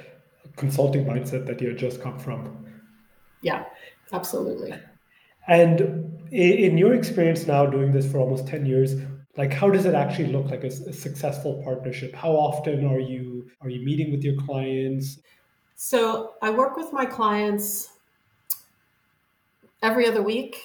consulting 0.55 1.03
mindset 1.03 1.45
that 1.47 1.59
you 1.59 1.67
had 1.67 1.77
just 1.77 2.01
come 2.01 2.17
from. 2.17 2.65
Yeah, 3.41 3.65
absolutely. 4.13 4.73
And 5.49 5.81
in 6.31 6.77
your 6.77 6.93
experience 6.93 7.45
now 7.45 7.65
doing 7.65 7.91
this 7.91 8.09
for 8.09 8.19
almost 8.19 8.47
10 8.47 8.65
years, 8.65 8.95
like 9.35 9.51
how 9.51 9.69
does 9.69 9.85
it 9.85 9.93
actually 9.93 10.31
look 10.31 10.49
like 10.49 10.63
a, 10.63 10.67
a 10.67 10.93
successful 10.93 11.61
partnership? 11.61 12.15
How 12.15 12.31
often 12.31 12.87
are 12.87 13.01
you 13.01 13.49
are 13.59 13.69
you 13.69 13.85
meeting 13.85 14.09
with 14.09 14.23
your 14.23 14.37
clients? 14.45 15.19
So 15.75 16.35
I 16.41 16.49
work 16.49 16.77
with 16.77 16.93
my 16.93 17.05
clients 17.05 17.89
every 19.83 20.07
other 20.07 20.23
week. 20.23 20.55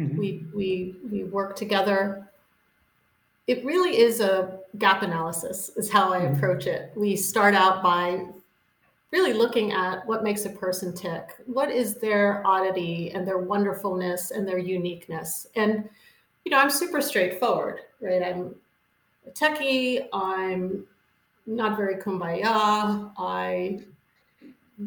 Mm-hmm. 0.00 0.18
We 0.18 0.46
we 0.52 0.96
we 1.12 1.22
work 1.22 1.54
together 1.54 2.26
it 3.46 3.64
really 3.64 3.98
is 3.98 4.20
a 4.20 4.58
gap 4.78 5.02
analysis 5.02 5.70
is 5.76 5.90
how 5.90 6.12
i 6.12 6.20
mm-hmm. 6.20 6.34
approach 6.34 6.66
it. 6.66 6.92
We 6.96 7.16
start 7.16 7.54
out 7.54 7.82
by 7.82 8.26
really 9.12 9.32
looking 9.32 9.72
at 9.72 10.06
what 10.06 10.24
makes 10.24 10.44
a 10.44 10.50
person 10.50 10.92
tick. 10.92 11.36
What 11.46 11.70
is 11.70 11.94
their 11.94 12.46
oddity 12.46 13.12
and 13.12 13.26
their 13.26 13.38
wonderfulness 13.38 14.32
and 14.32 14.46
their 14.46 14.58
uniqueness? 14.58 15.46
And 15.56 15.88
you 16.44 16.50
know 16.50 16.58
i'm 16.58 16.70
super 16.70 17.00
straightforward 17.00 17.80
right? 18.00 18.22
I'm 18.22 18.54
a 19.26 19.30
techie. 19.30 20.06
I'm 20.12 20.84
not 21.46 21.76
very 21.76 21.96
kumbaya. 21.96 23.10
I 23.18 23.80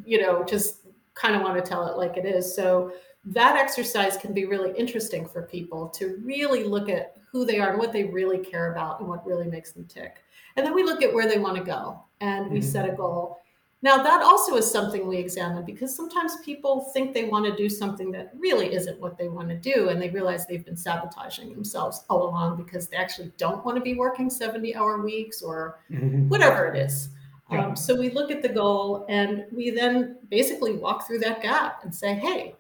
you 0.05 0.21
know 0.21 0.43
just 0.43 0.81
kind 1.15 1.35
of 1.35 1.41
want 1.41 1.63
to 1.63 1.67
tell 1.67 1.87
it 1.87 1.97
like 1.97 2.17
it 2.17 2.25
is. 2.25 2.53
So 2.53 2.93
that 3.25 3.55
exercise 3.57 4.17
can 4.17 4.33
be 4.33 4.45
really 4.45 4.77
interesting 4.77 5.27
for 5.27 5.43
people 5.43 5.89
to 5.89 6.19
really 6.23 6.63
look 6.63 6.89
at 6.89 7.17
who 7.31 7.45
they 7.45 7.59
are 7.59 7.69
and 7.69 7.79
what 7.79 7.93
they 7.93 8.05
really 8.05 8.39
care 8.39 8.71
about 8.71 8.99
and 8.99 9.09
what 9.09 9.25
really 9.25 9.47
makes 9.47 9.71
them 9.71 9.85
tick. 9.85 10.23
And 10.55 10.65
then 10.65 10.73
we 10.73 10.83
look 10.83 11.03
at 11.03 11.13
where 11.13 11.27
they 11.27 11.37
want 11.37 11.57
to 11.57 11.63
go 11.63 12.03
and 12.21 12.49
we 12.49 12.59
mm-hmm. 12.59 12.69
set 12.69 12.89
a 12.89 12.93
goal. 12.93 13.37
Now, 13.81 14.03
that 14.03 14.21
also 14.21 14.57
is 14.57 14.69
something 14.69 15.07
we 15.07 15.17
examine 15.17 15.63
because 15.63 15.95
sometimes 15.95 16.37
people 16.43 16.91
think 16.93 17.13
they 17.13 17.25
want 17.25 17.45
to 17.45 17.55
do 17.55 17.69
something 17.69 18.11
that 18.11 18.31
really 18.37 18.73
isn't 18.73 18.99
what 18.99 19.17
they 19.17 19.29
want 19.29 19.47
to 19.49 19.55
do. 19.55 19.87
And 19.87 20.01
they 20.01 20.09
realize 20.09 20.45
they've 20.45 20.65
been 20.65 20.75
sabotaging 20.75 21.53
themselves 21.53 22.03
all 22.09 22.27
along 22.27 22.57
because 22.57 22.89
they 22.89 22.97
actually 22.97 23.31
don't 23.37 23.63
want 23.63 23.77
to 23.77 23.81
be 23.81 23.93
working 23.93 24.29
70 24.29 24.75
hour 24.75 25.01
weeks 25.01 25.41
or 25.41 25.79
mm-hmm. 25.89 26.27
whatever 26.27 26.67
it 26.67 26.77
is. 26.77 27.09
Yeah. 27.49 27.67
Um, 27.67 27.75
so 27.75 27.95
we 27.95 28.09
look 28.09 28.31
at 28.31 28.41
the 28.41 28.49
goal 28.49 29.05
and 29.07 29.45
we 29.51 29.69
then 29.69 30.17
basically 30.29 30.73
walk 30.73 31.07
through 31.07 31.19
that 31.19 31.41
gap 31.41 31.83
and 31.83 31.95
say, 31.95 32.15
hey, 32.15 32.55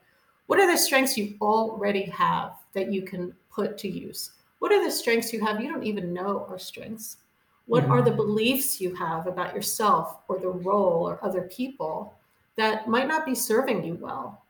what 0.49 0.59
are 0.59 0.65
the 0.65 0.79
strengths 0.79 1.15
you 1.15 1.35
already 1.43 2.05
have 2.05 2.53
that 2.73 2.91
you 2.91 3.03
can 3.03 3.35
put 3.51 3.77
to 3.77 3.87
use? 3.87 4.31
What 4.57 4.71
are 4.71 4.83
the 4.83 4.89
strengths 4.89 5.31
you 5.31 5.45
have 5.45 5.61
you 5.61 5.71
don't 5.71 5.83
even 5.83 6.11
know 6.11 6.47
are 6.49 6.57
strengths? 6.57 7.17
What 7.67 7.83
mm-hmm. 7.83 7.91
are 7.91 8.01
the 8.01 8.09
beliefs 8.09 8.81
you 8.81 8.95
have 8.95 9.27
about 9.27 9.53
yourself 9.53 10.21
or 10.27 10.39
the 10.39 10.49
role 10.49 11.07
or 11.07 11.23
other 11.23 11.43
people 11.43 12.15
that 12.55 12.87
might 12.87 13.07
not 13.07 13.27
be 13.27 13.35
serving 13.35 13.83
you 13.83 13.93
well? 14.01 14.43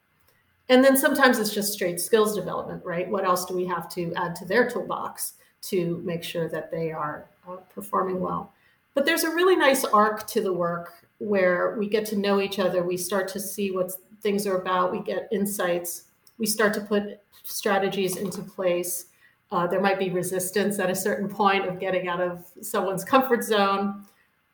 And 0.70 0.82
then 0.82 0.96
sometimes 0.96 1.38
it's 1.38 1.52
just 1.52 1.74
straight 1.74 2.00
skills 2.00 2.34
development, 2.34 2.82
right? 2.82 3.06
What 3.06 3.26
else 3.26 3.44
do 3.44 3.54
we 3.54 3.66
have 3.66 3.90
to 3.90 4.14
add 4.14 4.34
to 4.36 4.46
their 4.46 4.70
toolbox 4.70 5.34
to 5.64 6.00
make 6.02 6.24
sure 6.24 6.48
that 6.48 6.70
they 6.70 6.92
are 6.92 7.26
uh, 7.46 7.56
performing 7.74 8.20
well? 8.20 8.54
But 8.94 9.04
there's 9.04 9.24
a 9.24 9.34
really 9.34 9.54
nice 9.54 9.84
arc 9.84 10.26
to 10.28 10.40
the 10.40 10.54
work 10.54 10.94
where 11.18 11.76
we 11.78 11.90
get 11.90 12.06
to 12.06 12.16
know 12.16 12.40
each 12.40 12.58
other. 12.58 12.82
We 12.82 12.96
start 12.96 13.28
to 13.34 13.38
see 13.38 13.70
what 13.70 13.92
things 14.20 14.46
are 14.46 14.58
about. 14.58 14.92
We 14.92 15.00
get 15.00 15.28
insights. 15.32 16.04
We 16.38 16.46
start 16.46 16.74
to 16.74 16.80
put 16.80 17.20
strategies 17.44 18.16
into 18.16 18.42
place. 18.42 19.06
Uh, 19.52 19.66
there 19.66 19.80
might 19.80 19.98
be 19.98 20.10
resistance 20.10 20.78
at 20.78 20.90
a 20.90 20.94
certain 20.94 21.28
point 21.28 21.66
of 21.66 21.80
getting 21.80 22.08
out 22.08 22.20
of 22.20 22.44
someone's 22.62 23.04
comfort 23.04 23.42
zone. 23.42 24.04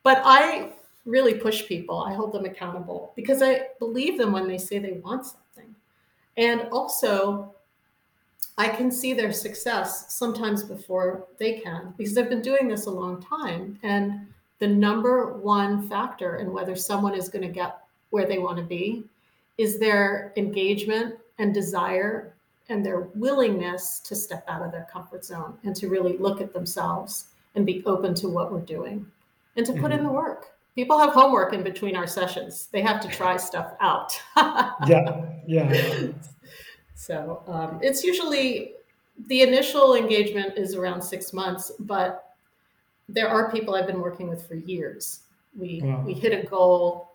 But 0.03 0.21
I 0.25 0.73
really 1.05 1.35
push 1.35 1.65
people, 1.67 2.03
I 2.03 2.13
hold 2.13 2.33
them 2.33 2.45
accountable 2.45 3.13
because 3.15 3.41
I 3.41 3.67
believe 3.79 4.17
them 4.17 4.31
when 4.31 4.47
they 4.47 4.57
say 4.57 4.77
they 4.77 4.99
want 5.03 5.25
something. 5.25 5.73
And 6.35 6.67
also, 6.71 7.55
I 8.57 8.67
can 8.67 8.91
see 8.91 9.13
their 9.13 9.31
success 9.31 10.13
sometimes 10.13 10.63
before 10.63 11.27
they 11.37 11.59
can 11.59 11.93
because 11.97 12.17
I've 12.17 12.29
been 12.29 12.41
doing 12.41 12.67
this 12.67 12.87
a 12.87 12.91
long 12.91 13.21
time. 13.21 13.79
And 13.83 14.27
the 14.59 14.67
number 14.67 15.33
one 15.33 15.87
factor 15.87 16.37
in 16.37 16.51
whether 16.51 16.75
someone 16.75 17.13
is 17.13 17.29
going 17.29 17.43
to 17.43 17.53
get 17.53 17.77
where 18.09 18.25
they 18.25 18.39
want 18.39 18.57
to 18.57 18.63
be 18.63 19.03
is 19.57 19.79
their 19.79 20.33
engagement 20.37 21.15
and 21.39 21.53
desire 21.53 22.35
and 22.69 22.85
their 22.85 23.09
willingness 23.15 23.99
to 24.01 24.15
step 24.15 24.43
out 24.47 24.61
of 24.61 24.71
their 24.71 24.87
comfort 24.91 25.23
zone 25.23 25.57
and 25.63 25.75
to 25.75 25.87
really 25.87 26.17
look 26.17 26.41
at 26.41 26.53
themselves 26.53 27.27
and 27.55 27.65
be 27.65 27.83
open 27.85 28.13
to 28.15 28.27
what 28.27 28.51
we're 28.51 28.59
doing 28.59 29.05
and 29.55 29.65
to 29.65 29.73
put 29.73 29.83
mm-hmm. 29.83 29.93
in 29.93 30.03
the 30.03 30.11
work. 30.11 30.47
People 30.75 30.99
have 30.99 31.13
homework 31.13 31.53
in 31.53 31.63
between 31.63 31.95
our 31.95 32.05
sessions. 32.05 32.67
They 32.71 32.81
have 32.81 33.01
to 33.01 33.07
try 33.07 33.37
stuff 33.37 33.73
out. 33.79 34.21
yeah, 34.87 35.25
yeah. 35.47 36.09
So 36.93 37.41
um, 37.47 37.79
it's 37.81 38.03
usually 38.03 38.73
the 39.27 39.41
initial 39.41 39.95
engagement 39.95 40.57
is 40.57 40.75
around 40.75 41.01
six 41.01 41.33
months, 41.33 41.71
but 41.79 42.35
there 43.09 43.27
are 43.27 43.51
people 43.51 43.73
I've 43.73 43.87
been 43.87 44.01
working 44.01 44.27
with 44.29 44.47
for 44.47 44.55
years. 44.55 45.21
We 45.57 45.81
wow. 45.83 46.03
we 46.05 46.13
hit 46.13 46.33
a 46.33 46.47
goal, 46.47 47.06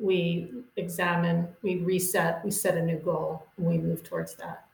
we 0.00 0.50
examine, 0.76 1.48
we 1.62 1.76
reset, 1.76 2.44
we 2.44 2.50
set 2.50 2.76
a 2.76 2.82
new 2.82 2.98
goal, 2.98 3.46
and 3.56 3.66
we 3.66 3.78
move 3.78 4.02
towards 4.02 4.34
that. 4.36 4.64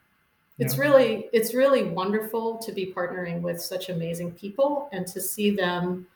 It's 0.59 0.79
really 0.79 1.29
it's 1.35 1.53
really 1.53 1.83
wonderful 1.83 2.57
to 2.59 2.73
be 2.73 2.91
partnering 2.91 3.43
with 3.43 3.61
such 3.61 3.91
amazing 3.91 4.33
people 4.33 4.89
and 4.91 5.07
to 5.09 5.21
see 5.21 5.51
them 5.51 6.07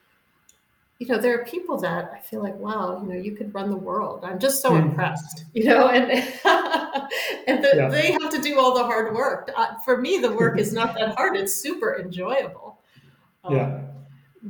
you 1.01 1.07
know 1.07 1.17
there 1.17 1.39
are 1.39 1.45
people 1.45 1.77
that 1.79 2.11
i 2.13 2.19
feel 2.19 2.41
like 2.41 2.55
wow 2.57 3.01
you 3.01 3.07
know 3.11 3.19
you 3.19 3.31
could 3.33 3.53
run 3.55 3.71
the 3.71 3.75
world 3.75 4.23
i'm 4.23 4.37
just 4.37 4.61
so 4.61 4.71
mm. 4.71 4.83
impressed 4.83 5.45
you 5.53 5.63
know 5.63 5.89
and 5.89 6.11
and 7.47 7.63
the, 7.63 7.71
yeah. 7.75 7.89
they 7.89 8.11
have 8.11 8.29
to 8.29 8.39
do 8.39 8.59
all 8.59 8.75
the 8.75 8.83
hard 8.83 9.15
work 9.15 9.51
uh, 9.57 9.77
for 9.83 9.97
me 9.97 10.19
the 10.19 10.31
work 10.31 10.59
is 10.59 10.71
not 10.71 10.93
that 10.93 11.15
hard 11.15 11.35
it's 11.35 11.53
super 11.53 11.99
enjoyable 11.99 12.79
um, 13.43 13.55
yeah 13.55 13.81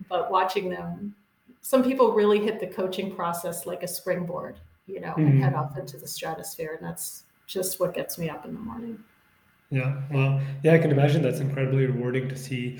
but 0.09 0.29
watching 0.29 0.69
them 0.69 1.15
some 1.61 1.83
people 1.83 2.11
really 2.13 2.39
hit 2.39 2.59
the 2.59 2.67
coaching 2.67 3.15
process 3.15 3.65
like 3.65 3.83
a 3.83 3.87
springboard 3.87 4.59
you 4.87 4.99
know 4.99 5.13
mm. 5.17 5.27
and 5.27 5.43
head 5.43 5.53
off 5.53 5.77
into 5.77 5.97
the 5.97 6.07
stratosphere 6.07 6.77
and 6.79 6.87
that's 6.87 7.23
just 7.47 7.79
what 7.79 7.93
gets 7.93 8.17
me 8.17 8.29
up 8.29 8.45
in 8.45 8.53
the 8.53 8.59
morning 8.59 8.97
yeah 9.69 10.01
well 10.11 10.41
yeah 10.63 10.73
i 10.73 10.77
can 10.77 10.91
imagine 10.91 11.21
that's 11.21 11.39
incredibly 11.39 11.85
rewarding 11.85 12.27
to 12.27 12.35
see 12.35 12.79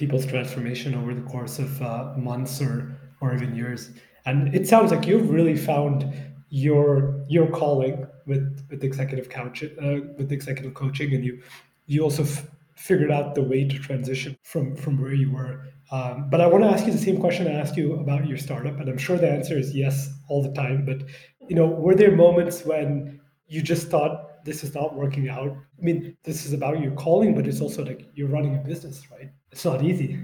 people's 0.00 0.24
transformation 0.24 0.94
over 0.94 1.12
the 1.12 1.20
course 1.22 1.58
of 1.58 1.82
uh, 1.82 2.14
months 2.16 2.60
or 2.62 2.96
or 3.20 3.34
even 3.34 3.54
years. 3.54 3.90
And 4.24 4.54
it 4.54 4.66
sounds 4.66 4.90
like 4.90 5.06
you've 5.06 5.30
really 5.30 5.56
found 5.56 6.10
your 6.48 7.24
your 7.28 7.48
calling 7.48 8.06
with 8.26 8.66
with 8.70 8.82
executive 8.82 9.28
couch 9.28 9.62
uh, 9.62 10.00
with 10.16 10.32
executive 10.32 10.74
coaching, 10.74 11.14
and 11.14 11.24
you 11.24 11.42
you 11.86 12.02
also 12.02 12.22
f- 12.22 12.46
figured 12.80 13.10
out 13.10 13.34
the 13.34 13.42
way 13.42 13.62
to 13.68 13.78
transition 13.78 14.36
from 14.42 14.74
from 14.74 15.00
where 15.00 15.12
you 15.12 15.30
were. 15.30 15.64
Um, 15.92 16.30
but 16.30 16.40
I 16.40 16.46
want 16.46 16.64
to 16.64 16.70
ask 16.70 16.86
you 16.86 16.92
the 16.92 16.98
same 16.98 17.20
question 17.20 17.46
I 17.46 17.52
asked 17.52 17.76
you 17.76 17.94
about 17.94 18.26
your 18.26 18.38
startup, 18.38 18.80
and 18.80 18.88
I'm 18.88 18.96
sure 18.96 19.18
the 19.18 19.30
answer 19.30 19.58
is 19.58 19.74
yes 19.74 20.10
all 20.28 20.42
the 20.42 20.52
time. 20.52 20.86
But 20.86 21.02
you 21.48 21.56
know, 21.56 21.66
were 21.66 21.94
there 21.94 22.16
moments 22.16 22.64
when 22.64 23.20
you 23.48 23.60
just 23.60 23.88
thought 23.88 24.44
this 24.44 24.64
is 24.64 24.74
not 24.74 24.94
working 24.94 25.28
out? 25.28 25.50
I 25.50 25.82
mean, 25.82 26.16
this 26.24 26.46
is 26.46 26.54
about 26.54 26.80
your 26.80 26.92
calling, 26.92 27.34
but 27.34 27.46
it's 27.46 27.60
also 27.60 27.84
like 27.84 28.08
you're 28.14 28.28
running 28.28 28.56
a 28.56 28.60
business, 28.60 29.02
right? 29.10 29.30
It's 29.52 29.64
not 29.64 29.82
easy. 29.82 30.18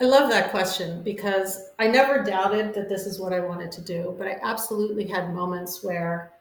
I 0.00 0.04
love 0.04 0.30
that 0.30 0.50
question 0.50 1.02
because 1.02 1.70
I 1.78 1.86
never 1.86 2.22
doubted 2.22 2.74
that 2.74 2.88
this 2.88 3.06
is 3.06 3.20
what 3.20 3.32
I 3.32 3.40
wanted 3.40 3.70
to 3.72 3.82
do, 3.82 4.14
but 4.18 4.26
I 4.26 4.38
absolutely 4.42 5.06
had 5.06 5.34
moments 5.34 5.84
where 5.84 6.32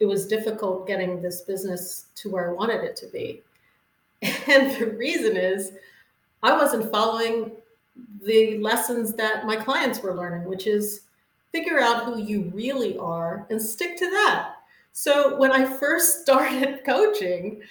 it 0.00 0.06
was 0.06 0.26
difficult 0.26 0.86
getting 0.86 1.22
this 1.22 1.42
business 1.42 2.06
to 2.16 2.30
where 2.30 2.50
I 2.50 2.52
wanted 2.52 2.84
it 2.84 2.96
to 2.96 3.06
be. 3.06 3.42
And 4.48 4.74
the 4.76 4.86
reason 4.86 5.36
is 5.36 5.72
I 6.42 6.56
wasn't 6.56 6.90
following 6.90 7.52
the 8.24 8.58
lessons 8.58 9.14
that 9.14 9.46
my 9.46 9.56
clients 9.56 10.00
were 10.00 10.14
learning, 10.14 10.48
which 10.48 10.66
is 10.66 11.02
figure 11.52 11.80
out 11.80 12.04
who 12.04 12.18
you 12.18 12.50
really 12.54 12.96
are 12.98 13.46
and 13.50 13.60
stick 13.60 13.96
to 13.98 14.10
that. 14.10 14.54
So 14.92 15.36
when 15.36 15.52
I 15.52 15.64
first 15.64 16.22
started 16.22 16.84
coaching, 16.84 17.62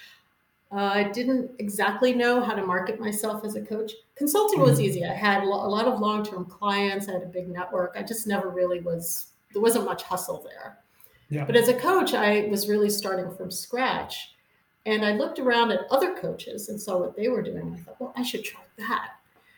uh, 0.71 0.91
I 0.93 1.03
didn't 1.03 1.51
exactly 1.59 2.13
know 2.13 2.41
how 2.41 2.53
to 2.53 2.65
market 2.65 2.99
myself 2.99 3.45
as 3.45 3.55
a 3.55 3.61
coach. 3.61 3.93
Consulting 4.15 4.59
was 4.59 4.79
mm-hmm. 4.79 4.81
easy. 4.81 5.05
I 5.05 5.13
had 5.13 5.43
a 5.43 5.45
lot 5.45 5.85
of 5.85 5.99
long 5.99 6.23
term 6.23 6.45
clients, 6.45 7.07
I 7.07 7.13
had 7.13 7.23
a 7.23 7.27
big 7.27 7.47
network. 7.47 7.95
I 7.97 8.03
just 8.03 8.27
never 8.27 8.49
really 8.49 8.81
was, 8.81 9.27
there 9.53 9.61
wasn't 9.61 9.85
much 9.85 10.03
hustle 10.03 10.43
there. 10.43 10.79
Yeah. 11.29 11.45
But 11.45 11.55
as 11.55 11.67
a 11.67 11.73
coach, 11.73 12.13
I 12.13 12.47
was 12.49 12.67
really 12.67 12.89
starting 12.89 13.33
from 13.35 13.51
scratch. 13.51 14.35
And 14.87 15.05
I 15.05 15.11
looked 15.11 15.37
around 15.37 15.71
at 15.71 15.81
other 15.91 16.15
coaches 16.15 16.69
and 16.69 16.81
saw 16.81 16.97
what 16.97 17.15
they 17.15 17.27
were 17.27 17.43
doing. 17.43 17.75
I 17.75 17.77
thought, 17.83 18.01
well, 18.01 18.13
I 18.15 18.23
should 18.23 18.43
try 18.43 18.61
that. 18.77 19.11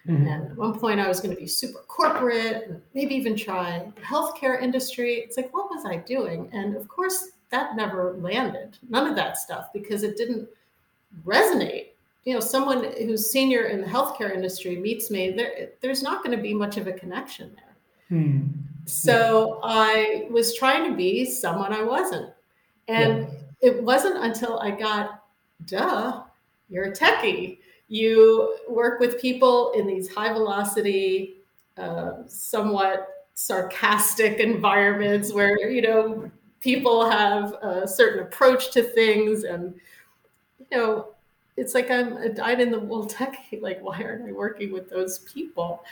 Mm-hmm. 0.08 0.28
And 0.28 0.52
at 0.52 0.58
one 0.58 0.78
point, 0.78 1.00
I 1.00 1.08
was 1.08 1.22
going 1.22 1.34
to 1.34 1.40
be 1.40 1.48
super 1.48 1.80
corporate 1.88 2.82
maybe 2.94 3.16
even 3.16 3.36
try 3.36 3.92
the 3.96 4.02
healthcare 4.02 4.62
industry. 4.62 5.16
It's 5.16 5.38
like, 5.38 5.54
what 5.54 5.70
was 5.70 5.86
I 5.86 5.98
doing? 5.98 6.50
And 6.52 6.76
of 6.76 6.88
course, 6.88 7.30
that 7.52 7.76
never 7.76 8.18
landed. 8.20 8.78
None 8.90 9.08
of 9.08 9.16
that 9.16 9.38
stuff 9.38 9.72
because 9.72 10.04
it 10.04 10.18
didn't 10.18 10.50
resonate. 11.26 11.88
You 12.26 12.34
know, 12.34 12.40
someone 12.42 12.84
who's 12.84 13.30
senior 13.32 13.64
in 13.68 13.82
the 13.82 13.88
healthcare 13.88 14.34
industry 14.34 14.76
meets 14.76 15.10
me, 15.10 15.32
there, 15.32 15.70
there's 15.82 16.04
not 16.04 16.24
going 16.24 16.36
to 16.36 16.42
be 16.42 16.54
much 16.54 16.78
of 16.78 16.88
a 16.88 16.94
connection 16.94 17.56
there. 17.56 18.18
Hmm. 18.18 18.48
So. 18.86 19.60
I 19.64 20.28
was 20.32 20.56
trying 20.56 20.90
to 20.90 20.98
be 20.98 21.26
someone 21.26 21.74
I 21.74 21.84
wasn't. 21.84 22.32
And 22.88 23.20
yeah. 23.20 23.70
it 23.70 23.84
wasn't 23.84 24.18
until 24.24 24.60
I 24.60 24.72
got, 24.72 25.19
duh, 25.66 26.24
you're 26.70 26.86
a 26.86 26.92
techie. 26.92 27.60
You 27.88 28.58
work 28.70 29.00
with 29.00 29.20
people 29.20 29.72
in 29.72 29.88
these 29.88 30.14
high 30.14 30.32
velocity, 30.32 31.38
uh, 31.78 32.24
somewhat 32.28 33.08
sarcastic 33.34 34.40
environments 34.40 35.34
where, 35.34 35.70
you 35.70 35.82
know, 35.82 36.30
people 36.62 37.10
have 37.10 37.54
a 37.62 37.88
certain 37.88 38.24
approach 38.24 38.72
to 38.72 38.84
things 38.84 39.44
and 39.44 39.74
you 40.60 40.78
know, 40.78 41.08
it's 41.58 41.74
like 41.74 41.90
I'm 41.92 42.18
a 42.18 42.30
dyed 42.30 42.62
in 42.62 42.72
the 42.72 42.80
wool 42.80 43.08
techie. 43.08 43.36
Like, 43.62 43.82
why 43.82 44.02
aren't 44.02 44.28
I 44.28 44.32
working 44.32 44.72
with 44.72 44.90
those 44.90 45.20
people? 45.20 45.84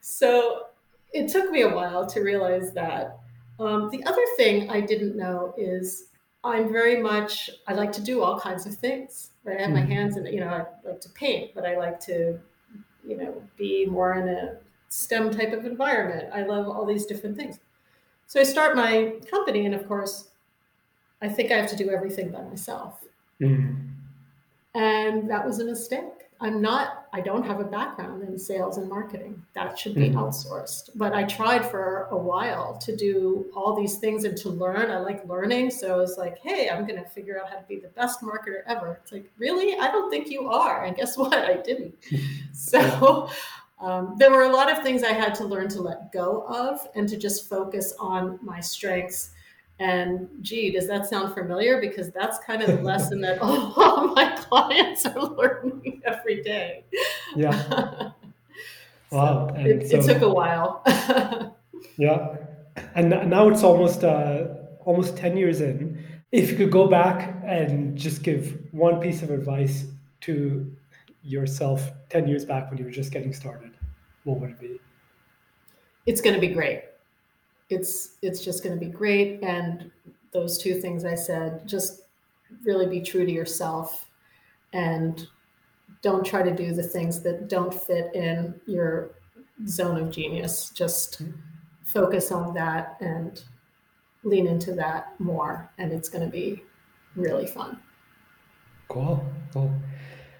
So 0.00 0.66
it 1.12 1.28
took 1.28 1.50
me 1.50 1.62
a 1.62 1.68
while 1.68 2.06
to 2.06 2.20
realize 2.20 2.72
that. 2.72 3.18
Um, 3.58 3.90
the 3.90 4.02
other 4.04 4.24
thing 4.36 4.70
I 4.70 4.80
didn't 4.80 5.16
know 5.16 5.54
is 5.58 6.06
I'm 6.42 6.72
very 6.72 7.00
much, 7.00 7.50
I 7.68 7.74
like 7.74 7.92
to 7.92 8.00
do 8.00 8.22
all 8.22 8.40
kinds 8.40 8.66
of 8.66 8.74
things. 8.74 9.30
Right? 9.44 9.58
I 9.58 9.62
have 9.62 9.70
my 9.70 9.80
mm-hmm. 9.80 9.90
hands 9.90 10.16
in, 10.16 10.26
you 10.26 10.40
know, 10.40 10.48
I 10.48 10.88
like 10.88 11.00
to 11.00 11.08
paint, 11.10 11.54
but 11.54 11.64
I 11.66 11.76
like 11.76 12.00
to, 12.00 12.38
you 13.06 13.16
know, 13.16 13.42
be 13.56 13.86
more 13.86 14.14
in 14.14 14.28
a 14.28 14.56
STEM 14.88 15.30
type 15.30 15.52
of 15.52 15.64
environment. 15.64 16.28
I 16.32 16.42
love 16.42 16.68
all 16.68 16.84
these 16.84 17.06
different 17.06 17.36
things. 17.36 17.58
So 18.26 18.40
I 18.40 18.44
start 18.44 18.76
my 18.76 19.14
company, 19.30 19.66
and 19.66 19.74
of 19.74 19.88
course, 19.88 20.28
I 21.20 21.28
think 21.28 21.50
I 21.50 21.56
have 21.56 21.68
to 21.70 21.76
do 21.76 21.90
everything 21.90 22.30
by 22.30 22.42
myself. 22.42 23.04
Mm. 23.40 23.88
And 24.74 25.28
that 25.28 25.44
was 25.44 25.58
a 25.58 25.64
mistake. 25.64 26.28
I'm 26.40 26.62
not, 26.62 26.99
I 27.12 27.20
don't 27.20 27.44
have 27.44 27.60
a 27.60 27.64
background 27.64 28.22
in 28.22 28.38
sales 28.38 28.78
and 28.78 28.88
marketing. 28.88 29.42
That 29.54 29.78
should 29.78 29.94
be 29.94 30.10
mm-hmm. 30.10 30.18
outsourced. 30.18 30.90
But 30.94 31.12
I 31.12 31.24
tried 31.24 31.68
for 31.68 32.06
a 32.10 32.16
while 32.16 32.76
to 32.78 32.94
do 32.94 33.50
all 33.54 33.74
these 33.74 33.98
things 33.98 34.24
and 34.24 34.36
to 34.38 34.48
learn. 34.48 34.90
I 34.90 34.98
like 34.98 35.26
learning. 35.26 35.70
So 35.70 35.92
I 35.92 35.96
was 35.96 36.16
like, 36.18 36.38
hey, 36.38 36.70
I'm 36.70 36.86
going 36.86 37.02
to 37.02 37.08
figure 37.08 37.40
out 37.40 37.50
how 37.50 37.56
to 37.56 37.64
be 37.66 37.80
the 37.80 37.88
best 37.88 38.20
marketer 38.20 38.62
ever. 38.66 39.00
It's 39.02 39.10
like, 39.10 39.30
really? 39.38 39.78
I 39.78 39.90
don't 39.90 40.10
think 40.10 40.30
you 40.30 40.48
are. 40.48 40.84
And 40.84 40.96
guess 40.96 41.16
what? 41.18 41.34
I 41.34 41.56
didn't. 41.56 41.94
so 42.52 43.28
um, 43.80 44.14
there 44.18 44.30
were 44.30 44.44
a 44.44 44.52
lot 44.52 44.70
of 44.70 44.82
things 44.82 45.02
I 45.02 45.12
had 45.12 45.34
to 45.36 45.44
learn 45.44 45.68
to 45.70 45.82
let 45.82 46.12
go 46.12 46.44
of 46.48 46.86
and 46.94 47.08
to 47.08 47.16
just 47.16 47.48
focus 47.48 47.92
on 47.98 48.38
my 48.42 48.60
strengths 48.60 49.30
and 49.80 50.28
gee, 50.42 50.70
does 50.70 50.86
that 50.88 51.06
sound 51.06 51.32
familiar? 51.34 51.80
Because 51.80 52.10
that's 52.10 52.38
kind 52.40 52.62
of 52.62 52.68
the 52.68 52.82
lesson 52.82 53.20
that 53.22 53.38
all 53.40 54.08
my 54.08 54.36
clients 54.36 55.06
are 55.06 55.18
learning 55.18 56.02
every 56.06 56.42
day. 56.42 56.84
Yeah. 57.34 58.10
Wow. 59.12 59.48
So 59.48 59.54
it, 59.56 59.90
so, 59.90 59.96
it, 59.96 60.04
took 60.04 60.22
a 60.22 60.28
while. 60.28 60.84
yeah. 61.96 62.36
And 62.94 63.10
now 63.28 63.48
it's 63.48 63.64
almost 63.64 64.04
uh, 64.04 64.44
almost 64.84 65.16
10 65.16 65.36
years 65.36 65.60
in. 65.60 66.00
If 66.30 66.48
you 66.48 66.56
could 66.56 66.70
go 66.70 66.86
back 66.86 67.42
and 67.44 67.98
just 67.98 68.22
give 68.22 68.56
one 68.70 69.00
piece 69.00 69.22
of 69.22 69.32
advice 69.32 69.86
to 70.20 70.72
yourself 71.24 71.90
10 72.10 72.28
years 72.28 72.44
back 72.44 72.70
when 72.70 72.78
you 72.78 72.84
were 72.84 72.92
just 72.92 73.10
getting 73.10 73.32
started, 73.32 73.72
what 74.22 74.38
would 74.38 74.50
it 74.50 74.60
be? 74.60 74.78
It's 76.06 76.20
going 76.20 76.36
to 76.36 76.40
be 76.40 76.54
great 76.54 76.84
it's 77.70 78.16
it's 78.22 78.44
just 78.44 78.62
going 78.62 78.78
to 78.78 78.84
be 78.84 78.90
great. 78.90 79.42
And 79.42 79.90
those 80.32 80.58
two 80.58 80.80
things 80.80 81.04
i 81.04 81.14
said 81.14 81.66
just 81.66 82.02
really 82.64 82.86
be 82.86 83.00
true 83.00 83.24
to 83.24 83.32
yourself 83.32 84.08
and 84.72 85.26
don't 86.02 86.24
try 86.24 86.42
to 86.42 86.54
do 86.54 86.72
the 86.72 86.82
things 86.82 87.20
that 87.20 87.48
don't 87.48 87.74
fit 87.74 88.14
in 88.14 88.58
your 88.66 89.10
zone 89.66 90.00
of 90.00 90.10
genius. 90.10 90.70
Just 90.70 91.22
mm-hmm. 91.22 91.32
focus 91.84 92.32
on 92.32 92.54
that 92.54 92.96
and 93.00 93.42
lean 94.22 94.46
into 94.46 94.72
that 94.72 95.18
more 95.18 95.70
and 95.78 95.92
it's 95.92 96.08
going 96.08 96.24
to 96.24 96.30
be 96.30 96.62
really 97.16 97.46
fun. 97.46 97.78
Cool. 98.88 99.24
Cool. 99.52 99.72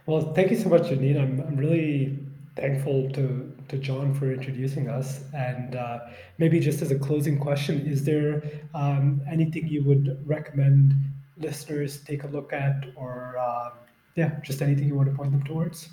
Well 0.06 0.32
thank 0.34 0.50
you 0.50 0.56
so 0.56 0.68
much 0.68 0.82
janine. 0.82 1.20
I'm, 1.20 1.40
I'm 1.40 1.56
really 1.56 2.18
thankful 2.56 3.10
to 3.12 3.56
to 3.68 3.78
John 3.78 4.14
for 4.14 4.32
introducing 4.32 4.88
us. 4.88 5.24
And 5.34 5.76
uh, 5.76 6.00
maybe 6.38 6.60
just 6.60 6.82
as 6.82 6.90
a 6.90 6.98
closing 6.98 7.38
question, 7.38 7.86
is 7.86 8.04
there 8.04 8.42
um, 8.74 9.20
anything 9.30 9.68
you 9.68 9.84
would 9.84 10.22
recommend 10.26 10.94
listeners 11.40 12.02
take 12.02 12.24
a 12.24 12.26
look 12.26 12.52
at 12.52 12.84
or 12.96 13.38
um, 13.38 13.72
yeah, 14.14 14.38
just 14.42 14.62
anything 14.62 14.86
you 14.86 14.94
want 14.94 15.10
to 15.10 15.16
point 15.16 15.32
them 15.32 15.42
towards. 15.42 15.88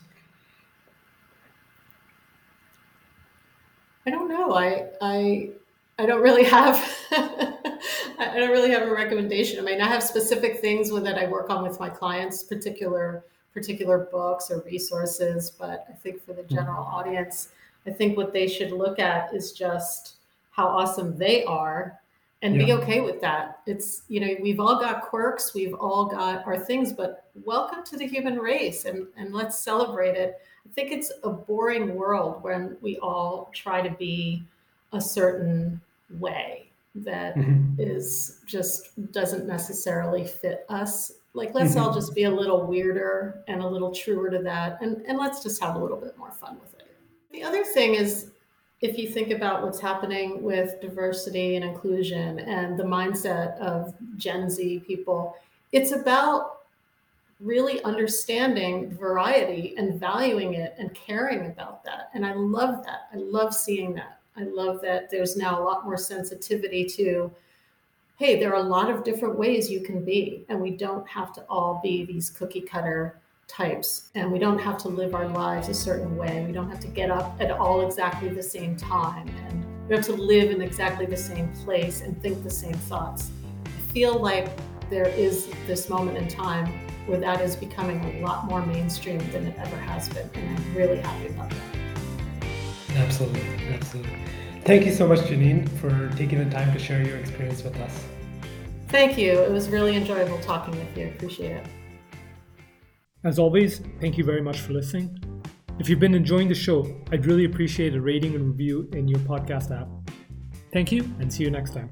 I 4.05 4.09
don't 4.09 4.29
know. 4.29 4.53
I 4.53 4.87
I 5.01 5.51
I 5.99 6.05
don't 6.05 6.21
really 6.21 6.43
have 6.43 6.75
I 7.11 8.33
don't 8.35 8.51
really 8.51 8.71
have 8.71 8.83
a 8.83 8.91
recommendation. 8.91 9.59
I 9.59 9.63
mean, 9.63 9.81
I 9.81 9.87
have 9.87 10.03
specific 10.03 10.59
things 10.59 10.89
that 10.89 11.17
I 11.17 11.27
work 11.27 11.49
on 11.49 11.63
with 11.63 11.79
my 11.79 11.89
clients, 11.89 12.43
particular 12.43 13.25
particular 13.57 14.07
books 14.11 14.51
or 14.51 14.61
resources. 14.61 15.49
But 15.49 15.87
I 15.89 15.93
think 15.93 16.23
for 16.23 16.33
the 16.33 16.43
mm-hmm. 16.43 16.55
general 16.55 16.83
audience, 16.83 17.49
I 17.87 17.91
think 17.91 18.15
what 18.15 18.31
they 18.31 18.47
should 18.47 18.71
look 18.71 18.99
at 18.99 19.33
is 19.33 19.51
just 19.51 20.17
how 20.51 20.67
awesome 20.67 21.17
they 21.17 21.43
are 21.45 21.99
and 22.43 22.55
yeah. 22.55 22.65
be 22.65 22.73
okay 22.73 23.01
with 23.01 23.19
that. 23.21 23.61
It's, 23.65 24.03
you 24.09 24.19
know, 24.19 24.35
we've 24.41 24.59
all 24.59 24.79
got 24.79 25.01
quirks, 25.01 25.55
we've 25.55 25.73
all 25.73 26.05
got 26.05 26.45
our 26.45 26.59
things, 26.59 26.93
but 26.93 27.31
welcome 27.45 27.83
to 27.85 27.97
the 27.97 28.05
human 28.05 28.37
race 28.37 28.85
and, 28.85 29.07
and 29.17 29.33
let's 29.33 29.57
celebrate 29.59 30.15
it. 30.15 30.39
I 30.63 30.69
think 30.73 30.91
it's 30.91 31.11
a 31.23 31.29
boring 31.29 31.95
world 31.95 32.43
when 32.43 32.77
we 32.81 32.97
all 32.99 33.49
try 33.55 33.81
to 33.81 33.89
be 33.95 34.43
a 34.93 35.01
certain 35.01 35.81
way 36.19 36.69
that 36.93 37.35
mm-hmm. 37.35 37.79
is 37.79 38.41
just 38.45 39.11
doesn't 39.11 39.47
necessarily 39.47 40.25
fit 40.25 40.65
us. 40.69 41.13
Like 41.37 41.53
let's 41.53 41.75
mm-hmm. 41.75 41.83
all 41.83 41.93
just 41.93 42.15
be 42.15 42.23
a 42.23 42.31
little 42.31 42.65
weirder 42.65 43.43
and 43.47 43.61
a 43.61 43.67
little 43.67 43.93
truer 43.93 44.29
to 44.31 44.39
that 44.39 44.81
and, 44.81 45.03
and 45.05 45.19
let's 45.19 45.43
just 45.43 45.61
have 45.61 45.75
a 45.75 45.79
little 45.79 45.97
bit 45.97 46.17
more 46.17 46.31
fun 46.31 46.59
with 46.59 46.73
it. 46.73 46.87
The 47.31 47.43
other 47.43 47.63
thing 47.63 47.93
is 47.93 48.31
if 48.81 48.97
you 48.97 49.07
think 49.07 49.29
about 49.29 49.63
what's 49.63 49.79
happening 49.79 50.41
with 50.41 50.81
diversity 50.81 51.55
and 51.55 51.63
inclusion 51.63 52.39
and 52.39 52.77
the 52.77 52.83
mindset 52.83 53.57
of 53.59 53.93
Gen 54.17 54.49
Z 54.49 54.83
people, 54.87 55.35
it's 55.71 55.91
about 55.91 56.57
really 57.39 57.83
understanding 57.83 58.89
variety 58.91 59.75
and 59.77 59.99
valuing 59.99 60.55
it 60.55 60.73
and 60.79 60.93
caring 60.95 61.47
about 61.47 61.83
that. 61.83 62.09
And 62.15 62.25
I 62.25 62.33
love 62.33 62.83
that. 62.85 63.09
I 63.13 63.17
love 63.17 63.53
seeing 63.53 63.93
that. 63.93 64.19
I 64.35 64.43
love 64.43 64.81
that 64.81 65.11
there's 65.11 65.37
now 65.37 65.61
a 65.61 65.63
lot 65.63 65.85
more 65.85 65.97
sensitivity 65.97 66.85
to 66.85 67.31
hey, 68.17 68.39
there 68.39 68.51
are 68.51 68.59
a 68.59 68.67
lot 68.67 68.89
of 68.89 69.03
different 69.03 69.37
ways 69.37 69.69
you 69.69 69.79
can 69.79 70.03
be, 70.03 70.43
and 70.49 70.59
we 70.59 70.71
don't 70.71 71.07
have 71.07 71.31
to 71.33 71.41
all 71.43 71.79
be 71.83 72.03
these 72.03 72.31
cookie 72.31 72.61
cutter 72.61 73.19
types 73.47 74.09
and 74.15 74.29
we 74.29 74.39
don't 74.39 74.59
have 74.59 74.77
to 74.77 74.89
live 74.89 75.15
our 75.15 75.27
lives 75.29 75.69
a 75.69 75.73
certain 75.73 76.17
way. 76.17 76.43
We 76.45 76.51
don't 76.51 76.69
have 76.69 76.81
to 76.81 76.87
get 76.87 77.09
up 77.09 77.37
at 77.39 77.51
all 77.51 77.85
exactly 77.85 78.27
the 78.27 78.43
same 78.43 78.75
time 78.75 79.29
and 79.47 79.65
we 79.87 79.95
have 79.95 80.03
to 80.05 80.13
live 80.13 80.51
in 80.51 80.61
exactly 80.61 81.05
the 81.05 81.15
same 81.15 81.51
place 81.63 82.01
and 82.01 82.21
think 82.21 82.43
the 82.43 82.49
same 82.49 82.73
thoughts. 82.73 83.31
I 83.65 83.91
feel 83.93 84.19
like 84.19 84.49
there 84.89 85.07
is 85.07 85.47
this 85.65 85.87
moment 85.87 86.17
in 86.17 86.27
time 86.27 86.67
where 87.05 87.19
that 87.19 87.39
is 87.39 87.55
becoming 87.55 88.03
a 88.03 88.25
lot 88.25 88.45
more 88.45 88.65
mainstream 88.65 89.19
than 89.31 89.47
it 89.47 89.55
ever 89.57 89.77
has 89.77 90.09
been 90.09 90.29
and 90.33 90.57
i'm 90.57 90.75
really 90.75 90.97
happy 90.99 91.27
about 91.27 91.49
that. 91.49 92.47
Absolutely 92.97 93.41
absolutely 93.73 94.19
thank 94.63 94.85
you 94.85 94.91
so 94.91 95.07
much 95.07 95.19
janine 95.19 95.67
for 95.79 96.09
taking 96.17 96.37
the 96.37 96.49
time 96.49 96.71
to 96.73 96.79
share 96.79 97.03
your 97.03 97.17
experience 97.17 97.63
with 97.63 97.75
us 97.77 98.03
thank 98.87 99.17
you 99.17 99.31
it 99.31 99.51
was 99.51 99.69
really 99.69 99.95
enjoyable 99.95 100.39
talking 100.39 100.77
with 100.77 100.97
you 100.97 101.07
appreciate 101.07 101.51
it 101.51 101.65
as 103.23 103.39
always, 103.39 103.81
thank 103.99 104.17
you 104.17 104.23
very 104.23 104.41
much 104.41 104.61
for 104.61 104.73
listening. 104.73 105.19
If 105.79 105.89
you've 105.89 105.99
been 105.99 106.13
enjoying 106.13 106.47
the 106.47 106.55
show, 106.55 106.87
I'd 107.11 107.25
really 107.25 107.45
appreciate 107.45 107.93
a 107.95 108.01
rating 108.01 108.35
and 108.35 108.47
review 108.47 108.89
in 108.93 109.07
your 109.07 109.19
podcast 109.19 109.69
app. 109.77 109.89
Thank 110.71 110.91
you, 110.91 111.03
and 111.19 111.31
see 111.31 111.43
you 111.43 111.51
next 111.51 111.73
time. 111.73 111.89